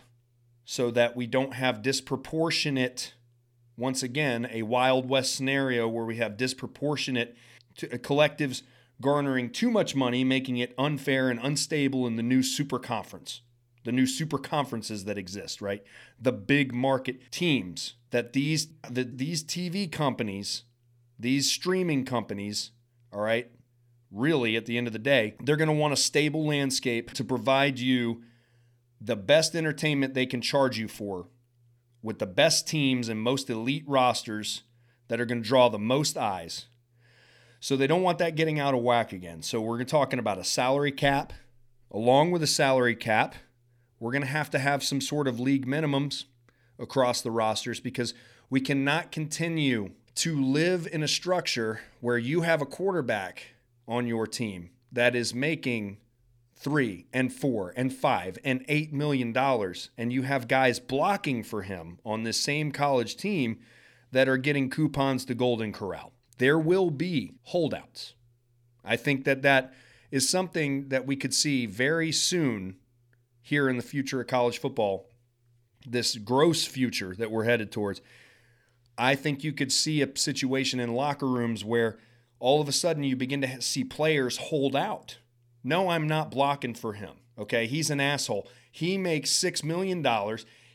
so 0.71 0.89
that 0.89 1.17
we 1.17 1.27
don't 1.27 1.55
have 1.55 1.81
disproportionate, 1.81 3.13
once 3.75 4.01
again, 4.01 4.47
a 4.53 4.61
Wild 4.61 5.09
West 5.09 5.35
scenario 5.35 5.85
where 5.85 6.05
we 6.05 6.15
have 6.15 6.37
disproportionate 6.37 7.35
uh, 7.83 7.97
collectives 7.97 8.61
garnering 9.01 9.49
too 9.49 9.69
much 9.69 9.97
money, 9.97 10.23
making 10.23 10.55
it 10.55 10.73
unfair 10.77 11.29
and 11.29 11.41
unstable 11.43 12.07
in 12.07 12.15
the 12.15 12.23
new 12.23 12.41
super 12.41 12.79
conference, 12.79 13.41
the 13.83 13.91
new 13.91 14.07
super 14.07 14.37
conferences 14.37 15.03
that 15.03 15.17
exist, 15.17 15.61
right? 15.61 15.83
The 16.17 16.31
big 16.31 16.73
market 16.73 17.31
teams 17.31 17.95
that 18.11 18.31
these 18.31 18.69
the, 18.89 19.03
these 19.03 19.43
TV 19.43 19.91
companies, 19.91 20.63
these 21.19 21.51
streaming 21.51 22.05
companies, 22.05 22.71
all 23.11 23.19
right, 23.19 23.51
really 24.09 24.55
at 24.55 24.67
the 24.67 24.77
end 24.77 24.87
of 24.87 24.93
the 24.93 24.99
day, 24.99 25.35
they're 25.43 25.57
going 25.57 25.67
to 25.67 25.73
want 25.73 25.91
a 25.91 25.97
stable 25.97 26.45
landscape 26.47 27.11
to 27.15 27.25
provide 27.25 27.77
you 27.77 28.23
the 29.03 29.15
best 29.15 29.55
entertainment 29.55 30.13
they 30.13 30.27
can 30.27 30.41
charge 30.41 30.77
you 30.77 30.87
for 30.87 31.27
with 32.03 32.19
the 32.19 32.27
best 32.27 32.67
teams 32.67 33.09
and 33.09 33.19
most 33.19 33.49
elite 33.49 33.83
rosters 33.87 34.61
that 35.07 35.19
are 35.19 35.25
going 35.25 35.41
to 35.41 35.47
draw 35.47 35.69
the 35.69 35.79
most 35.79 36.17
eyes. 36.17 36.67
So 37.59 37.75
they 37.75 37.87
don't 37.87 38.01
want 38.01 38.19
that 38.19 38.35
getting 38.35 38.59
out 38.59 38.73
of 38.73 38.81
whack 38.81 39.11
again. 39.11 39.41
So 39.41 39.61
we're 39.61 39.83
talking 39.83 40.19
about 40.19 40.39
a 40.39 40.43
salary 40.43 40.91
cap. 40.91 41.33
Along 41.91 42.31
with 42.31 42.41
a 42.41 42.47
salary 42.47 42.95
cap, 42.95 43.35
we're 43.99 44.11
going 44.11 44.23
to 44.23 44.27
have 44.27 44.49
to 44.51 44.59
have 44.59 44.83
some 44.83 45.01
sort 45.01 45.27
of 45.27 45.39
league 45.39 45.67
minimums 45.67 46.25
across 46.79 47.21
the 47.21 47.31
rosters 47.31 47.79
because 47.79 48.13
we 48.49 48.61
cannot 48.61 49.11
continue 49.11 49.91
to 50.15 50.41
live 50.41 50.87
in 50.91 51.03
a 51.03 51.07
structure 51.07 51.81
where 51.99 52.17
you 52.17 52.41
have 52.41 52.61
a 52.61 52.65
quarterback 52.65 53.55
on 53.87 54.07
your 54.07 54.25
team 54.25 54.71
that 54.91 55.15
is 55.15 55.33
making 55.35 55.97
three 56.61 57.07
and 57.11 57.33
four 57.33 57.73
and 57.75 57.91
five 57.91 58.37
and 58.43 58.63
eight 58.67 58.93
million 58.93 59.33
dollars, 59.33 59.89
and 59.97 60.13
you 60.13 60.21
have 60.21 60.47
guys 60.47 60.79
blocking 60.79 61.43
for 61.43 61.63
him 61.63 61.97
on 62.05 62.23
this 62.23 62.39
same 62.39 62.71
college 62.71 63.17
team 63.17 63.59
that 64.11 64.29
are 64.29 64.37
getting 64.37 64.69
coupons 64.69 65.25
to 65.25 65.33
Golden 65.33 65.73
Corral. 65.73 66.13
There 66.37 66.59
will 66.59 66.91
be 66.91 67.33
holdouts. 67.43 68.13
I 68.83 68.95
think 68.95 69.25
that 69.25 69.41
that 69.41 69.73
is 70.11 70.27
something 70.29 70.89
that 70.89 71.07
we 71.07 71.15
could 71.15 71.33
see 71.33 71.65
very 71.65 72.11
soon 72.11 72.75
here 73.41 73.67
in 73.67 73.77
the 73.77 73.83
future 73.83 74.21
of 74.21 74.27
college 74.27 74.59
football, 74.59 75.09
this 75.87 76.15
gross 76.17 76.65
future 76.65 77.15
that 77.15 77.31
we're 77.31 77.45
headed 77.45 77.71
towards. 77.71 78.01
I 78.97 79.15
think 79.15 79.43
you 79.43 79.53
could 79.53 79.71
see 79.71 80.01
a 80.01 80.17
situation 80.17 80.79
in 80.79 80.93
locker 80.93 81.27
rooms 81.27 81.65
where 81.65 81.97
all 82.39 82.61
of 82.61 82.67
a 82.67 82.73
sudden 82.73 83.03
you 83.03 83.15
begin 83.15 83.41
to 83.41 83.61
see 83.61 83.83
players 83.83 84.37
hold 84.37 84.75
out 84.75 85.17
no, 85.63 85.89
I'm 85.89 86.07
not 86.07 86.31
blocking 86.31 86.73
for 86.73 86.93
him. 86.93 87.15
Okay. 87.37 87.67
He's 87.67 87.89
an 87.89 87.99
asshole. 87.99 88.47
He 88.71 88.97
makes 88.97 89.31
$6 89.31 89.63
million. 89.63 90.05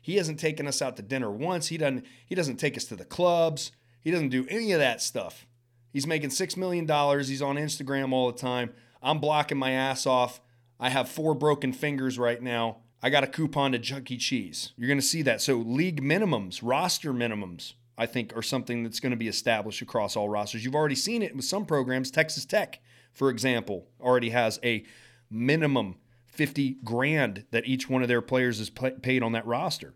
He 0.02 0.16
hasn't 0.16 0.38
taken 0.38 0.66
us 0.66 0.82
out 0.82 0.96
to 0.96 1.02
dinner 1.02 1.30
once. 1.30 1.68
He 1.68 1.78
doesn't, 1.78 2.04
he 2.26 2.34
doesn't 2.34 2.56
take 2.56 2.76
us 2.76 2.84
to 2.86 2.96
the 2.96 3.04
clubs. 3.04 3.72
He 4.00 4.10
doesn't 4.10 4.28
do 4.28 4.46
any 4.48 4.72
of 4.72 4.78
that 4.78 5.02
stuff. 5.02 5.46
He's 5.92 6.06
making 6.06 6.30
$6 6.30 6.56
million. 6.56 6.84
He's 6.86 7.42
on 7.42 7.56
Instagram 7.56 8.12
all 8.12 8.30
the 8.30 8.38
time. 8.38 8.72
I'm 9.02 9.18
blocking 9.18 9.58
my 9.58 9.70
ass 9.70 10.06
off. 10.06 10.40
I 10.78 10.90
have 10.90 11.08
four 11.08 11.34
broken 11.34 11.72
fingers 11.72 12.18
right 12.18 12.40
now. 12.40 12.78
I 13.02 13.10
got 13.10 13.24
a 13.24 13.28
coupon 13.28 13.72
to 13.72 13.78
Chuck 13.78 14.10
E. 14.10 14.16
Cheese. 14.16 14.72
You're 14.76 14.88
going 14.88 15.00
to 15.00 15.06
see 15.06 15.22
that. 15.22 15.40
So, 15.40 15.56
league 15.56 16.02
minimums, 16.02 16.60
roster 16.62 17.12
minimums, 17.12 17.74
I 17.96 18.06
think, 18.06 18.36
are 18.36 18.42
something 18.42 18.82
that's 18.82 19.00
going 19.00 19.10
to 19.10 19.16
be 19.16 19.28
established 19.28 19.82
across 19.82 20.16
all 20.16 20.28
rosters. 20.28 20.64
You've 20.64 20.74
already 20.74 20.94
seen 20.94 21.22
it 21.22 21.34
with 21.34 21.44
some 21.44 21.66
programs. 21.66 22.10
Texas 22.10 22.44
Tech 22.44 22.80
for 23.16 23.30
example, 23.30 23.86
already 23.98 24.28
has 24.28 24.60
a 24.62 24.84
minimum 25.30 25.96
50 26.26 26.76
grand 26.84 27.44
that 27.50 27.66
each 27.66 27.88
one 27.88 28.02
of 28.02 28.08
their 28.08 28.20
players 28.20 28.60
is 28.60 28.70
paid 28.70 29.22
on 29.22 29.32
that 29.32 29.46
roster 29.46 29.94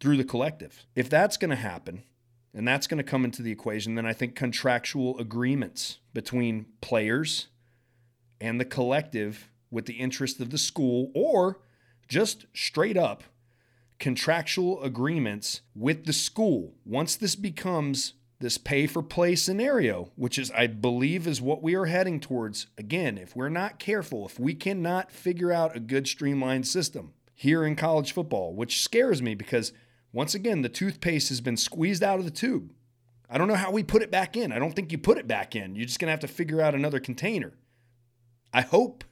through 0.00 0.18
the 0.18 0.24
collective. 0.24 0.84
If 0.94 1.08
that's 1.08 1.38
going 1.38 1.48
to 1.50 1.56
happen, 1.56 2.02
and 2.52 2.68
that's 2.68 2.86
going 2.86 2.98
to 2.98 3.10
come 3.10 3.24
into 3.24 3.42
the 3.42 3.50
equation, 3.50 3.94
then 3.94 4.04
I 4.04 4.12
think 4.12 4.34
contractual 4.34 5.18
agreements 5.18 5.98
between 6.12 6.66
players 6.82 7.48
and 8.38 8.60
the 8.60 8.66
collective 8.66 9.50
with 9.70 9.86
the 9.86 9.94
interest 9.94 10.38
of 10.38 10.50
the 10.50 10.58
school, 10.58 11.10
or 11.14 11.60
just 12.06 12.44
straight 12.52 12.98
up 12.98 13.24
contractual 13.98 14.82
agreements 14.82 15.62
with 15.74 16.04
the 16.04 16.12
school. 16.12 16.74
Once 16.84 17.16
this 17.16 17.34
becomes 17.34 18.12
this 18.40 18.58
pay 18.58 18.86
for 18.86 19.02
play 19.02 19.34
scenario, 19.34 20.10
which 20.14 20.38
is, 20.38 20.50
I 20.52 20.68
believe, 20.68 21.26
is 21.26 21.40
what 21.40 21.62
we 21.62 21.74
are 21.74 21.86
heading 21.86 22.20
towards. 22.20 22.68
Again, 22.76 23.18
if 23.18 23.34
we're 23.34 23.48
not 23.48 23.78
careful, 23.78 24.26
if 24.26 24.38
we 24.38 24.54
cannot 24.54 25.10
figure 25.10 25.52
out 25.52 25.76
a 25.76 25.80
good 25.80 26.06
streamlined 26.06 26.66
system 26.66 27.12
here 27.34 27.64
in 27.64 27.74
college 27.74 28.12
football, 28.12 28.54
which 28.54 28.82
scares 28.82 29.20
me 29.20 29.34
because 29.34 29.72
once 30.12 30.34
again, 30.34 30.62
the 30.62 30.68
toothpaste 30.68 31.28
has 31.28 31.40
been 31.40 31.56
squeezed 31.56 32.02
out 32.02 32.18
of 32.18 32.24
the 32.24 32.30
tube. 32.30 32.72
I 33.28 33.36
don't 33.36 33.48
know 33.48 33.54
how 33.54 33.70
we 33.70 33.82
put 33.82 34.02
it 34.02 34.10
back 34.10 34.36
in. 34.36 34.52
I 34.52 34.58
don't 34.58 34.74
think 34.74 34.90
you 34.90 34.98
put 34.98 35.18
it 35.18 35.28
back 35.28 35.54
in. 35.54 35.74
You're 35.74 35.86
just 35.86 35.98
going 35.98 36.06
to 36.06 36.12
have 36.12 36.20
to 36.20 36.28
figure 36.28 36.62
out 36.62 36.74
another 36.74 37.00
container. 37.00 37.52
I 38.52 38.62
hope 38.62 39.04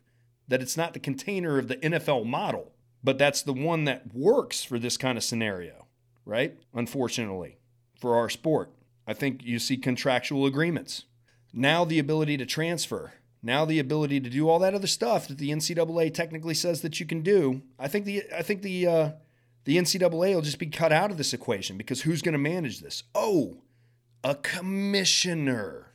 that 0.49 0.63
it's 0.63 0.77
not 0.77 0.95
the 0.95 1.01
container 1.01 1.59
of 1.59 1.69
the 1.69 1.77
NFL 1.77 2.25
model, 2.25 2.73
but 3.05 3.19
that's 3.19 3.43
the 3.43 3.53
one 3.53 3.85
that 3.85 4.15
works 4.15 4.65
for 4.65 4.79
this 4.79 4.97
kind 4.97 5.19
of 5.19 5.25
scenario, 5.25 5.87
right? 6.25 6.57
Unfortunately, 6.73 7.59
for 8.01 8.17
our 8.17 8.31
sport. 8.31 8.73
I 9.07 9.15
think 9.15 9.43
you 9.45 9.59
see 9.59 9.77
contractual 9.77 10.47
agreements. 10.47 11.05
Now 11.53 11.85
the 11.85 11.99
ability 11.99 12.37
to 12.39 12.47
transfer. 12.47 13.15
Now 13.43 13.65
the 13.65 13.79
ability 13.79 14.21
to 14.21 14.31
do 14.31 14.49
all 14.49 14.59
that 14.59 14.75
other 14.75 14.87
stuff 14.87 15.29
that 15.29 15.39
the 15.39 15.51
NCAA 15.51 16.13
technically 16.13 16.55
says 16.55 16.81
that 16.81 16.99
you 16.99 17.07
can 17.07 17.23
do. 17.23 17.63
I 17.79 17.89
think 17.89 18.05
the 18.05 18.25
I 18.37 18.43
think 18.43 18.63
the 18.63 18.87
uh, 18.87 19.11
the 19.65 19.77
NCAA 19.77 20.35
will 20.35 20.43
just 20.43 20.59
be 20.59 20.67
cut 20.67 20.93
out 20.93 21.11
of 21.11 21.17
this 21.17 21.33
equation 21.33 21.77
because 21.77 22.03
who's 22.03 22.23
going 22.23 22.33
to 22.33 22.39
manage 22.39 22.81
this? 22.81 23.05
Oh, 23.15 23.59
a 24.25 24.35
commissioner. 24.35 25.93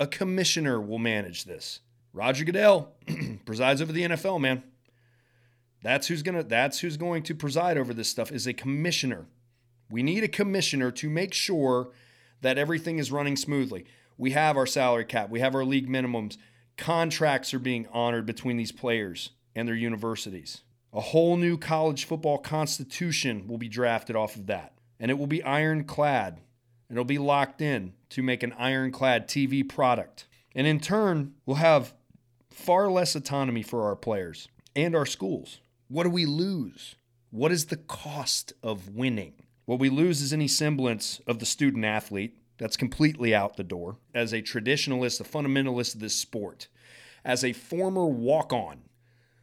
A 0.00 0.06
commissioner 0.06 0.80
will 0.80 0.98
manage 0.98 1.44
this. 1.44 1.80
Roger 2.12 2.44
Goodell 2.44 2.92
presides 3.44 3.80
over 3.80 3.92
the 3.92 4.02
NFL, 4.02 4.40
man. 4.40 4.64
That's 5.82 6.08
who's 6.08 6.22
gonna 6.22 6.42
that's 6.42 6.80
who's 6.80 6.96
going 6.96 7.22
to 7.24 7.34
preside 7.34 7.78
over 7.78 7.94
this 7.94 8.08
stuff 8.08 8.32
is 8.32 8.46
a 8.46 8.52
commissioner. 8.52 9.26
We 9.88 10.02
need 10.02 10.24
a 10.24 10.28
commissioner 10.28 10.90
to 10.92 11.08
make 11.08 11.34
sure 11.34 11.90
that 12.40 12.58
everything 12.58 12.98
is 12.98 13.12
running 13.12 13.36
smoothly. 13.36 13.84
We 14.16 14.32
have 14.32 14.56
our 14.56 14.66
salary 14.66 15.04
cap, 15.04 15.30
we 15.30 15.40
have 15.40 15.54
our 15.54 15.64
league 15.64 15.88
minimums. 15.88 16.36
Contracts 16.76 17.52
are 17.52 17.58
being 17.58 17.86
honored 17.92 18.26
between 18.26 18.56
these 18.56 18.72
players 18.72 19.30
and 19.54 19.68
their 19.68 19.74
universities. 19.74 20.62
A 20.92 21.00
whole 21.00 21.36
new 21.36 21.56
college 21.56 22.04
football 22.04 22.38
constitution 22.38 23.46
will 23.46 23.58
be 23.58 23.68
drafted 23.68 24.16
off 24.16 24.36
of 24.36 24.46
that, 24.46 24.72
and 24.98 25.10
it 25.10 25.18
will 25.18 25.26
be 25.26 25.42
ironclad. 25.42 26.40
It'll 26.90 27.04
be 27.04 27.18
locked 27.18 27.60
in 27.60 27.92
to 28.10 28.22
make 28.22 28.42
an 28.42 28.52
ironclad 28.58 29.28
TV 29.28 29.66
product. 29.68 30.26
And 30.54 30.66
in 30.66 30.80
turn, 30.80 31.34
we'll 31.46 31.56
have 31.56 31.94
far 32.48 32.90
less 32.90 33.14
autonomy 33.14 33.62
for 33.62 33.84
our 33.84 33.94
players 33.94 34.48
and 34.74 34.96
our 34.96 35.06
schools. 35.06 35.60
What 35.88 36.04
do 36.04 36.10
we 36.10 36.26
lose? 36.26 36.96
What 37.30 37.52
is 37.52 37.66
the 37.66 37.76
cost 37.76 38.52
of 38.62 38.88
winning? 38.94 39.34
What 39.70 39.78
we 39.78 39.88
lose 39.88 40.20
is 40.20 40.32
any 40.32 40.48
semblance 40.48 41.20
of 41.28 41.38
the 41.38 41.46
student 41.46 41.84
athlete. 41.84 42.36
That's 42.58 42.76
completely 42.76 43.32
out 43.32 43.56
the 43.56 43.62
door. 43.62 43.98
As 44.12 44.32
a 44.32 44.42
traditionalist, 44.42 45.20
a 45.20 45.22
fundamentalist 45.22 45.94
of 45.94 46.00
this 46.00 46.16
sport, 46.16 46.66
as 47.24 47.44
a 47.44 47.52
former 47.52 48.04
walk 48.04 48.52
on 48.52 48.80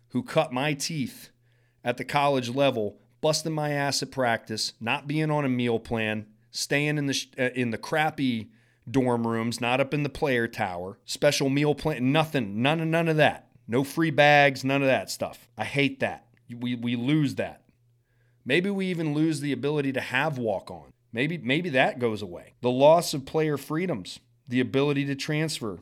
who 0.09 0.21
cut 0.23 0.51
my 0.51 0.73
teeth 0.73 1.29
at 1.81 1.95
the 1.95 2.03
college 2.03 2.49
level, 2.49 2.97
busting 3.21 3.53
my 3.53 3.71
ass 3.71 4.03
at 4.03 4.11
practice, 4.11 4.73
not 4.81 5.07
being 5.07 5.31
on 5.31 5.45
a 5.45 5.49
meal 5.49 5.79
plan, 5.79 6.25
staying 6.51 6.97
in 6.97 7.05
the 7.05 7.25
uh, 7.39 7.43
in 7.55 7.71
the 7.71 7.77
crappy 7.77 8.51
dorm 8.91 9.25
rooms, 9.25 9.61
not 9.61 9.79
up 9.79 9.93
in 9.93 10.03
the 10.03 10.09
player 10.09 10.45
tower, 10.45 10.99
special 11.05 11.47
meal 11.47 11.73
plan, 11.73 12.11
nothing, 12.11 12.61
none 12.61 12.81
of 12.81 12.87
none 12.89 13.07
of 13.07 13.15
that. 13.15 13.47
No 13.65 13.85
free 13.85 14.11
bags, 14.11 14.65
none 14.65 14.81
of 14.81 14.89
that 14.89 15.09
stuff. 15.09 15.47
I 15.57 15.63
hate 15.63 16.01
that. 16.01 16.25
We 16.53 16.75
we 16.75 16.97
lose 16.97 17.35
that. 17.35 17.61
Maybe 18.47 18.69
we 18.69 18.85
even 18.85 19.13
lose 19.13 19.41
the 19.41 19.51
ability 19.51 19.91
to 19.91 19.99
have 19.99 20.37
walk 20.37 20.71
on. 20.71 20.93
Maybe 21.11 21.37
maybe 21.37 21.69
that 21.71 21.99
goes 21.99 22.21
away. 22.21 22.53
The 22.61 22.71
loss 22.71 23.13
of 23.13 23.25
player 23.25 23.57
freedoms, 23.57 24.21
the 24.47 24.61
ability 24.61 25.03
to 25.05 25.15
transfer. 25.15 25.81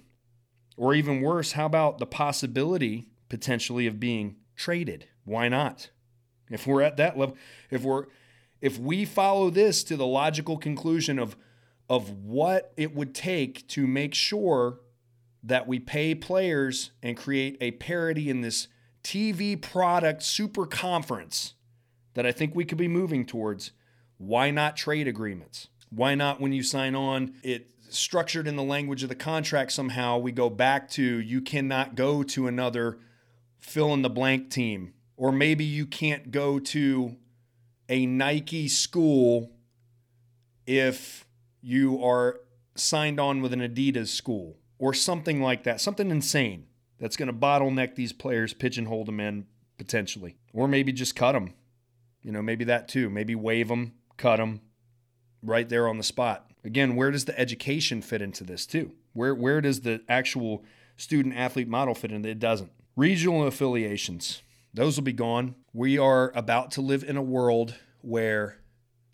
Or 0.75 0.95
even 0.95 1.21
worse, 1.21 1.53
how 1.53 1.67
about 1.67 1.99
the 1.99 2.07
possibility 2.07 3.07
potentially 3.29 3.85
of 3.85 3.99
being 3.99 4.37
traded? 4.55 5.07
Why 5.23 5.47
not? 5.47 5.91
If 6.49 6.65
we're 6.65 6.81
at 6.81 6.97
that 6.97 7.17
level, 7.17 7.37
if 7.69 7.83
we're 7.83 8.07
if 8.61 8.79
we 8.79 9.05
follow 9.05 9.51
this 9.51 9.83
to 9.83 9.95
the 9.95 10.07
logical 10.07 10.57
conclusion 10.57 11.19
of 11.19 11.37
of 11.87 12.09
what 12.09 12.73
it 12.77 12.95
would 12.95 13.13
take 13.13 13.67
to 13.67 13.85
make 13.85 14.15
sure 14.15 14.79
that 15.43 15.67
we 15.67 15.79
pay 15.79 16.15
players 16.15 16.89
and 17.03 17.15
create 17.15 17.57
a 17.61 17.71
parity 17.71 18.27
in 18.27 18.41
this 18.41 18.67
TV 19.03 19.61
product 19.61 20.23
super 20.23 20.65
conference 20.65 21.53
that 22.15 22.25
I 22.25 22.31
think 22.31 22.55
we 22.55 22.65
could 22.65 22.77
be 22.77 22.87
moving 22.87 23.25
towards. 23.25 23.71
Why 24.17 24.49
not 24.49 24.75
trade 24.75 25.07
agreements? 25.07 25.67
Why 25.89 26.15
not, 26.15 26.41
when 26.41 26.51
you 26.51 26.63
sign 26.63 26.95
on, 26.95 27.35
it 27.43 27.69
structured 27.89 28.47
in 28.47 28.55
the 28.55 28.63
language 28.63 29.03
of 29.03 29.09
the 29.09 29.15
contract 29.15 29.71
somehow, 29.71 30.17
we 30.17 30.31
go 30.31 30.49
back 30.49 30.89
to 30.91 31.03
you 31.03 31.41
cannot 31.41 31.95
go 31.95 32.23
to 32.23 32.47
another 32.47 32.97
fill 33.59 33.93
in 33.93 34.01
the 34.01 34.09
blank 34.09 34.49
team. 34.49 34.93
Or 35.17 35.31
maybe 35.31 35.63
you 35.63 35.85
can't 35.85 36.31
go 36.31 36.59
to 36.59 37.15
a 37.87 38.05
Nike 38.05 38.67
school 38.67 39.51
if 40.65 41.25
you 41.61 42.03
are 42.03 42.39
signed 42.75 43.19
on 43.19 43.41
with 43.41 43.53
an 43.53 43.59
Adidas 43.59 44.07
school 44.07 44.57
or 44.77 44.93
something 44.93 45.41
like 45.41 45.63
that, 45.63 45.79
something 45.79 46.09
insane 46.09 46.67
that's 46.99 47.15
going 47.15 47.27
to 47.27 47.33
bottleneck 47.33 47.95
these 47.95 48.11
players, 48.11 48.53
pigeonhole 48.53 49.05
them 49.05 49.19
in 49.19 49.45
potentially, 49.77 50.37
or 50.53 50.67
maybe 50.67 50.91
just 50.91 51.15
cut 51.15 51.33
them 51.33 51.53
you 52.25 52.31
know, 52.31 52.41
maybe 52.41 52.65
that 52.65 52.87
too. 52.87 53.07
Maybe 53.11 53.35
waive 53.35 53.67
them, 53.67 53.93
cut 54.17 54.37
them 54.37 54.61
right 55.43 55.69
there 55.69 55.87
on 55.87 55.99
the 55.99 56.03
spot. 56.03 56.49
Again, 56.63 56.95
where 56.95 57.11
does 57.11 57.25
the 57.25 57.39
education 57.39 58.01
fit 58.01 58.19
into 58.19 58.43
this 58.43 58.65
too? 58.65 58.93
Where 59.13 59.35
where 59.35 59.61
does 59.61 59.81
the 59.81 60.01
actual 60.09 60.65
student 60.97 61.35
athlete 61.35 61.67
model 61.67 61.93
fit 61.93 62.11
in? 62.11 62.25
It 62.25 62.39
doesn't. 62.39 62.71
Regional 62.95 63.45
affiliations, 63.45 64.41
those 64.73 64.97
will 64.97 65.03
be 65.03 65.13
gone. 65.13 65.53
We 65.71 65.99
are 65.99 66.31
about 66.33 66.71
to 66.71 66.81
live 66.81 67.03
in 67.03 67.15
a 67.15 67.21
world 67.21 67.75
where 68.01 68.57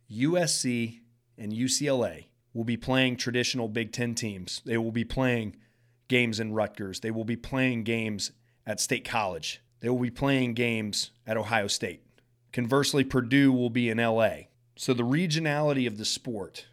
USC 0.10 1.02
and 1.38 1.52
UCLA 1.52 2.28
will 2.54 2.64
be 2.64 2.78
playing 2.78 3.18
traditional 3.18 3.68
Big 3.68 3.92
Ten 3.92 4.16
teams. 4.16 4.62
They 4.66 4.78
will 4.78 4.92
be 4.94 5.04
playing 5.04 5.58
games 6.08 6.40
in 6.40 6.54
Rutgers. 6.54 7.02
They 7.02 7.12
will 7.12 7.26
be 7.26 7.36
playing 7.36 7.84
games 7.84 8.32
at 8.66 8.80
State 8.80 9.04
College. 9.04 9.62
They 9.82 9.90
will 9.90 10.00
be 10.00 10.12
playing 10.12 10.54
games 10.54 11.12
at 11.28 11.36
Ohio 11.36 11.68
State. 11.68 12.06
Conversely, 12.54 13.04
Purdue 13.04 13.52
will 13.52 13.70
be 13.70 13.90
in 13.90 13.98
LA. 13.98 14.32
So 14.76 14.94
the 14.94 15.04
regionality 15.04 15.88
of 15.88 15.98
the 15.98 16.06
sport, 16.06 16.66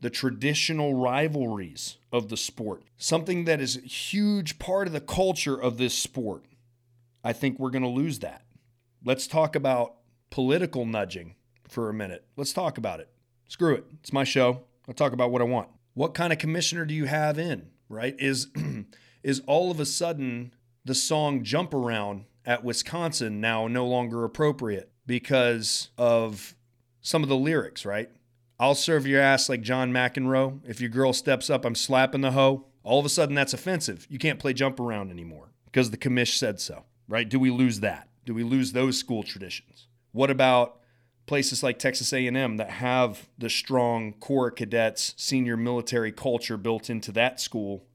the 0.00 0.10
traditional 0.10 0.94
rivalries 0.94 1.96
of 2.12 2.28
the 2.28 2.36
sport, 2.36 2.82
something 2.96 3.44
that 3.44 3.60
is 3.60 3.76
a 3.76 3.80
huge 3.80 4.58
part 4.58 4.86
of 4.86 4.92
the 4.92 5.00
culture 5.00 5.60
of 5.60 5.78
this 5.78 5.94
sport, 5.94 6.44
I 7.24 7.32
think 7.32 7.58
we're 7.58 7.70
going 7.70 7.82
to 7.82 7.88
lose 7.88 8.18
that. 8.20 8.42
Let's 9.04 9.26
talk 9.26 9.54
about 9.54 9.94
political 10.30 10.84
nudging 10.84 11.34
for 11.68 11.88
a 11.88 11.94
minute. 11.94 12.24
Let's 12.36 12.52
talk 12.52 12.78
about 12.78 13.00
it. 13.00 13.08
Screw 13.48 13.74
it. 13.74 13.84
It's 14.00 14.12
my 14.12 14.24
show. 14.24 14.62
I'll 14.86 14.94
talk 14.94 15.12
about 15.12 15.30
what 15.30 15.42
I 15.42 15.46
want. 15.46 15.68
What 15.94 16.14
kind 16.14 16.32
of 16.32 16.38
commissioner 16.38 16.84
do 16.84 16.94
you 16.94 17.06
have 17.06 17.38
in, 17.38 17.70
right? 17.88 18.14
Is 18.18 18.48
is 19.22 19.40
all 19.46 19.70
of 19.70 19.80
a 19.80 19.86
sudden 19.86 20.54
the 20.84 20.94
song 20.94 21.42
Jump 21.42 21.74
Around 21.74 22.24
at 22.44 22.64
Wisconsin 22.64 23.40
now 23.40 23.66
no 23.66 23.86
longer 23.86 24.24
appropriate? 24.24 24.90
Because 25.08 25.88
of 25.98 26.54
some 27.00 27.24
of 27.24 27.28
the 27.30 27.36
lyrics, 27.36 27.84
right? 27.84 28.10
I'll 28.60 28.74
serve 28.74 29.06
your 29.06 29.20
ass 29.20 29.48
like 29.48 29.62
John 29.62 29.90
McEnroe. 29.90 30.60
If 30.68 30.80
your 30.80 30.90
girl 30.90 31.12
steps 31.12 31.48
up, 31.48 31.64
I'm 31.64 31.74
slapping 31.74 32.20
the 32.20 32.32
hoe. 32.32 32.66
All 32.84 33.00
of 33.00 33.06
a 33.06 33.08
sudden, 33.08 33.34
that's 33.34 33.54
offensive. 33.54 34.06
You 34.10 34.18
can't 34.18 34.38
play 34.38 34.52
jump 34.52 34.78
around 34.78 35.10
anymore 35.10 35.50
because 35.64 35.90
the 35.90 35.96
commish 35.96 36.36
said 36.36 36.60
so, 36.60 36.84
right? 37.08 37.28
Do 37.28 37.40
we 37.40 37.50
lose 37.50 37.80
that? 37.80 38.08
Do 38.26 38.34
we 38.34 38.44
lose 38.44 38.72
those 38.72 38.98
school 38.98 39.22
traditions? 39.22 39.86
What 40.12 40.30
about 40.30 40.80
places 41.26 41.62
like 41.62 41.78
Texas 41.78 42.12
A&M 42.12 42.58
that 42.58 42.70
have 42.70 43.28
the 43.38 43.50
strong 43.50 44.12
Corps 44.12 44.50
cadets, 44.50 45.14
senior 45.16 45.56
military 45.56 46.12
culture 46.12 46.58
built 46.58 46.90
into 46.90 47.12
that 47.12 47.40
school? 47.40 47.86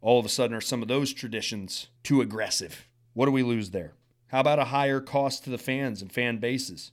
All 0.00 0.18
of 0.18 0.26
a 0.26 0.28
sudden, 0.28 0.56
are 0.56 0.60
some 0.60 0.82
of 0.82 0.88
those 0.88 1.12
traditions 1.12 1.88
too 2.02 2.20
aggressive? 2.20 2.88
What 3.14 3.26
do 3.26 3.32
we 3.32 3.42
lose 3.44 3.70
there? 3.70 3.94
How 4.28 4.40
about 4.40 4.58
a 4.58 4.66
higher 4.66 5.00
cost 5.00 5.44
to 5.44 5.50
the 5.50 5.58
fans 5.58 6.02
and 6.02 6.12
fan 6.12 6.38
bases? 6.38 6.92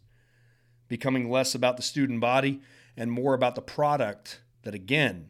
Becoming 0.87 1.29
less 1.29 1.55
about 1.55 1.77
the 1.77 1.83
student 1.83 2.21
body 2.21 2.61
and 2.95 3.11
more 3.11 3.33
about 3.33 3.55
the 3.55 3.61
product 3.61 4.41
that, 4.63 4.75
again, 4.75 5.29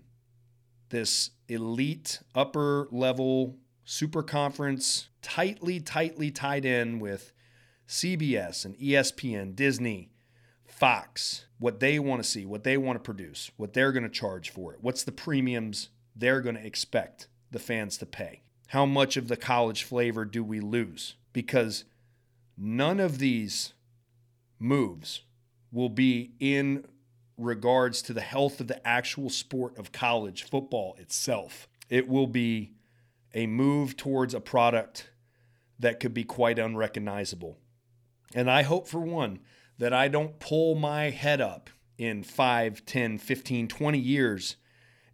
this 0.89 1.31
elite 1.47 2.21
upper 2.33 2.87
level 2.91 3.57
super 3.83 4.23
conference, 4.23 5.09
tightly, 5.21 5.79
tightly 5.79 6.31
tied 6.31 6.65
in 6.65 6.99
with 6.99 7.31
CBS 7.87 8.65
and 8.65 8.77
ESPN, 8.77 9.55
Disney, 9.55 10.11
Fox, 10.65 11.45
what 11.59 11.79
they 11.79 11.99
want 11.99 12.21
to 12.21 12.27
see, 12.27 12.45
what 12.45 12.63
they 12.63 12.77
want 12.77 12.97
to 12.97 13.03
produce, 13.03 13.51
what 13.55 13.73
they're 13.73 13.91
going 13.91 14.03
to 14.03 14.09
charge 14.09 14.49
for 14.49 14.73
it, 14.73 14.79
what's 14.81 15.03
the 15.03 15.11
premiums 15.11 15.89
they're 16.15 16.41
going 16.41 16.55
to 16.55 16.65
expect 16.65 17.27
the 17.51 17.59
fans 17.59 17.97
to 17.97 18.05
pay. 18.05 18.41
How 18.67 18.85
much 18.85 19.17
of 19.17 19.27
the 19.27 19.37
college 19.37 19.83
flavor 19.83 20.25
do 20.25 20.43
we 20.43 20.59
lose? 20.59 21.15
Because 21.33 21.85
None 22.57 22.99
of 22.99 23.19
these 23.19 23.73
moves 24.59 25.21
will 25.71 25.89
be 25.89 26.33
in 26.39 26.85
regards 27.37 28.01
to 28.03 28.13
the 28.13 28.21
health 28.21 28.61
of 28.61 28.67
the 28.67 28.85
actual 28.87 29.29
sport 29.29 29.77
of 29.77 29.91
college 29.91 30.43
football 30.43 30.95
itself. 30.97 31.67
It 31.89 32.07
will 32.07 32.27
be 32.27 32.71
a 33.33 33.47
move 33.47 33.97
towards 33.97 34.33
a 34.33 34.39
product 34.39 35.09
that 35.77 35.99
could 35.99 36.13
be 36.13 36.23
quite 36.23 36.57
unrecognizable. 36.57 37.57
And 38.33 38.49
I 38.49 38.63
hope, 38.63 38.87
for 38.87 39.01
one, 39.01 39.39
that 39.77 39.93
I 39.93 40.07
don't 40.07 40.39
pull 40.39 40.75
my 40.75 41.09
head 41.09 41.41
up 41.41 41.69
in 41.97 42.23
5, 42.23 42.85
10, 42.85 43.17
15, 43.17 43.67
20 43.67 43.99
years 43.99 44.55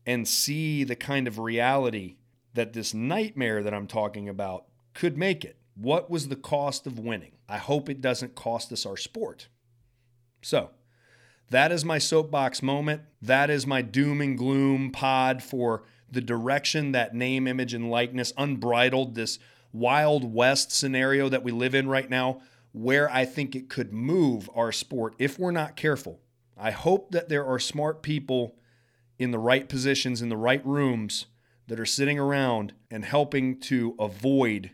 and 0.06 0.28
see 0.28 0.84
the 0.84 0.96
kind 0.96 1.28
of 1.28 1.39
reality 1.39 2.18
that 2.54 2.74
this 2.74 2.94
nightmare 2.94 3.64
that 3.64 3.74
I'm 3.74 3.88
talking 3.88 4.30
about 4.30 4.66
could 4.94 5.18
make 5.18 5.44
it. 5.46 5.58
What 5.82 6.12
was 6.12 6.28
the 6.28 6.36
cost 6.36 6.86
of 6.86 7.00
winning? 7.00 7.32
I 7.50 7.58
hope 7.58 7.90
it 7.90 8.02
doesn't 8.02 8.36
cost 8.36 8.72
us 8.72 8.86
our 8.86 8.98
sport. 8.98 9.48
So, 10.44 10.70
that 11.50 11.72
is 11.72 11.84
my 11.84 11.98
soapbox 11.98 12.62
moment. 12.62 13.02
That 13.20 13.50
is 13.50 13.66
my 13.66 13.82
doom 13.82 14.22
and 14.22 14.38
gloom 14.38 14.92
pod 14.92 15.42
for 15.42 15.84
the 16.10 16.22
direction 16.22 16.92
that 16.92 17.16
name, 17.16 17.48
image, 17.48 17.74
and 17.74 17.90
likeness, 17.90 18.32
unbridled, 18.38 19.16
this 19.16 19.40
Wild 19.74 20.32
West 20.32 20.72
scenario 20.72 21.30
that 21.30 21.44
we 21.44 21.52
live 21.52 21.74
in 21.74 21.88
right 21.88 22.10
now, 22.10 22.42
where 22.74 23.12
I 23.12 23.26
think 23.26 23.56
it 23.56 23.68
could 23.68 23.92
move 23.92 24.50
our 24.54 24.72
sport 24.72 25.16
if 25.18 25.40
we're 25.40 25.52
not 25.52 25.76
careful. 25.76 26.20
I 26.56 26.70
hope 26.70 27.10
that 27.12 27.28
there 27.28 27.46
are 27.46 27.58
smart 27.58 28.04
people 28.04 28.56
in 29.18 29.32
the 29.32 29.40
right 29.40 29.68
positions, 29.68 30.22
in 30.22 30.30
the 30.30 30.38
right 30.38 30.64
rooms 30.64 31.26
that 31.68 31.80
are 31.80 31.88
sitting 31.88 32.20
around 32.20 32.74
and 32.92 33.04
helping 33.04 33.60
to 33.62 33.96
avoid 33.98 34.72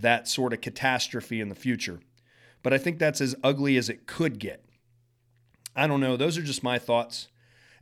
that 0.00 0.28
sort 0.28 0.52
of 0.52 0.60
catastrophe 0.60 1.40
in 1.40 1.48
the 1.48 1.54
future. 1.54 2.00
But 2.62 2.72
I 2.72 2.78
think 2.78 2.98
that's 2.98 3.20
as 3.20 3.34
ugly 3.42 3.76
as 3.76 3.88
it 3.88 4.06
could 4.06 4.38
get. 4.38 4.64
I 5.74 5.86
don't 5.86 6.00
know. 6.00 6.16
Those 6.16 6.36
are 6.36 6.42
just 6.42 6.62
my 6.62 6.78
thoughts. 6.78 7.28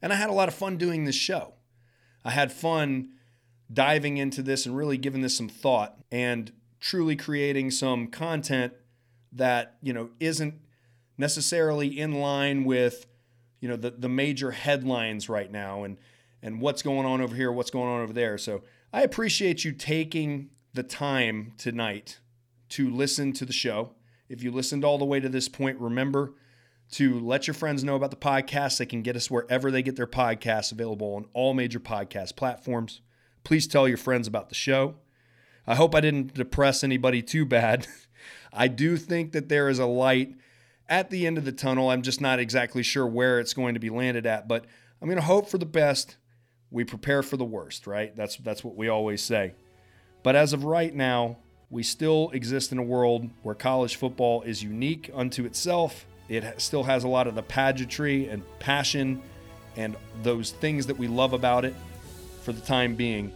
And 0.01 0.13
I 0.13 0.17
had 0.17 0.31
a 0.31 0.35
lot 0.35 0.49
of 0.49 0.55
fun 0.55 0.77
doing 0.77 1.05
this 1.05 1.17
show. 1.17 1.55
I 2.25 2.31
had 2.31 2.53
fun 2.53 3.11
diving 3.73 4.17
into 4.17 4.43
this 4.43 4.67
and 4.67 4.77
really 4.77 4.97
giving 4.97 5.21
this 5.21 5.37
some 5.37 5.49
thought 5.49 5.99
and 6.11 6.53
truly 6.81 7.17
creating 7.17 7.71
some 7.71 8.07
content 8.07 8.73
that, 9.33 9.77
you 9.83 9.93
know, 9.93 10.11
isn't 10.21 10.55
necessarily 11.17 11.99
in 11.99 12.13
line 12.13 12.65
with, 12.65 13.07
you 13.61 13.69
know, 13.69 13.77
the, 13.77 13.91
the 13.91 14.09
major 14.09 14.53
headlines 14.53 15.29
right 15.29 15.51
now 15.51 15.85
and 15.85 15.99
and 16.41 16.61
what's 16.61 16.83
going 16.83 17.05
on 17.05 17.21
over 17.21 17.35
here, 17.35 17.51
what's 17.51 17.71
going 17.71 17.89
on 17.89 18.01
over 18.01 18.13
there. 18.13 18.39
So 18.39 18.63
I 18.93 19.03
appreciate 19.03 19.65
you 19.65 19.73
taking 19.73 20.51
the 20.75 20.83
time 20.83 21.53
tonight 21.57 22.21
to 22.71 22.91
listen 22.91 23.33
to 23.35 23.45
the 23.45 23.53
show. 23.53 23.93
If 24.29 24.43
you 24.43 24.51
listened 24.51 24.85
all 24.85 24.99
the 24.99 25.05
way 25.05 25.21
to 25.21 25.29
this 25.29 25.49
point, 25.49 25.81
remember 25.81 26.35
to 26.93 27.19
let 27.21 27.47
your 27.47 27.55
friends 27.55 27.85
know 27.85 27.97
about 27.97 28.11
the 28.11 28.17
podcast. 28.17 28.79
They 28.79 28.87
can 28.87 29.03
get 29.03 29.17
us 29.17 29.31
wherever 29.31 29.71
they 29.71 29.83
get 29.83 29.97
their 29.97 30.07
podcasts, 30.07 30.73
available 30.73 31.15
on 31.15 31.27
all 31.33 31.55
major 31.55 31.81
podcast 31.81 32.37
platforms. 32.37 33.01
Please 33.45 33.67
tell 33.67 33.89
your 33.89 33.97
friends 33.97 34.27
about 34.27 34.49
the 34.49 34.55
show. 34.55 34.97
I 35.67 35.75
hope 35.75 35.95
I 35.95 36.01
didn't 36.01 36.35
depress 36.35 36.83
anybody 36.83 37.23
too 37.23 37.45
bad. 37.45 37.87
I 38.53 38.69
do 38.69 38.97
think 38.97 39.33
that 39.33 39.49
there 39.49 39.69
is 39.69 39.79
a 39.79 39.87
light 39.87 40.35
at 40.89 41.11
the 41.11 41.27
end 41.27 41.37
of 41.37 41.45
the 41.45 41.53
tunnel. 41.53 41.91
I'm 41.91 42.03
just 42.03 42.21
not 42.21 42.39
exactly 42.39 42.83
sure 42.83 43.07
where 43.07 43.39
it's 43.39 43.53
going 43.53 43.75
to 43.75 43.81
be 43.81 43.91
landed 43.91 44.27
at, 44.27 44.49
but 44.49 44.65
I'm 45.01 45.09
going 45.09 45.21
to 45.21 45.25
hope 45.25 45.49
for 45.49 45.59
the 45.59 45.67
best. 45.67 46.17
We 46.71 46.85
prepare 46.85 47.23
for 47.23 47.37
the 47.37 47.45
worst, 47.45 47.87
right? 47.87 48.15
That's 48.15 48.37
that's 48.37 48.63
what 48.65 48.77
we 48.77 48.89
always 48.89 49.23
say. 49.23 49.55
But 50.29 50.37
as 50.37 50.53
of 50.53 50.65
right 50.65 50.95
now, 50.95 51.39
we 51.71 51.83
still 51.83 52.29
exist 52.35 52.71
in 52.71 52.77
a 52.77 52.83
world 52.83 53.31
where 53.45 53.55
college 53.55 53.97
football 53.97 54.43
is 54.43 54.63
unique 54.63 55.11
unto 55.15 55.47
itself. 55.47 56.05
It 56.29 56.61
still 56.61 56.83
has 56.83 57.05
a 57.05 57.09
lot 57.09 57.27
of 57.27 57.35
the 57.35 57.43
pageantry 57.43 58.29
and 58.29 58.43
passion 58.59 59.23
and 59.75 59.97
those 60.23 60.51
things 60.51 60.85
that 60.89 60.99
we 60.99 61.09
love 61.09 61.33
about 61.33 61.65
it 61.65 61.75
for 62.43 62.53
the 62.53 62.61
time 62.61 62.95
being. 62.95 63.33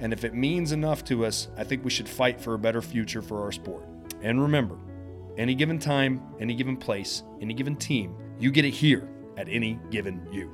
And 0.00 0.10
if 0.10 0.24
it 0.24 0.32
means 0.32 0.72
enough 0.72 1.04
to 1.04 1.26
us, 1.26 1.48
I 1.58 1.64
think 1.64 1.84
we 1.84 1.90
should 1.90 2.08
fight 2.08 2.40
for 2.40 2.54
a 2.54 2.58
better 2.58 2.80
future 2.80 3.20
for 3.20 3.42
our 3.42 3.52
sport. 3.52 3.84
And 4.22 4.40
remember, 4.40 4.78
any 5.36 5.54
given 5.54 5.78
time, 5.78 6.22
any 6.40 6.54
given 6.54 6.78
place, 6.78 7.24
any 7.42 7.52
given 7.52 7.76
team, 7.76 8.16
you 8.38 8.50
get 8.50 8.64
it 8.64 8.72
here 8.72 9.06
at 9.36 9.50
any 9.50 9.78
given 9.90 10.26
you. 10.32 10.50